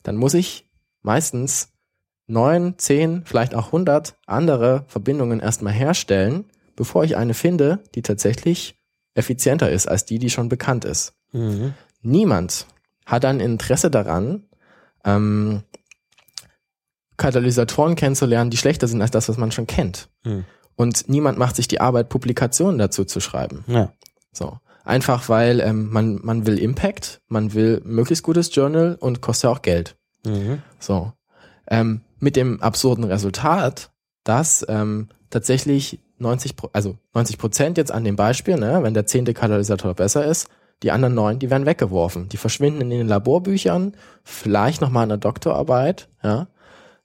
[0.03, 0.69] dann muss ich
[1.03, 1.71] meistens
[2.27, 6.45] neun, zehn, vielleicht auch hundert andere Verbindungen erstmal herstellen,
[6.77, 8.77] bevor ich eine finde, die tatsächlich
[9.15, 11.15] effizienter ist als die, die schon bekannt ist.
[11.33, 11.75] Mhm.
[12.01, 12.67] Niemand
[13.07, 14.45] hat ein Interesse daran,
[15.05, 15.63] ähm,
[17.17, 20.09] Katalysatoren kennenzulernen, die schlechter sind als das, was man schon kennt.
[20.25, 20.45] Hm.
[20.77, 23.65] Und niemand macht sich die Arbeit, Publikationen dazu zu schreiben.
[23.67, 23.93] Ja.
[24.33, 24.59] So.
[24.85, 29.51] Einfach weil ähm, man, man will Impact, man will möglichst gutes Journal und kostet ja
[29.51, 29.97] auch Geld.
[30.27, 30.63] Mhm.
[30.81, 31.13] So.
[31.69, 33.91] Ähm, mit dem absurden Resultat,
[34.25, 39.07] dass ähm, tatsächlich 90, Pro- also 90 Prozent jetzt an dem Beispiel, ne, wenn der
[39.07, 40.49] zehnte Katalysator besser ist,
[40.83, 42.29] die anderen neun, die werden weggeworfen.
[42.29, 43.93] Die verschwinden in den Laborbüchern,
[44.25, 46.49] vielleicht nochmal in der Doktorarbeit, ja.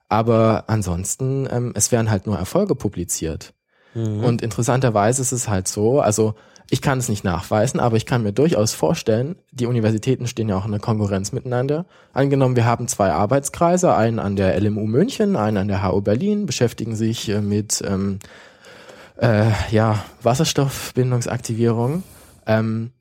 [0.09, 3.53] Aber ansonsten, ähm, es werden halt nur Erfolge publiziert.
[3.93, 4.23] Mhm.
[4.23, 6.35] Und interessanterweise ist es halt so, also
[6.69, 10.57] ich kann es nicht nachweisen, aber ich kann mir durchaus vorstellen, die Universitäten stehen ja
[10.57, 11.85] auch in der Konkurrenz miteinander.
[12.13, 16.45] Angenommen, wir haben zwei Arbeitskreise, einen an der LMU München, einen an der HU Berlin,
[16.45, 18.19] beschäftigen sich äh, mit ähm,
[19.17, 22.03] äh, ja, Wasserstoffbindungsaktivierung.
[22.45, 22.91] Ähm,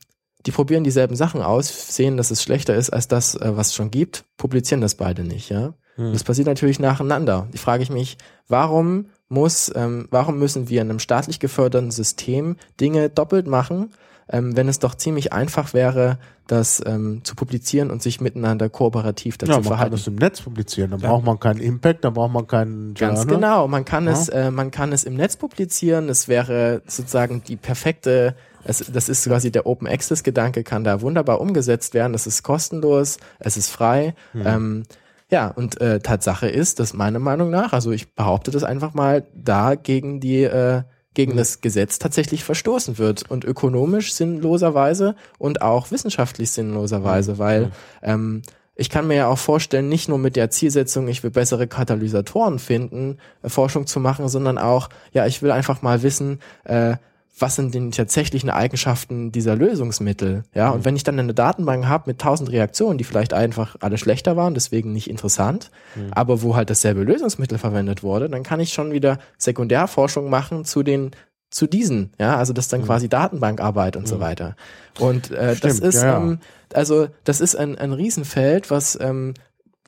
[0.47, 3.74] die probieren dieselben Sachen aus, sehen, dass es schlechter ist als das, äh, was es
[3.74, 5.74] schon gibt, publizieren das beide nicht, ja.
[5.97, 6.12] Hm.
[6.12, 7.49] Das passiert natürlich nacheinander.
[7.53, 8.16] Die frage ich mich,
[8.49, 13.90] warum muss, ähm, warum müssen wir in einem staatlich geförderten System Dinge doppelt machen,
[14.28, 16.18] ähm, wenn es doch ziemlich einfach wäre,
[16.49, 19.97] das ähm, zu publizieren und sich miteinander kooperativ dazu Ja, man kann verhalten.
[19.97, 20.90] das im Netz publizieren.
[20.92, 21.09] Da Ja.
[21.09, 23.34] braucht man keinen Impact, da braucht man keinen Ganz Journal.
[23.36, 23.68] genau.
[23.68, 24.12] Man kann Ja.
[24.12, 26.09] es, äh, man kann es im Netz publizieren.
[26.09, 28.34] Es wäre sozusagen die perfekte,
[28.67, 32.14] es, das ist quasi der Open Access Gedanke, kann da wunderbar umgesetzt werden.
[32.14, 34.14] Es ist kostenlos, es ist frei.
[34.35, 34.83] Ähm,
[35.31, 39.27] ja, und äh, Tatsache ist, dass meiner Meinung nach, also ich behaupte das einfach mal,
[39.35, 40.83] da gegen die äh,
[41.14, 47.71] gegen das Gesetz tatsächlich verstoßen wird und ökonomisch sinnloserweise und auch wissenschaftlich sinnloserweise, weil
[48.03, 48.43] ähm,
[48.75, 52.59] ich kann mir ja auch vorstellen, nicht nur mit der Zielsetzung, ich will bessere Katalysatoren
[52.59, 56.97] finden, äh, Forschung zu machen, sondern auch, ja, ich will einfach mal wissen, äh,
[57.38, 60.45] was sind denn die tatsächlichen Eigenschaften dieser Lösungsmittel?
[60.54, 60.84] Ja, und mhm.
[60.87, 64.54] wenn ich dann eine Datenbank habe mit tausend Reaktionen, die vielleicht einfach alle schlechter waren,
[64.54, 66.13] deswegen nicht interessant, mhm.
[66.13, 70.83] aber wo halt dasselbe Lösungsmittel verwendet wurde, dann kann ich schon wieder Sekundärforschung machen zu
[70.83, 71.11] den
[71.49, 72.87] zu diesen, ja, also das ist dann mhm.
[72.87, 74.08] quasi Datenbankarbeit und mhm.
[74.08, 74.57] so weiter.
[74.99, 76.17] Und äh, Stimmt, das ist, ja, ja.
[76.18, 76.38] Ähm,
[76.75, 79.34] also das ist ein, ein Riesenfeld, was ähm,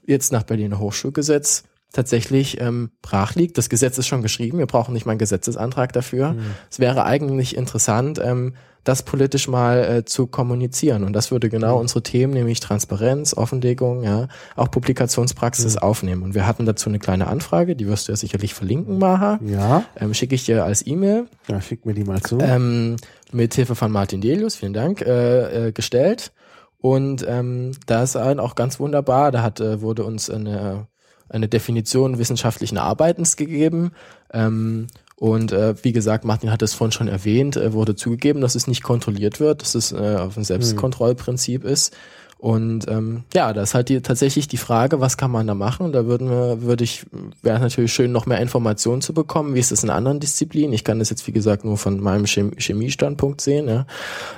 [0.07, 3.59] jetzt nach Berliner Hochschulgesetz tatsächlich ähm, brach liegt.
[3.59, 6.33] Das Gesetz ist schon geschrieben, wir brauchen nicht mal einen Gesetzesantrag dafür.
[6.33, 6.55] Mhm.
[6.71, 8.55] Es wäre eigentlich interessant, ähm,
[8.85, 11.05] das politisch mal äh, zu kommunizieren.
[11.05, 11.83] Und das würde genau mhm.
[11.83, 15.83] unsere Themen, nämlich Transparenz, Offenlegung, ja, auch Publikationspraxis mhm.
[15.83, 16.23] aufnehmen.
[16.23, 19.41] Und wir hatten dazu eine kleine Anfrage, die wirst du ja sicherlich verlinken, Maha.
[19.45, 19.85] Ja.
[19.97, 21.27] Ähm, Schicke ich dir als E-Mail.
[21.49, 22.39] Ja, schick mir die mal zu.
[22.41, 22.97] Ähm,
[23.33, 26.33] mit Hilfe von Martin Delius, vielen Dank, äh, äh, gestellt.
[26.79, 30.87] Und ähm, da ist halt auch ganz wunderbar, da hat, äh, wurde uns eine
[31.29, 33.93] eine Definition wissenschaftlichen Arbeitens gegeben.
[34.33, 34.87] Ähm,
[35.17, 38.69] und äh, wie gesagt, Martin hat es vorhin schon erwähnt, äh, wurde zugegeben, dass es
[38.69, 41.97] nicht kontrolliert wird, dass es äh, auf ein Selbstkontrollprinzip ist.
[42.39, 45.91] Und ähm, ja, da ist halt die, tatsächlich die Frage, was kann man da machen?
[45.91, 47.05] Da würden wir, würde ich,
[47.43, 49.57] wäre natürlich schön, noch mehr Informationen zu bekommen.
[49.57, 50.73] Wie ist das in anderen Disziplinen?
[50.73, 53.67] Ich kann das jetzt, wie gesagt, nur von meinem Chemiestandpunkt sehen.
[53.67, 53.87] Ja.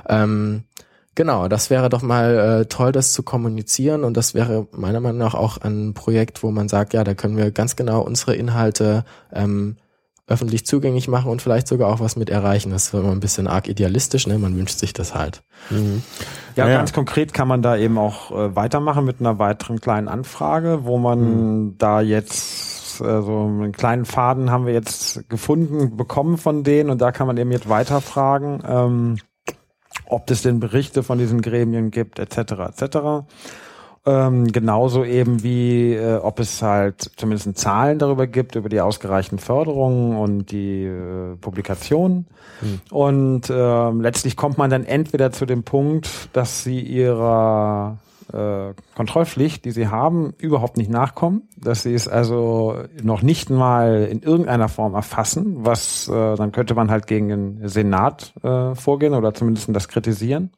[0.08, 0.64] Ähm,
[1.20, 5.18] Genau, das wäre doch mal äh, toll, das zu kommunizieren und das wäre meiner Meinung
[5.18, 9.04] nach auch ein Projekt, wo man sagt, ja, da können wir ganz genau unsere Inhalte
[9.30, 9.76] ähm,
[10.26, 12.70] öffentlich zugänglich machen und vielleicht sogar auch was mit erreichen.
[12.70, 14.38] Das ist immer ein bisschen arg idealistisch, ne?
[14.38, 15.42] Man wünscht sich das halt.
[15.68, 16.02] Mhm.
[16.56, 20.08] Ja, ja, ganz konkret kann man da eben auch äh, weitermachen mit einer weiteren kleinen
[20.08, 21.74] Anfrage, wo man mhm.
[21.76, 27.02] da jetzt äh, so einen kleinen Faden haben wir jetzt gefunden, bekommen von denen und
[27.02, 28.62] da kann man eben jetzt weiterfragen.
[28.66, 29.16] Ähm,
[30.06, 32.38] ob es denn Berichte von diesen Gremien gibt, etc.
[32.68, 32.98] etc.
[34.06, 39.38] Ähm, genauso eben wie, äh, ob es halt zumindest Zahlen darüber gibt, über die ausgereichten
[39.38, 42.26] Förderungen und die äh, Publikationen.
[42.60, 42.80] Hm.
[42.90, 47.98] Und äh, letztlich kommt man dann entweder zu dem Punkt, dass sie ihrer
[48.32, 54.08] äh, Kontrollpflicht, die sie haben, überhaupt nicht nachkommen, dass sie es also noch nicht mal
[54.10, 59.14] in irgendeiner Form erfassen, was äh, dann könnte man halt gegen den Senat äh, vorgehen
[59.14, 60.50] oder zumindest das kritisieren.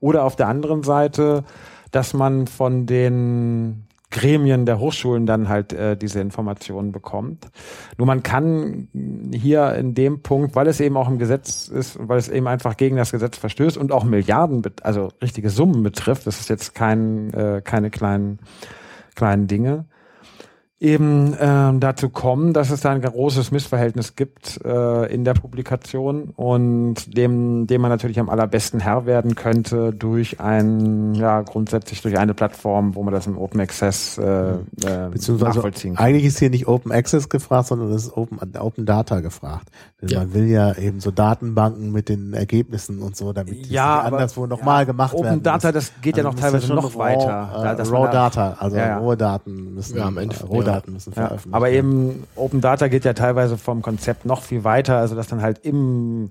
[0.00, 1.44] Oder auf der anderen Seite,
[1.90, 7.48] dass man von den Gremien der Hochschulen dann halt äh, diese Informationen bekommt.
[7.96, 8.88] Nur man kann
[9.32, 12.76] hier in dem Punkt, weil es eben auch im Gesetz ist, weil es eben einfach
[12.76, 17.32] gegen das Gesetz verstößt und auch Milliarden, also richtige Summen betrifft, das ist jetzt kein,
[17.34, 18.40] äh, keine kleinen,
[19.14, 19.84] kleinen Dinge,
[20.80, 26.30] eben äh, dazu kommen, dass es da ein großes Missverhältnis gibt äh, in der Publikation
[26.34, 32.18] und dem, dem man natürlich am allerbesten Herr werden könnte durch ein, ja, grundsätzlich durch
[32.18, 36.06] eine Plattform, wo man das im Open Access äh, äh, nachvollziehen kann.
[36.06, 39.68] Eigentlich ist hier nicht Open Access gefragt, sondern es ist Open, Open Data gefragt.
[40.00, 40.20] Denn ja.
[40.20, 44.82] man will ja eben so Datenbanken mit den Ergebnissen und so, damit ja, anderswo nochmal
[44.82, 45.34] ja, gemacht Open werden.
[45.34, 47.76] Open Data, das geht also ja noch teilweise noch raw, weiter.
[47.76, 51.46] Äh, Raw Data, also ja, rohe Daten müssen ja, am Ende, rohe Daten müssen veröffentlicht
[51.46, 55.28] ja, Aber eben Open Data geht ja teilweise vom Konzept noch viel weiter, also dass
[55.28, 56.30] dann halt im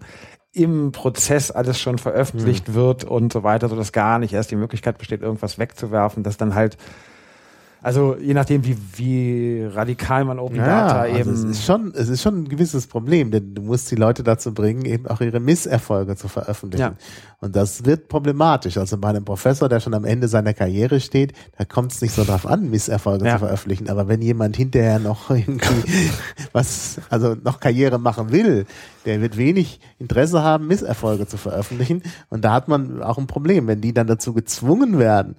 [0.51, 2.73] im Prozess alles schon veröffentlicht mhm.
[2.73, 6.37] wird und so weiter, so dass gar nicht erst die Möglichkeit besteht, irgendwas wegzuwerfen, dass
[6.37, 6.77] dann halt
[7.81, 11.33] also je nachdem, wie, wie radikal man Open ja, Data also eben.
[11.33, 14.53] Es ist schon, es ist schon ein gewisses Problem, denn du musst die Leute dazu
[14.53, 16.81] bringen, eben auch ihre Misserfolge zu veröffentlichen.
[16.81, 16.93] Ja.
[17.39, 18.77] Und das wird problematisch.
[18.77, 22.13] Also bei einem Professor, der schon am Ende seiner Karriere steht, da kommt es nicht
[22.13, 23.33] so drauf an, Misserfolge ja.
[23.33, 23.89] zu veröffentlichen.
[23.89, 25.85] Aber wenn jemand hinterher noch irgendwie
[26.51, 28.65] was, also noch Karriere machen will,
[29.05, 32.03] der wird wenig Interesse haben, Misserfolge zu veröffentlichen.
[32.27, 35.37] Und da hat man auch ein Problem, wenn die dann dazu gezwungen werden,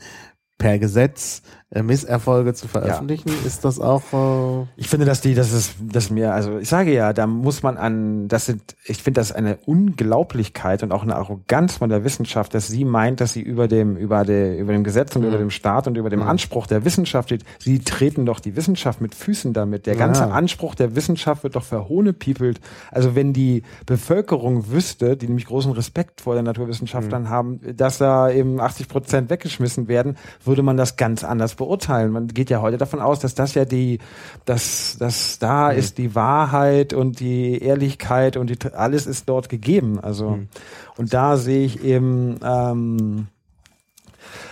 [0.60, 3.46] per Gesetz Misserfolge zu veröffentlichen, ja.
[3.46, 4.02] ist das auch.
[4.12, 7.62] Äh ich finde, dass die, das ist, das mir, also ich sage ja, da muss
[7.62, 12.02] man an, das sind, ich finde das eine Unglaublichkeit und auch eine Arroganz von der
[12.02, 15.28] Wissenschaft, dass sie meint, dass sie über dem, über der, über dem Gesetz und mhm.
[15.28, 16.28] über dem Staat und über dem mhm.
[16.28, 17.44] Anspruch der Wissenschaft steht.
[17.60, 19.86] Sie treten doch die Wissenschaft mit Füßen damit.
[19.86, 20.30] Der ganze ja.
[20.30, 22.60] Anspruch der Wissenschaft wird doch verhohnepiepelt.
[22.90, 27.30] Also wenn die Bevölkerung wüsste, die nämlich großen Respekt vor den Naturwissenschaftlern mhm.
[27.30, 32.10] haben, dass da eben 80 Prozent weggeschmissen werden, würde man das ganz anders beurteilen.
[32.10, 33.98] Man geht ja heute davon aus, dass das ja die,
[34.46, 35.78] dass, dass da mhm.
[35.78, 40.00] ist die Wahrheit und die Ehrlichkeit und die, alles ist dort gegeben.
[40.00, 40.48] Also, mhm.
[40.96, 43.28] und da sehe ich eben, ähm,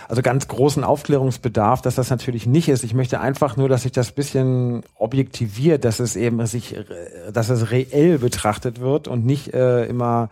[0.07, 2.83] also ganz großen Aufklärungsbedarf, dass das natürlich nicht ist.
[2.83, 6.75] Ich möchte einfach nur, dass sich das bisschen objektiviert, dass es eben sich,
[7.31, 10.29] dass es reell betrachtet wird und nicht äh, immer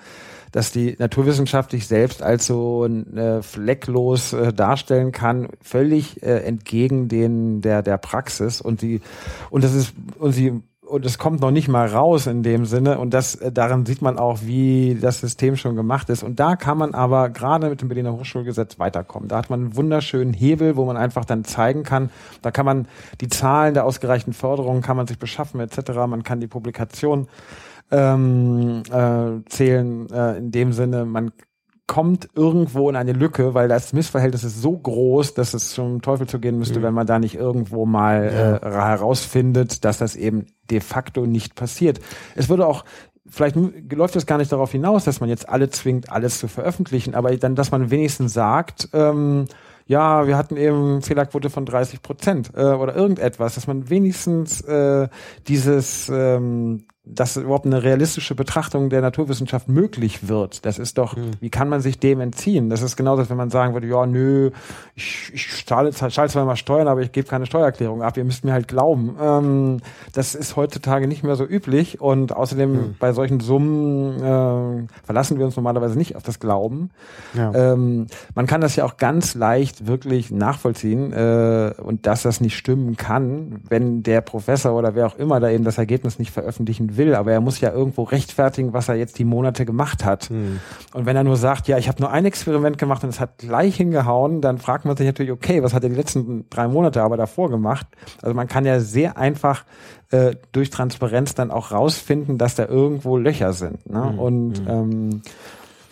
[0.52, 7.08] dass die Naturwissenschaft sich selbst als so äh, flecklos äh, darstellen kann, völlig äh, entgegen
[7.08, 9.02] den der der Praxis und sie
[9.50, 12.98] und das ist und sie und es kommt noch nicht mal raus in dem Sinne
[12.98, 16.56] und das äh, daran sieht man auch, wie das System schon gemacht ist und da
[16.56, 19.28] kann man aber gerade mit dem Berliner Hochschulgesetz weiterkommen.
[19.28, 22.10] Da hat man einen wunderschönen Hebel, wo man einfach dann zeigen kann,
[22.42, 22.88] da kann man
[23.22, 25.92] die Zahlen der ausgereichten Förderungen kann man sich beschaffen etc.
[26.08, 27.28] Man kann die Publikation
[27.92, 31.32] ähm, äh, zählen äh, in dem Sinne, man
[31.88, 36.28] kommt irgendwo in eine Lücke, weil das Missverhältnis ist so groß, dass es zum Teufel
[36.28, 36.84] zu gehen müsste, mhm.
[36.84, 38.58] wenn man da nicht irgendwo mal ja.
[38.58, 42.02] äh, herausfindet, dass das eben de facto nicht passiert.
[42.36, 42.84] Es würde auch
[43.30, 43.56] vielleicht
[43.92, 47.36] läuft es gar nicht darauf hinaus, dass man jetzt alle zwingt, alles zu veröffentlichen, aber
[47.38, 49.46] dann, dass man wenigstens sagt, ähm,
[49.86, 55.08] ja, wir hatten eben Fehlerquote von 30 Prozent äh, oder irgendetwas, dass man wenigstens äh,
[55.48, 60.66] dieses ähm, dass überhaupt eine realistische Betrachtung der Naturwissenschaft möglich wird.
[60.66, 61.32] Das ist doch, mhm.
[61.40, 62.70] wie kann man sich dem entziehen?
[62.70, 64.52] Das ist genauso, als wenn man sagen würde, ja, nö,
[64.96, 68.18] ich, ich zahle, zahle zwar mal Steuern, aber ich gebe keine Steuererklärung ab.
[68.18, 69.16] Ihr müsst mir halt glauben.
[69.22, 69.78] Ähm,
[70.14, 72.96] das ist heutzutage nicht mehr so üblich und außerdem mhm.
[73.00, 76.90] bei solchen Summen äh, verlassen wir uns normalerweise nicht auf das Glauben.
[77.34, 77.54] Ja.
[77.54, 82.58] Ähm, man kann das ja auch ganz leicht wirklich nachvollziehen äh, und dass das nicht
[82.58, 86.97] stimmen kann, wenn der Professor oder wer auch immer da eben das Ergebnis nicht veröffentlichen
[86.98, 90.30] will, aber er muss ja irgendwo rechtfertigen, was er jetzt die Monate gemacht hat.
[90.30, 90.60] Mhm.
[90.94, 93.38] Und wenn er nur sagt, ja, ich habe nur ein Experiment gemacht und es hat
[93.38, 97.02] gleich hingehauen, dann fragt man sich natürlich, okay, was hat er die letzten drei Monate
[97.02, 97.88] aber davor gemacht?
[98.22, 99.66] Also man kann ja sehr einfach
[100.12, 103.90] äh, durch Transparenz dann auch rausfinden, dass da irgendwo Löcher sind.
[103.90, 104.12] Ne?
[104.14, 104.20] Mhm.
[104.20, 104.68] Und hm.
[104.68, 105.22] ähm,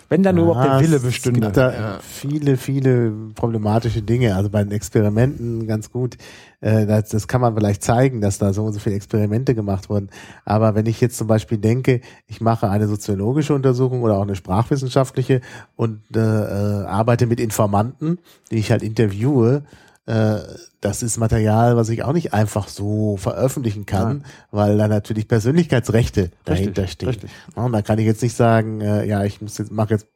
[0.10, 1.40] wenn dann nur überhaupt der Wille bestünde.
[1.40, 2.00] Es gibt da ja.
[2.02, 4.36] viele, viele problematische Dinge.
[4.36, 6.18] Also bei den Experimenten ganz gut.
[6.62, 9.90] Äh, das, das kann man vielleicht zeigen, dass da so und so viele Experimente gemacht
[9.90, 10.10] wurden.
[10.46, 14.36] Aber wenn ich jetzt zum Beispiel denke, ich mache eine soziologische Untersuchung oder auch eine
[14.36, 15.42] sprachwissenschaftliche
[15.76, 18.20] und äh, äh, arbeite mit Informanten,
[18.52, 19.64] die ich halt interviewe,
[20.06, 20.38] äh,
[20.82, 24.30] das ist Material, was ich auch nicht einfach so veröffentlichen kann, ja.
[24.52, 27.10] weil da natürlich Persönlichkeitsrechte richtig, dahinter stehen.
[27.10, 27.32] Richtig.
[27.56, 30.08] Und da kann ich jetzt nicht sagen, äh, ja, ich muss jetzt, mache jetzt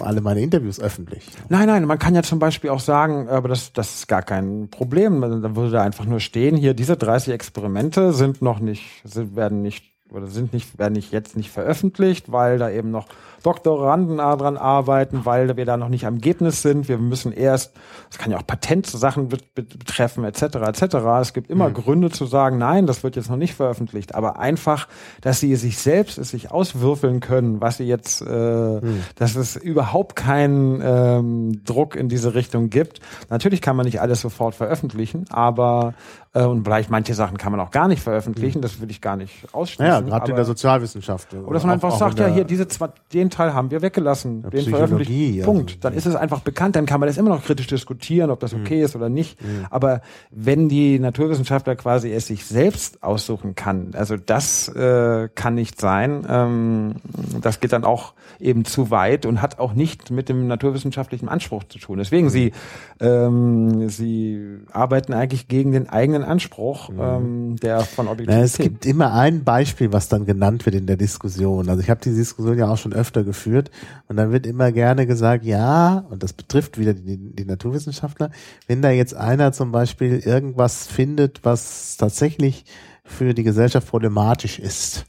[0.00, 1.24] alle meine Interviews öffentlich.
[1.48, 4.68] Nein, nein, man kann ja zum Beispiel auch sagen, aber das, das ist gar kein
[4.68, 5.20] Problem.
[5.20, 9.62] Da würde da einfach nur stehen, hier diese 30 Experimente sind noch nicht, sind, werden
[9.62, 13.06] nicht oder sind nicht, werden nicht jetzt nicht veröffentlicht, weil da eben noch
[13.42, 16.88] Doktoranden dran arbeiten, weil wir da noch nicht am Ergebnis sind.
[16.88, 17.74] Wir müssen erst,
[18.08, 20.82] das kann ja auch Patentsachen betreffen, etc., etc.
[21.20, 21.74] Es gibt immer mhm.
[21.74, 24.14] Gründe zu sagen, nein, das wird jetzt noch nicht veröffentlicht.
[24.14, 24.88] Aber einfach,
[25.20, 29.02] dass sie sich selbst es sich auswürfeln können, was sie jetzt, äh, mhm.
[29.16, 33.00] dass es überhaupt keinen ähm, Druck in diese Richtung gibt.
[33.28, 35.94] Natürlich kann man nicht alles sofort veröffentlichen, aber
[36.32, 38.62] äh, und vielleicht manche Sachen kann man auch gar nicht veröffentlichen, mhm.
[38.62, 39.86] das will ich gar nicht ausschließen.
[39.86, 41.34] Ja, gerade in der Sozialwissenschaft.
[41.34, 44.64] Oder dass man einfach sagt, ja, hier, diese zwei, den Teil haben wir weggelassen, den
[44.66, 45.10] veröffentlicht.
[45.10, 45.44] Ja.
[45.44, 45.84] Punkt.
[45.84, 48.54] Dann ist es einfach bekannt, dann kann man das immer noch kritisch diskutieren, ob das
[48.54, 48.84] okay mhm.
[48.84, 49.42] ist oder nicht.
[49.42, 49.66] Mhm.
[49.70, 55.80] Aber wenn die Naturwissenschaftler quasi es sich selbst aussuchen kann, also das äh, kann nicht
[55.80, 56.26] sein.
[56.28, 56.94] Ähm,
[57.40, 61.64] das geht dann auch eben zu weit und hat auch nicht mit dem naturwissenschaftlichen Anspruch
[61.64, 61.98] zu tun.
[61.98, 62.30] Deswegen mhm.
[62.30, 62.52] sie
[63.00, 67.00] ähm, sie arbeiten eigentlich gegen den eigenen Anspruch, mhm.
[67.00, 68.38] ähm, der von Objektivität.
[68.38, 71.68] Na, es gibt immer ein Beispiel, was dann genannt wird in der Diskussion.
[71.68, 73.70] Also ich habe die Diskussion ja auch schon öfter geführt
[74.08, 78.30] und dann wird immer gerne gesagt, ja, und das betrifft wieder die, die Naturwissenschaftler,
[78.66, 82.64] wenn da jetzt einer zum Beispiel irgendwas findet, was tatsächlich
[83.04, 85.04] für die Gesellschaft problematisch ist,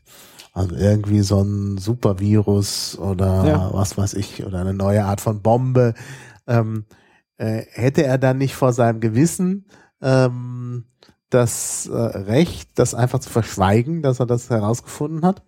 [0.54, 3.74] also irgendwie so ein Supervirus oder ja.
[3.74, 5.94] was weiß ich, oder eine neue Art von Bombe.
[6.48, 6.86] Ähm,
[7.38, 9.66] äh, hätte er dann nicht vor seinem Gewissen
[10.02, 10.86] ähm,
[11.30, 15.44] das äh, Recht, das einfach zu verschweigen, dass er das herausgefunden hat?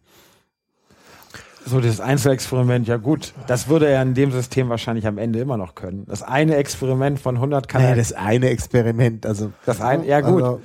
[1.66, 5.58] So, das Einzelexperiment, ja gut, das würde er in dem System wahrscheinlich am Ende immer
[5.58, 6.06] noch können.
[6.08, 7.98] Das eine Experiment von 100 kann naja, er...
[7.98, 9.52] das eine Experiment, also...
[9.66, 10.44] Das ein, ja gut.
[10.44, 10.62] Also,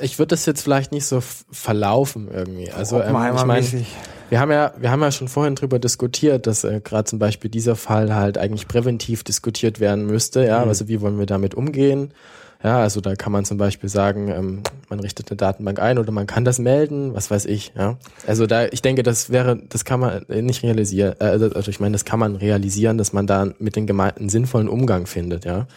[0.00, 1.20] ich würde das jetzt vielleicht nicht so
[1.50, 2.70] verlaufen irgendwie.
[2.70, 3.66] Also ähm, ich meine,
[4.30, 7.50] wir haben ja, wir haben ja schon vorhin drüber diskutiert, dass äh, gerade zum Beispiel
[7.50, 10.44] dieser Fall halt eigentlich präventiv diskutiert werden müsste.
[10.44, 10.68] Ja, mhm.
[10.68, 12.12] also wie wollen wir damit umgehen?
[12.62, 16.10] Ja, also da kann man zum Beispiel sagen, ähm, man richtet eine Datenbank ein oder
[16.10, 17.72] man kann das melden, was weiß ich.
[17.76, 21.14] Ja, also da, ich denke, das wäre, das kann man nicht realisieren.
[21.20, 24.28] Äh, also, also ich meine, das kann man realisieren, dass man da mit den Gemeinden
[24.28, 25.44] sinnvollen Umgang findet.
[25.44, 25.68] Ja,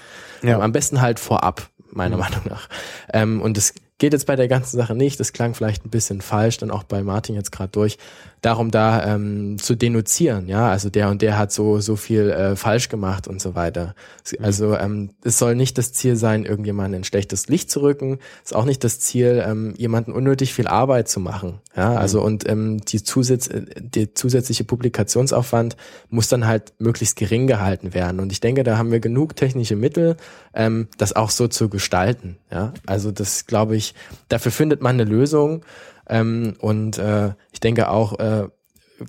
[0.41, 0.55] ja.
[0.55, 2.17] Ähm, am besten halt vorab, meiner.
[2.21, 2.67] Meinung nach.
[3.13, 6.21] Ähm, und es geht jetzt bei der ganzen Sache nicht, das klang vielleicht ein bisschen
[6.21, 7.99] falsch, dann auch bei Martin jetzt gerade durch,
[8.41, 12.55] darum da ähm, zu denunzieren, ja, also der und der hat so so viel äh,
[12.55, 13.93] falsch gemacht und so weiter.
[14.31, 14.43] Mhm.
[14.43, 18.17] Also ähm, es soll nicht das Ziel sein, irgendjemanden in schlechtes Licht zu rücken.
[18.43, 22.49] Ist auch nicht das Ziel, ähm, jemanden unnötig viel Arbeit zu machen, ja, also und
[22.49, 25.77] ähm, die Zusatz, äh, der zusätzliche Publikationsaufwand
[26.09, 28.19] muss dann halt möglichst gering gehalten werden.
[28.19, 30.17] Und ich denke, da haben wir genug technische Mittel,
[30.55, 32.73] ähm, das auch so zu gestalten, ja.
[32.87, 33.90] Also das glaube ich,
[34.29, 35.63] dafür findet man eine Lösung.
[36.09, 38.47] Ähm, und äh, ich denke auch, äh,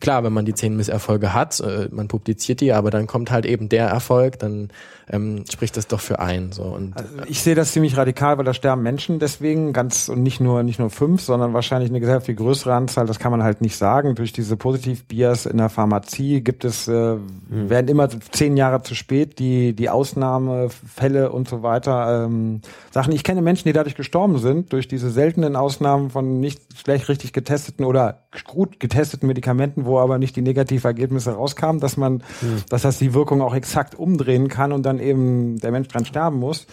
[0.00, 3.46] klar, wenn man die zehn Misserfolge hat, äh, man publiziert die, aber dann kommt halt
[3.46, 4.70] eben der Erfolg, dann
[5.10, 6.52] ähm, spricht das doch für ein.
[6.52, 10.22] So und Also ich sehe das ziemlich radikal, weil da sterben Menschen deswegen ganz und
[10.22, 13.06] nicht nur nicht nur fünf, sondern wahrscheinlich eine sehr viel größere Anzahl.
[13.06, 14.14] Das kann man halt nicht sagen.
[14.14, 17.16] Durch diese Positiv-Bias in der Pharmazie gibt es äh,
[17.48, 22.60] werden immer zehn Jahre zu spät die die Ausnahmefälle und so weiter ähm,
[22.90, 23.12] Sachen.
[23.12, 27.32] Ich kenne Menschen, die dadurch gestorben sind durch diese seltenen Ausnahmen von nicht schlecht richtig
[27.32, 32.22] getesteten oder gut getesteten Medikamenten, wo aber nicht die Negativergebnisse rauskamen, dass man,
[32.68, 36.38] dass das die Wirkung auch exakt umdrehen kann und dann eben der Mensch dran sterben
[36.38, 36.66] muss.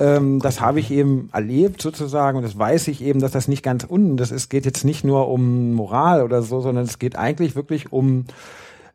[0.00, 3.62] Ähm, das habe ich eben erlebt sozusagen und das weiß ich eben, dass das nicht
[3.62, 4.48] ganz unten das ist.
[4.48, 8.24] geht jetzt nicht nur um Moral oder so, sondern es geht eigentlich wirklich um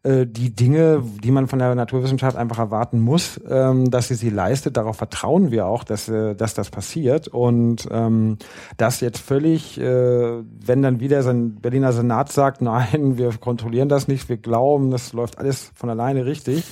[0.04, 4.30] äh, die Dinge, die man von der Naturwissenschaft einfach erwarten muss, ähm, dass sie sie
[4.30, 4.78] leistet.
[4.78, 7.28] Darauf vertrauen wir auch, dass, äh, dass das passiert.
[7.28, 8.38] Und ähm,
[8.78, 9.84] das jetzt völlig, äh,
[10.66, 15.12] wenn dann wieder sein Berliner Senat sagt, nein, wir kontrollieren das nicht, wir glauben, das
[15.14, 16.64] läuft alles von alleine richtig,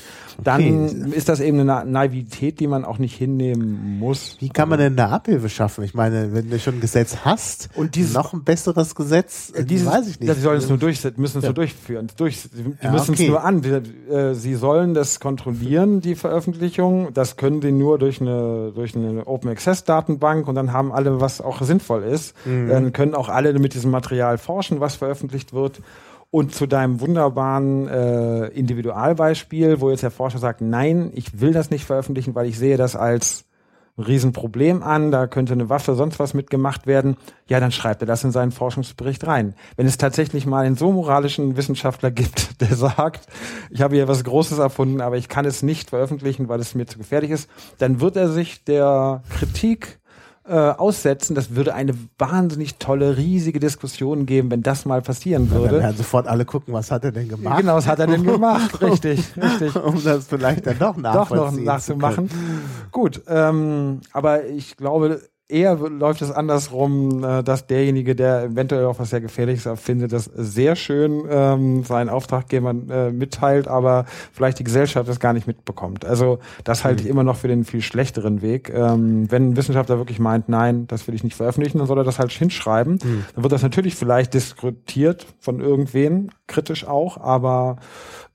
[0.43, 4.37] dann ist das eben eine Na- Naivität, die man auch nicht hinnehmen muss.
[4.39, 5.83] Wie kann man denn da Abhilfe schaffen?
[5.83, 9.65] Ich meine, wenn du schon ein Gesetz hast Und dieses- noch ein besseres Gesetz, äh,
[9.65, 10.31] Dieses, weiß ich nicht.
[10.33, 11.49] Sie sollen es nur durchsetzen, müssen es Ja.
[11.49, 12.07] nur durchführen.
[12.17, 13.16] Durch, die Ja, müssen.
[13.19, 13.61] Es nur an.
[13.61, 17.13] Die, äh, sie sollen das kontrollieren, die Veröffentlichung.
[17.13, 21.19] Das können sie nur durch eine, durch eine Open Access Datenbank und dann haben alle,
[21.19, 22.35] was auch sinnvoll ist.
[22.45, 22.69] Mhm.
[22.69, 25.81] Dann können auch alle mit diesem Material forschen, was veröffentlicht wird.
[26.29, 31.71] Und zu deinem wunderbaren äh, Individualbeispiel, wo jetzt der Forscher sagt, nein, ich will das
[31.71, 33.46] nicht veröffentlichen, weil ich sehe das als
[33.97, 37.17] ein Riesenproblem an, da könnte eine Waffe, sonst was mitgemacht werden,
[37.47, 39.55] ja, dann schreibt er das in seinen Forschungsbericht rein.
[39.75, 43.27] Wenn es tatsächlich mal einen so moralischen Wissenschaftler gibt, der sagt,
[43.71, 46.85] ich habe hier was Großes erfunden, aber ich kann es nicht veröffentlichen, weil es mir
[46.85, 47.49] zu gefährlich ist,
[47.79, 49.99] dann wird er sich der Kritik
[50.47, 51.35] äh, aussetzen.
[51.35, 55.79] Das würde eine wahnsinnig tolle, riesige Diskussion geben, wenn das mal passieren dann würde.
[55.79, 57.59] werden sofort alle gucken, was hat er denn gemacht?
[57.59, 58.81] Genau, was hat er denn gemacht?
[58.81, 62.29] Richtig, richtig um das vielleicht dann doch doch noch nachzumachen.
[62.91, 68.99] Gut, ähm, aber ich glaube, eher läuft es andersrum, äh, dass derjenige, der eventuell auch
[68.99, 74.63] was sehr Gefährliches erfindet, das sehr schön ähm, seinen Auftraggebern äh, mitteilt, aber vielleicht die
[74.63, 76.05] Gesellschaft das gar nicht mitbekommt.
[76.05, 78.71] Also das halte ich immer noch für den viel schlechteren Weg.
[78.73, 82.03] Ähm, wenn ein Wissenschaftler wirklich meint, nein, das will ich nicht veröffentlichen, dann soll er
[82.03, 82.99] das halt hinschreiben.
[83.35, 87.77] Dann wird das natürlich vielleicht diskutiert von irgendwen, kritisch auch, aber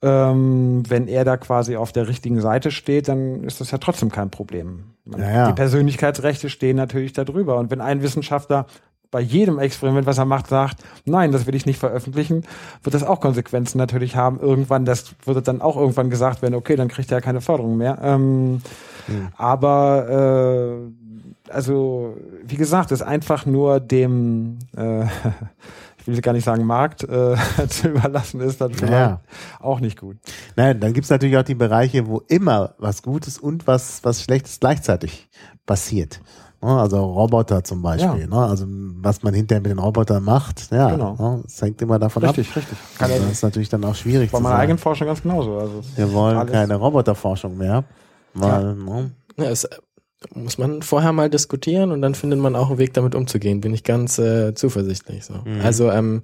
[0.00, 4.10] ähm, wenn er da quasi auf der richtigen Seite steht, dann ist das ja trotzdem
[4.10, 4.91] kein Problem.
[5.04, 5.46] Man, Ja, ja.
[5.48, 7.58] Die Persönlichkeitsrechte stehen natürlich darüber.
[7.58, 8.66] Und wenn ein Wissenschaftler
[9.10, 12.44] bei jedem Experiment, was er macht, sagt, nein, das will ich nicht veröffentlichen,
[12.82, 14.40] wird das auch Konsequenzen natürlich haben.
[14.40, 17.76] Irgendwann, das würde dann auch irgendwann gesagt werden, okay, dann kriegt er ja keine Förderung
[17.76, 17.98] mehr.
[18.02, 18.62] Ähm,
[19.36, 25.04] Aber äh, also, wie gesagt, ist einfach nur dem, äh,
[26.02, 27.34] ich will gar nicht sagen Markt, äh,
[27.68, 29.20] zu überlassen ist dann vielleicht Ja.
[29.60, 30.16] auch nicht gut.
[30.56, 34.60] Nein, dann gibt's natürlich auch die Bereiche, wo immer was Gutes und was, was Schlechtes
[34.60, 35.28] gleichzeitig
[35.66, 36.20] passiert.
[36.60, 38.20] Ne, Also Roboter zum Beispiel.
[38.22, 38.26] Ja.
[38.26, 38.36] Ne?
[38.36, 41.14] Also was man hinterher mit den Robotern macht, ja, Genau.
[41.18, 41.40] ne?
[41.42, 42.56] das hängt immer davon Richtig, ab.
[42.56, 42.78] richtig.
[42.98, 45.58] Kann das ist natürlich dann auch schwierig Bei meiner eigenen Forschung ganz genauso.
[45.58, 47.82] Also es Wir wollen keine Roboterforschung mehr.
[48.34, 49.10] Weil, ne?
[49.36, 49.68] Ja, es
[50.34, 53.60] muss man vorher mal diskutieren und dann findet man auch einen Weg, damit umzugehen.
[53.60, 55.24] Bin ich ganz äh, zuversichtlich.
[55.24, 55.34] So.
[55.44, 55.60] Mhm.
[55.62, 56.22] Also, ähm,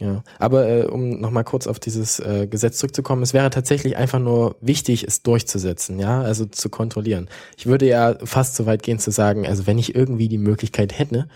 [0.00, 0.24] ja.
[0.38, 4.56] Aber äh, um nochmal kurz auf dieses äh, Gesetz zurückzukommen, es wäre tatsächlich einfach nur
[4.60, 7.28] wichtig, es durchzusetzen, ja, also zu kontrollieren.
[7.56, 10.98] Ich würde ja fast so weit gehen zu sagen, also wenn ich irgendwie die Möglichkeit
[10.98, 11.28] hätte,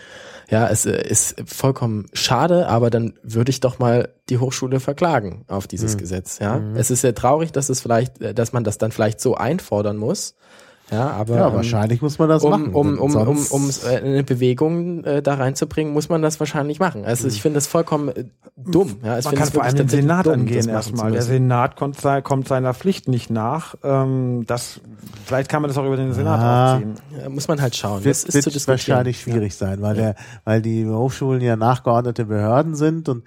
[0.49, 5.45] ja, es äh, ist vollkommen schade, aber dann würde ich doch mal die Hochschule verklagen
[5.47, 5.99] auf dieses Mhm.
[5.99, 6.61] Gesetz, ja.
[6.75, 9.95] Es ist sehr traurig, dass es vielleicht, äh, dass man das dann vielleicht so einfordern
[9.95, 10.35] muss.
[10.89, 12.73] Ja, aber ja, ähm, wahrscheinlich muss man das um, machen.
[12.73, 17.03] um, um, um, um äh, eine Bewegung äh, da reinzubringen, muss man das wahrscheinlich machen.
[17.03, 18.23] Also ich finde das vollkommen äh,
[18.55, 18.95] dumm.
[19.03, 21.11] Ja, ich Man kann es vor allem den Senat dumm, angehen erstmal.
[21.11, 21.21] Der.
[21.23, 23.75] Senat kommt, sei- kommt seiner Pflicht nicht nach.
[23.83, 24.79] Ähm, das,
[25.25, 26.73] vielleicht kann man das auch über den Senat Ja.
[26.75, 26.93] aufziehen.
[27.21, 28.05] Ja, muss man halt schauen.
[28.05, 28.77] wird, das ist wird zu diskutieren.
[28.97, 30.15] wahrscheinlich schwierig sein, weil der,
[30.45, 33.23] weil die Hochschulen ja nachgeordnete Behörden sind und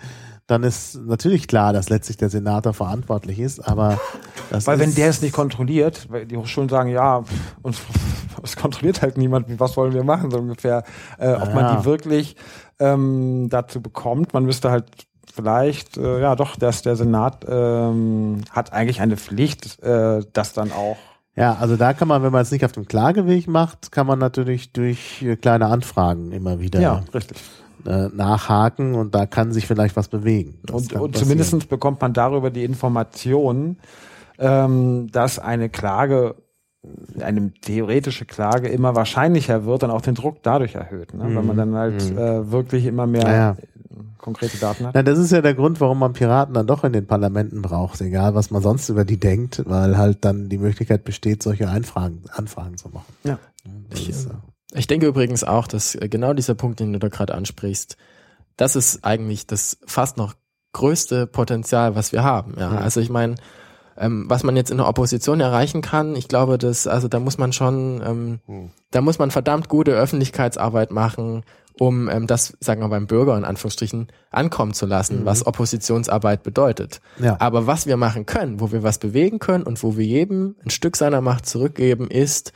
[0.50, 4.00] dann ist natürlich klar, dass letztlich der Senator verantwortlich ist, aber
[4.50, 7.22] das Weil wenn der es nicht kontrolliert, weil die Hochschulen sagen, ja,
[7.62, 7.80] uns
[8.42, 10.82] es kontrolliert halt niemand, was wollen wir machen, so ungefähr,
[11.18, 11.54] äh, ob Ja.
[11.54, 12.36] man die wirklich
[12.78, 14.34] ähm, dazu bekommt.
[14.34, 14.86] Man müsste halt
[15.32, 20.72] vielleicht, äh, ja doch, dass der Senat ähm, hat eigentlich eine Pflicht, äh, das dann
[20.72, 20.96] auch
[21.36, 24.18] Ja, also da kann man, wenn man es nicht auf dem Klageweg macht, kann man
[24.18, 27.38] natürlich durch äh, kleine Anfragen immer wieder ja, richtig.
[27.86, 30.58] Äh, nachhaken und da kann sich vielleicht was bewegen.
[30.64, 33.76] Das Und, und zumindest bekommt man darüber die Information,
[34.38, 36.34] ähm, dass eine Klage,
[37.20, 41.24] eine theoretische Klage immer wahrscheinlicher wird und auch den Druck dadurch erhöht, ne?
[41.34, 42.18] weil man dann halt Mhm.
[42.18, 43.56] äh, wirklich immer mehr Naja.
[44.16, 44.94] konkrete Daten hat.
[44.94, 48.00] Na, das ist ja der Grund, warum man Piraten dann doch in den Parlamenten braucht,
[48.00, 52.22] egal was man sonst über die denkt, weil halt dann die Möglichkeit besteht, solche Einfragen,
[52.32, 53.12] Anfragen zu machen.
[53.24, 53.38] Ja.
[53.90, 54.34] Das ist, äh,
[54.74, 57.96] Ich denke übrigens auch, dass äh, genau dieser Punkt, den du da gerade ansprichst,
[58.56, 60.34] das ist eigentlich das fast noch
[60.72, 62.54] größte Potenzial, was wir haben.
[62.58, 62.78] Ja, Mhm.
[62.78, 63.34] also ich meine,
[63.96, 67.38] ähm, was man jetzt in der Opposition erreichen kann, ich glaube, dass also da muss
[67.38, 68.70] man schon, ähm, Mhm.
[68.92, 71.42] da muss man verdammt gute Öffentlichkeitsarbeit machen,
[71.78, 75.24] um ähm, das, sagen wir beim Bürger in Anführungsstrichen, ankommen zu lassen, Mhm.
[75.24, 77.00] was Oppositionsarbeit bedeutet.
[77.18, 77.36] ja.
[77.40, 80.70] Aber was wir machen können, wo wir was bewegen können und wo wir jedem ein
[80.70, 82.52] Stück seiner Macht zurückgeben, ist,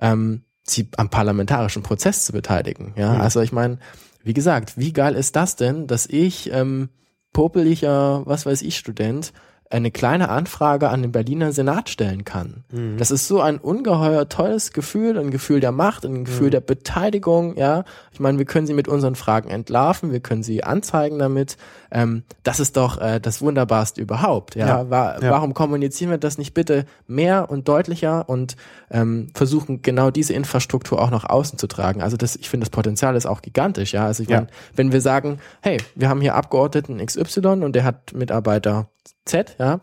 [0.00, 2.92] ähm, sie am parlamentarischen Prozess zu beteiligen.
[2.96, 3.20] Ja, Mhm.
[3.20, 3.78] also ich meine,
[4.24, 6.88] wie gesagt, wie geil ist das denn, dass ich ähm,
[7.32, 9.32] popeliger, was weiß ich, Student
[9.70, 12.64] eine kleine Anfrage an den Berliner Senat stellen kann.
[12.72, 12.96] Mhm.
[12.96, 16.52] Das ist so ein ungeheuer tolles Gefühl, ein Gefühl der Macht, ein Gefühl Mhm.
[16.52, 17.84] der Beteiligung, ja.
[18.10, 21.58] Ich meine, wir können sie mit unseren Fragen entlarven, wir können sie anzeigen damit.
[21.90, 24.66] Ähm, das ist doch äh, das Wunderbarste überhaupt, ja.
[24.66, 25.30] Ja, Wa ja.
[25.30, 28.56] Warum kommunizieren wir das nicht bitte mehr und deutlicher und
[28.90, 32.02] ähm, versuchen genau diese Infrastruktur auch nach außen zu tragen?
[32.02, 34.04] Also das, ich finde, das Potenzial ist auch gigantisch, ja.
[34.06, 34.36] Also ich Ja.
[34.38, 38.88] meine, wenn wir sagen, hey, wir haben hier Abgeordneten XY und der hat Mitarbeiter
[39.24, 39.80] Z, ja,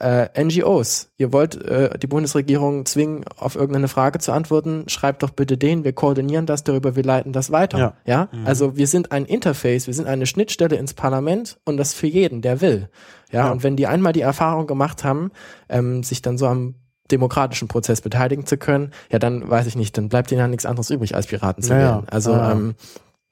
[0.00, 5.30] äh, NGOs, ihr wollt äh, die Bundesregierung zwingen, auf irgendeine Frage zu antworten, schreibt doch
[5.30, 7.78] bitte den, wir koordinieren das darüber, wir leiten das weiter.
[7.78, 7.94] Ja.
[8.04, 12.06] Ja, also wir sind ein Interface, wir sind eine Schnittstelle ins Parlament und das für
[12.06, 12.88] jeden, der will.
[13.32, 13.52] Ja, Ja.
[13.52, 15.30] und wenn die einmal die Erfahrung gemacht haben,
[15.68, 16.74] ähm, sich dann so am
[17.10, 20.66] demokratischen Prozess beteiligen zu können, ja, dann weiß ich nicht, dann bleibt ihnen ja nichts
[20.66, 21.94] anderes übrig, als Piraten zu Ja, ja.
[21.96, 22.08] wählen.
[22.10, 22.74] Also, Ja, ähm,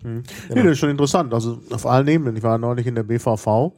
[0.07, 0.20] Nee,
[0.51, 0.62] Genau.
[0.65, 1.32] das ist schon interessant.
[1.32, 2.36] Also auf allen Ebenen.
[2.36, 3.73] Ich war neulich in der BVV.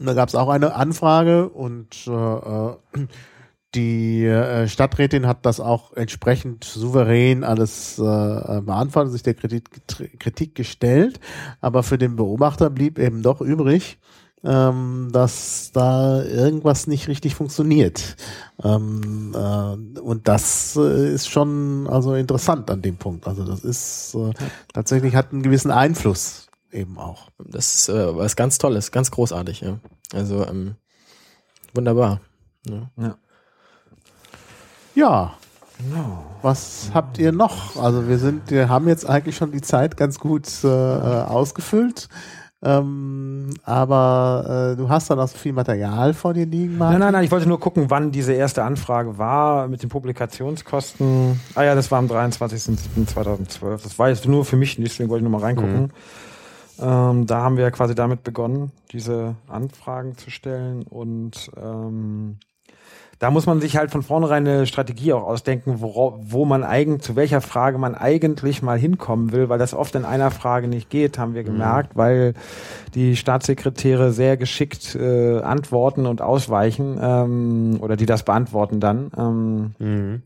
[0.00, 2.76] Und da gab es auch eine Anfrage und äh, äh,
[3.74, 8.02] die äh, Stadträtin hat das auch entsprechend souverän alles äh,
[8.62, 9.68] beantwortet, sich der Kritik,
[10.18, 11.20] Kritik gestellt.
[11.60, 13.98] Aber für den Beobachter blieb eben doch übrig,
[14.42, 18.16] ähm, dass da irgendwas nicht richtig funktioniert.
[18.64, 23.28] Ähm, äh, und das äh, ist schon also interessant an dem Punkt.
[23.28, 24.32] Also das ist äh,
[24.72, 27.28] tatsächlich hat einen gewissen Einfluss eben auch.
[27.38, 29.78] das ist äh, was ganz Tolles, ganz großartig, ja.
[30.12, 30.76] Also, ähm,
[31.74, 32.20] wunderbar.
[32.68, 33.16] Ja.
[34.94, 35.34] Ja,
[35.78, 36.24] Genau.
[36.42, 37.82] was habt ihr noch?
[37.82, 42.08] Also wir sind, wir haben jetzt eigentlich schon die Zeit ganz gut äh, äh, ausgefüllt.
[42.62, 46.98] Ähm, aber äh, du hast dann auch so viel Material vor dir liegen, Martin.
[46.98, 51.40] Nein, nein, nein, ich wollte nur gucken, wann diese erste Anfrage war mit den Publikationskosten.
[51.54, 53.82] Ah ja, das war am 23.07.2012.
[53.82, 55.92] Das war jetzt nur für mich, deswegen wollte ich nur mal reingucken.
[56.80, 62.38] Ähm, da haben wir ja quasi damit begonnen, diese Anfragen zu stellen und ähm,
[63.20, 67.00] da muss man sich halt von vornherein eine Strategie auch ausdenken, wo, wo man eigen,
[67.00, 70.88] zu welcher Frage man eigentlich mal hinkommen will, weil das oft in einer Frage nicht
[70.88, 72.32] geht, haben wir gemerkt, weil
[72.94, 79.10] die Staatssekretäre sehr geschickt äh, antworten und ausweichen ähm, oder die das beantworten dann.
[79.16, 80.22] Ähm, Mhm.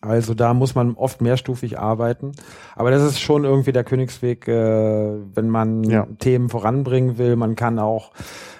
[0.00, 2.32] Also da muss man oft mehrstufig arbeiten.
[2.76, 6.06] Aber das ist schon irgendwie der Königsweg, äh, wenn man Ja.
[6.18, 7.34] Themen voranbringen will.
[7.36, 8.12] Man kann auch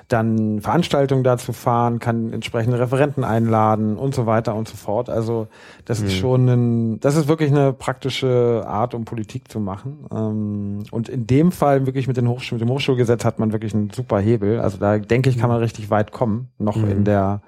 [0.08, 5.10] dann Veranstaltungen dazu fahren, kann entsprechende Referenten einladen und so weiter und so fort.
[5.10, 5.48] Also
[5.84, 6.18] das ist Mhm.
[6.18, 10.06] schon ein, das ist wirklich eine praktische Art, um Politik zu machen.
[10.10, 13.74] Ähm, und in dem Fall wirklich mit, den Hochschul mit dem Hochschulgesetz hat man wirklich
[13.74, 14.60] einen super Hebel.
[14.60, 16.90] Also da denke ich, kann man richtig weit kommen, noch Mhm.
[16.90, 17.42] in der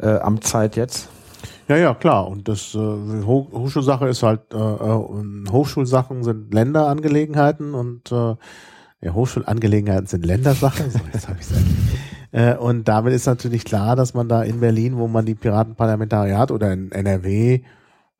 [0.00, 1.08] äh, Amtszeit jetzt.
[1.70, 2.26] Ja, ja, klar.
[2.26, 8.34] Und das äh, Ho Hochschulsache ist halt, äh, äh, Hochschulsachen sind Länderangelegenheiten und äh,
[9.02, 10.90] ja, Hochschulangelegenheiten sind Ländersachen.
[10.90, 11.46] So, jetzt habe ich
[12.32, 16.50] äh, Und damit ist natürlich klar, dass man da in Berlin, wo man die Piratenparlamentariat
[16.50, 17.60] oder in NRW,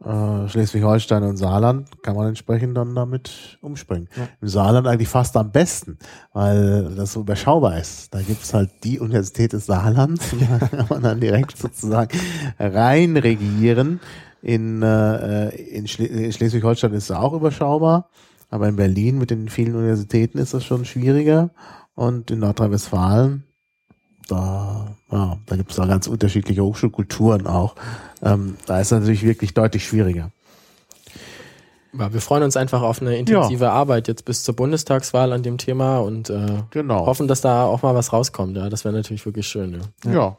[0.05, 4.09] äh, Schleswig-Holstein und Saarland, kann man entsprechend dann damit umspringen.
[4.17, 4.29] Ja.
[4.41, 5.99] Im Saarland eigentlich fast am besten,
[6.33, 8.15] weil das so überschaubar ist.
[8.15, 12.19] Da gibt's halt die Universität des Saarlands, da kann man dann direkt sozusagen
[12.59, 14.01] rein regieren.
[14.43, 18.09] In, äh, in, Schle in Schleswig-Holstein ist es auch überschaubar,
[18.49, 21.51] aber in Berlin mit den vielen Universitäten ist das schon schwieriger.
[21.95, 23.45] Und in Nordrhein-Westfalen,
[24.29, 27.75] da, ja, da gibt es da ganz unterschiedliche Hochschulkulturen auch.
[28.23, 30.31] Ähm, da ist es natürlich wirklich deutlich schwieriger.
[31.99, 33.73] Ja, wir freuen uns einfach auf eine intensive ja.
[33.73, 37.07] Arbeit jetzt bis zur Bundestagswahl an dem Thema und äh, genau.
[37.07, 38.57] hoffen, dass da auch mal was rauskommt.
[38.57, 39.81] Ja, das wäre natürlich wirklich schön.
[40.05, 40.13] Ja.
[40.13, 40.37] ja.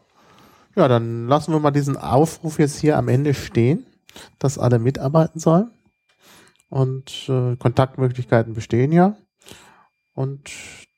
[0.75, 3.85] Ja, dann lassen wir mal diesen Aufruf jetzt hier am Ende stehen,
[4.39, 5.69] dass alle mitarbeiten sollen.
[6.69, 9.17] Und äh, Kontaktmöglichkeiten bestehen ja.
[10.13, 10.49] Und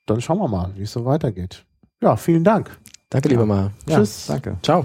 [0.06, 1.64] dann schauen wir mal, wie es so weitergeht.
[2.00, 2.78] Ja, vielen Dank.
[3.10, 3.72] Danke, lieber Mal.
[3.88, 4.26] Ja, Tschüss.
[4.26, 4.56] Danke.
[4.62, 4.84] Ciao.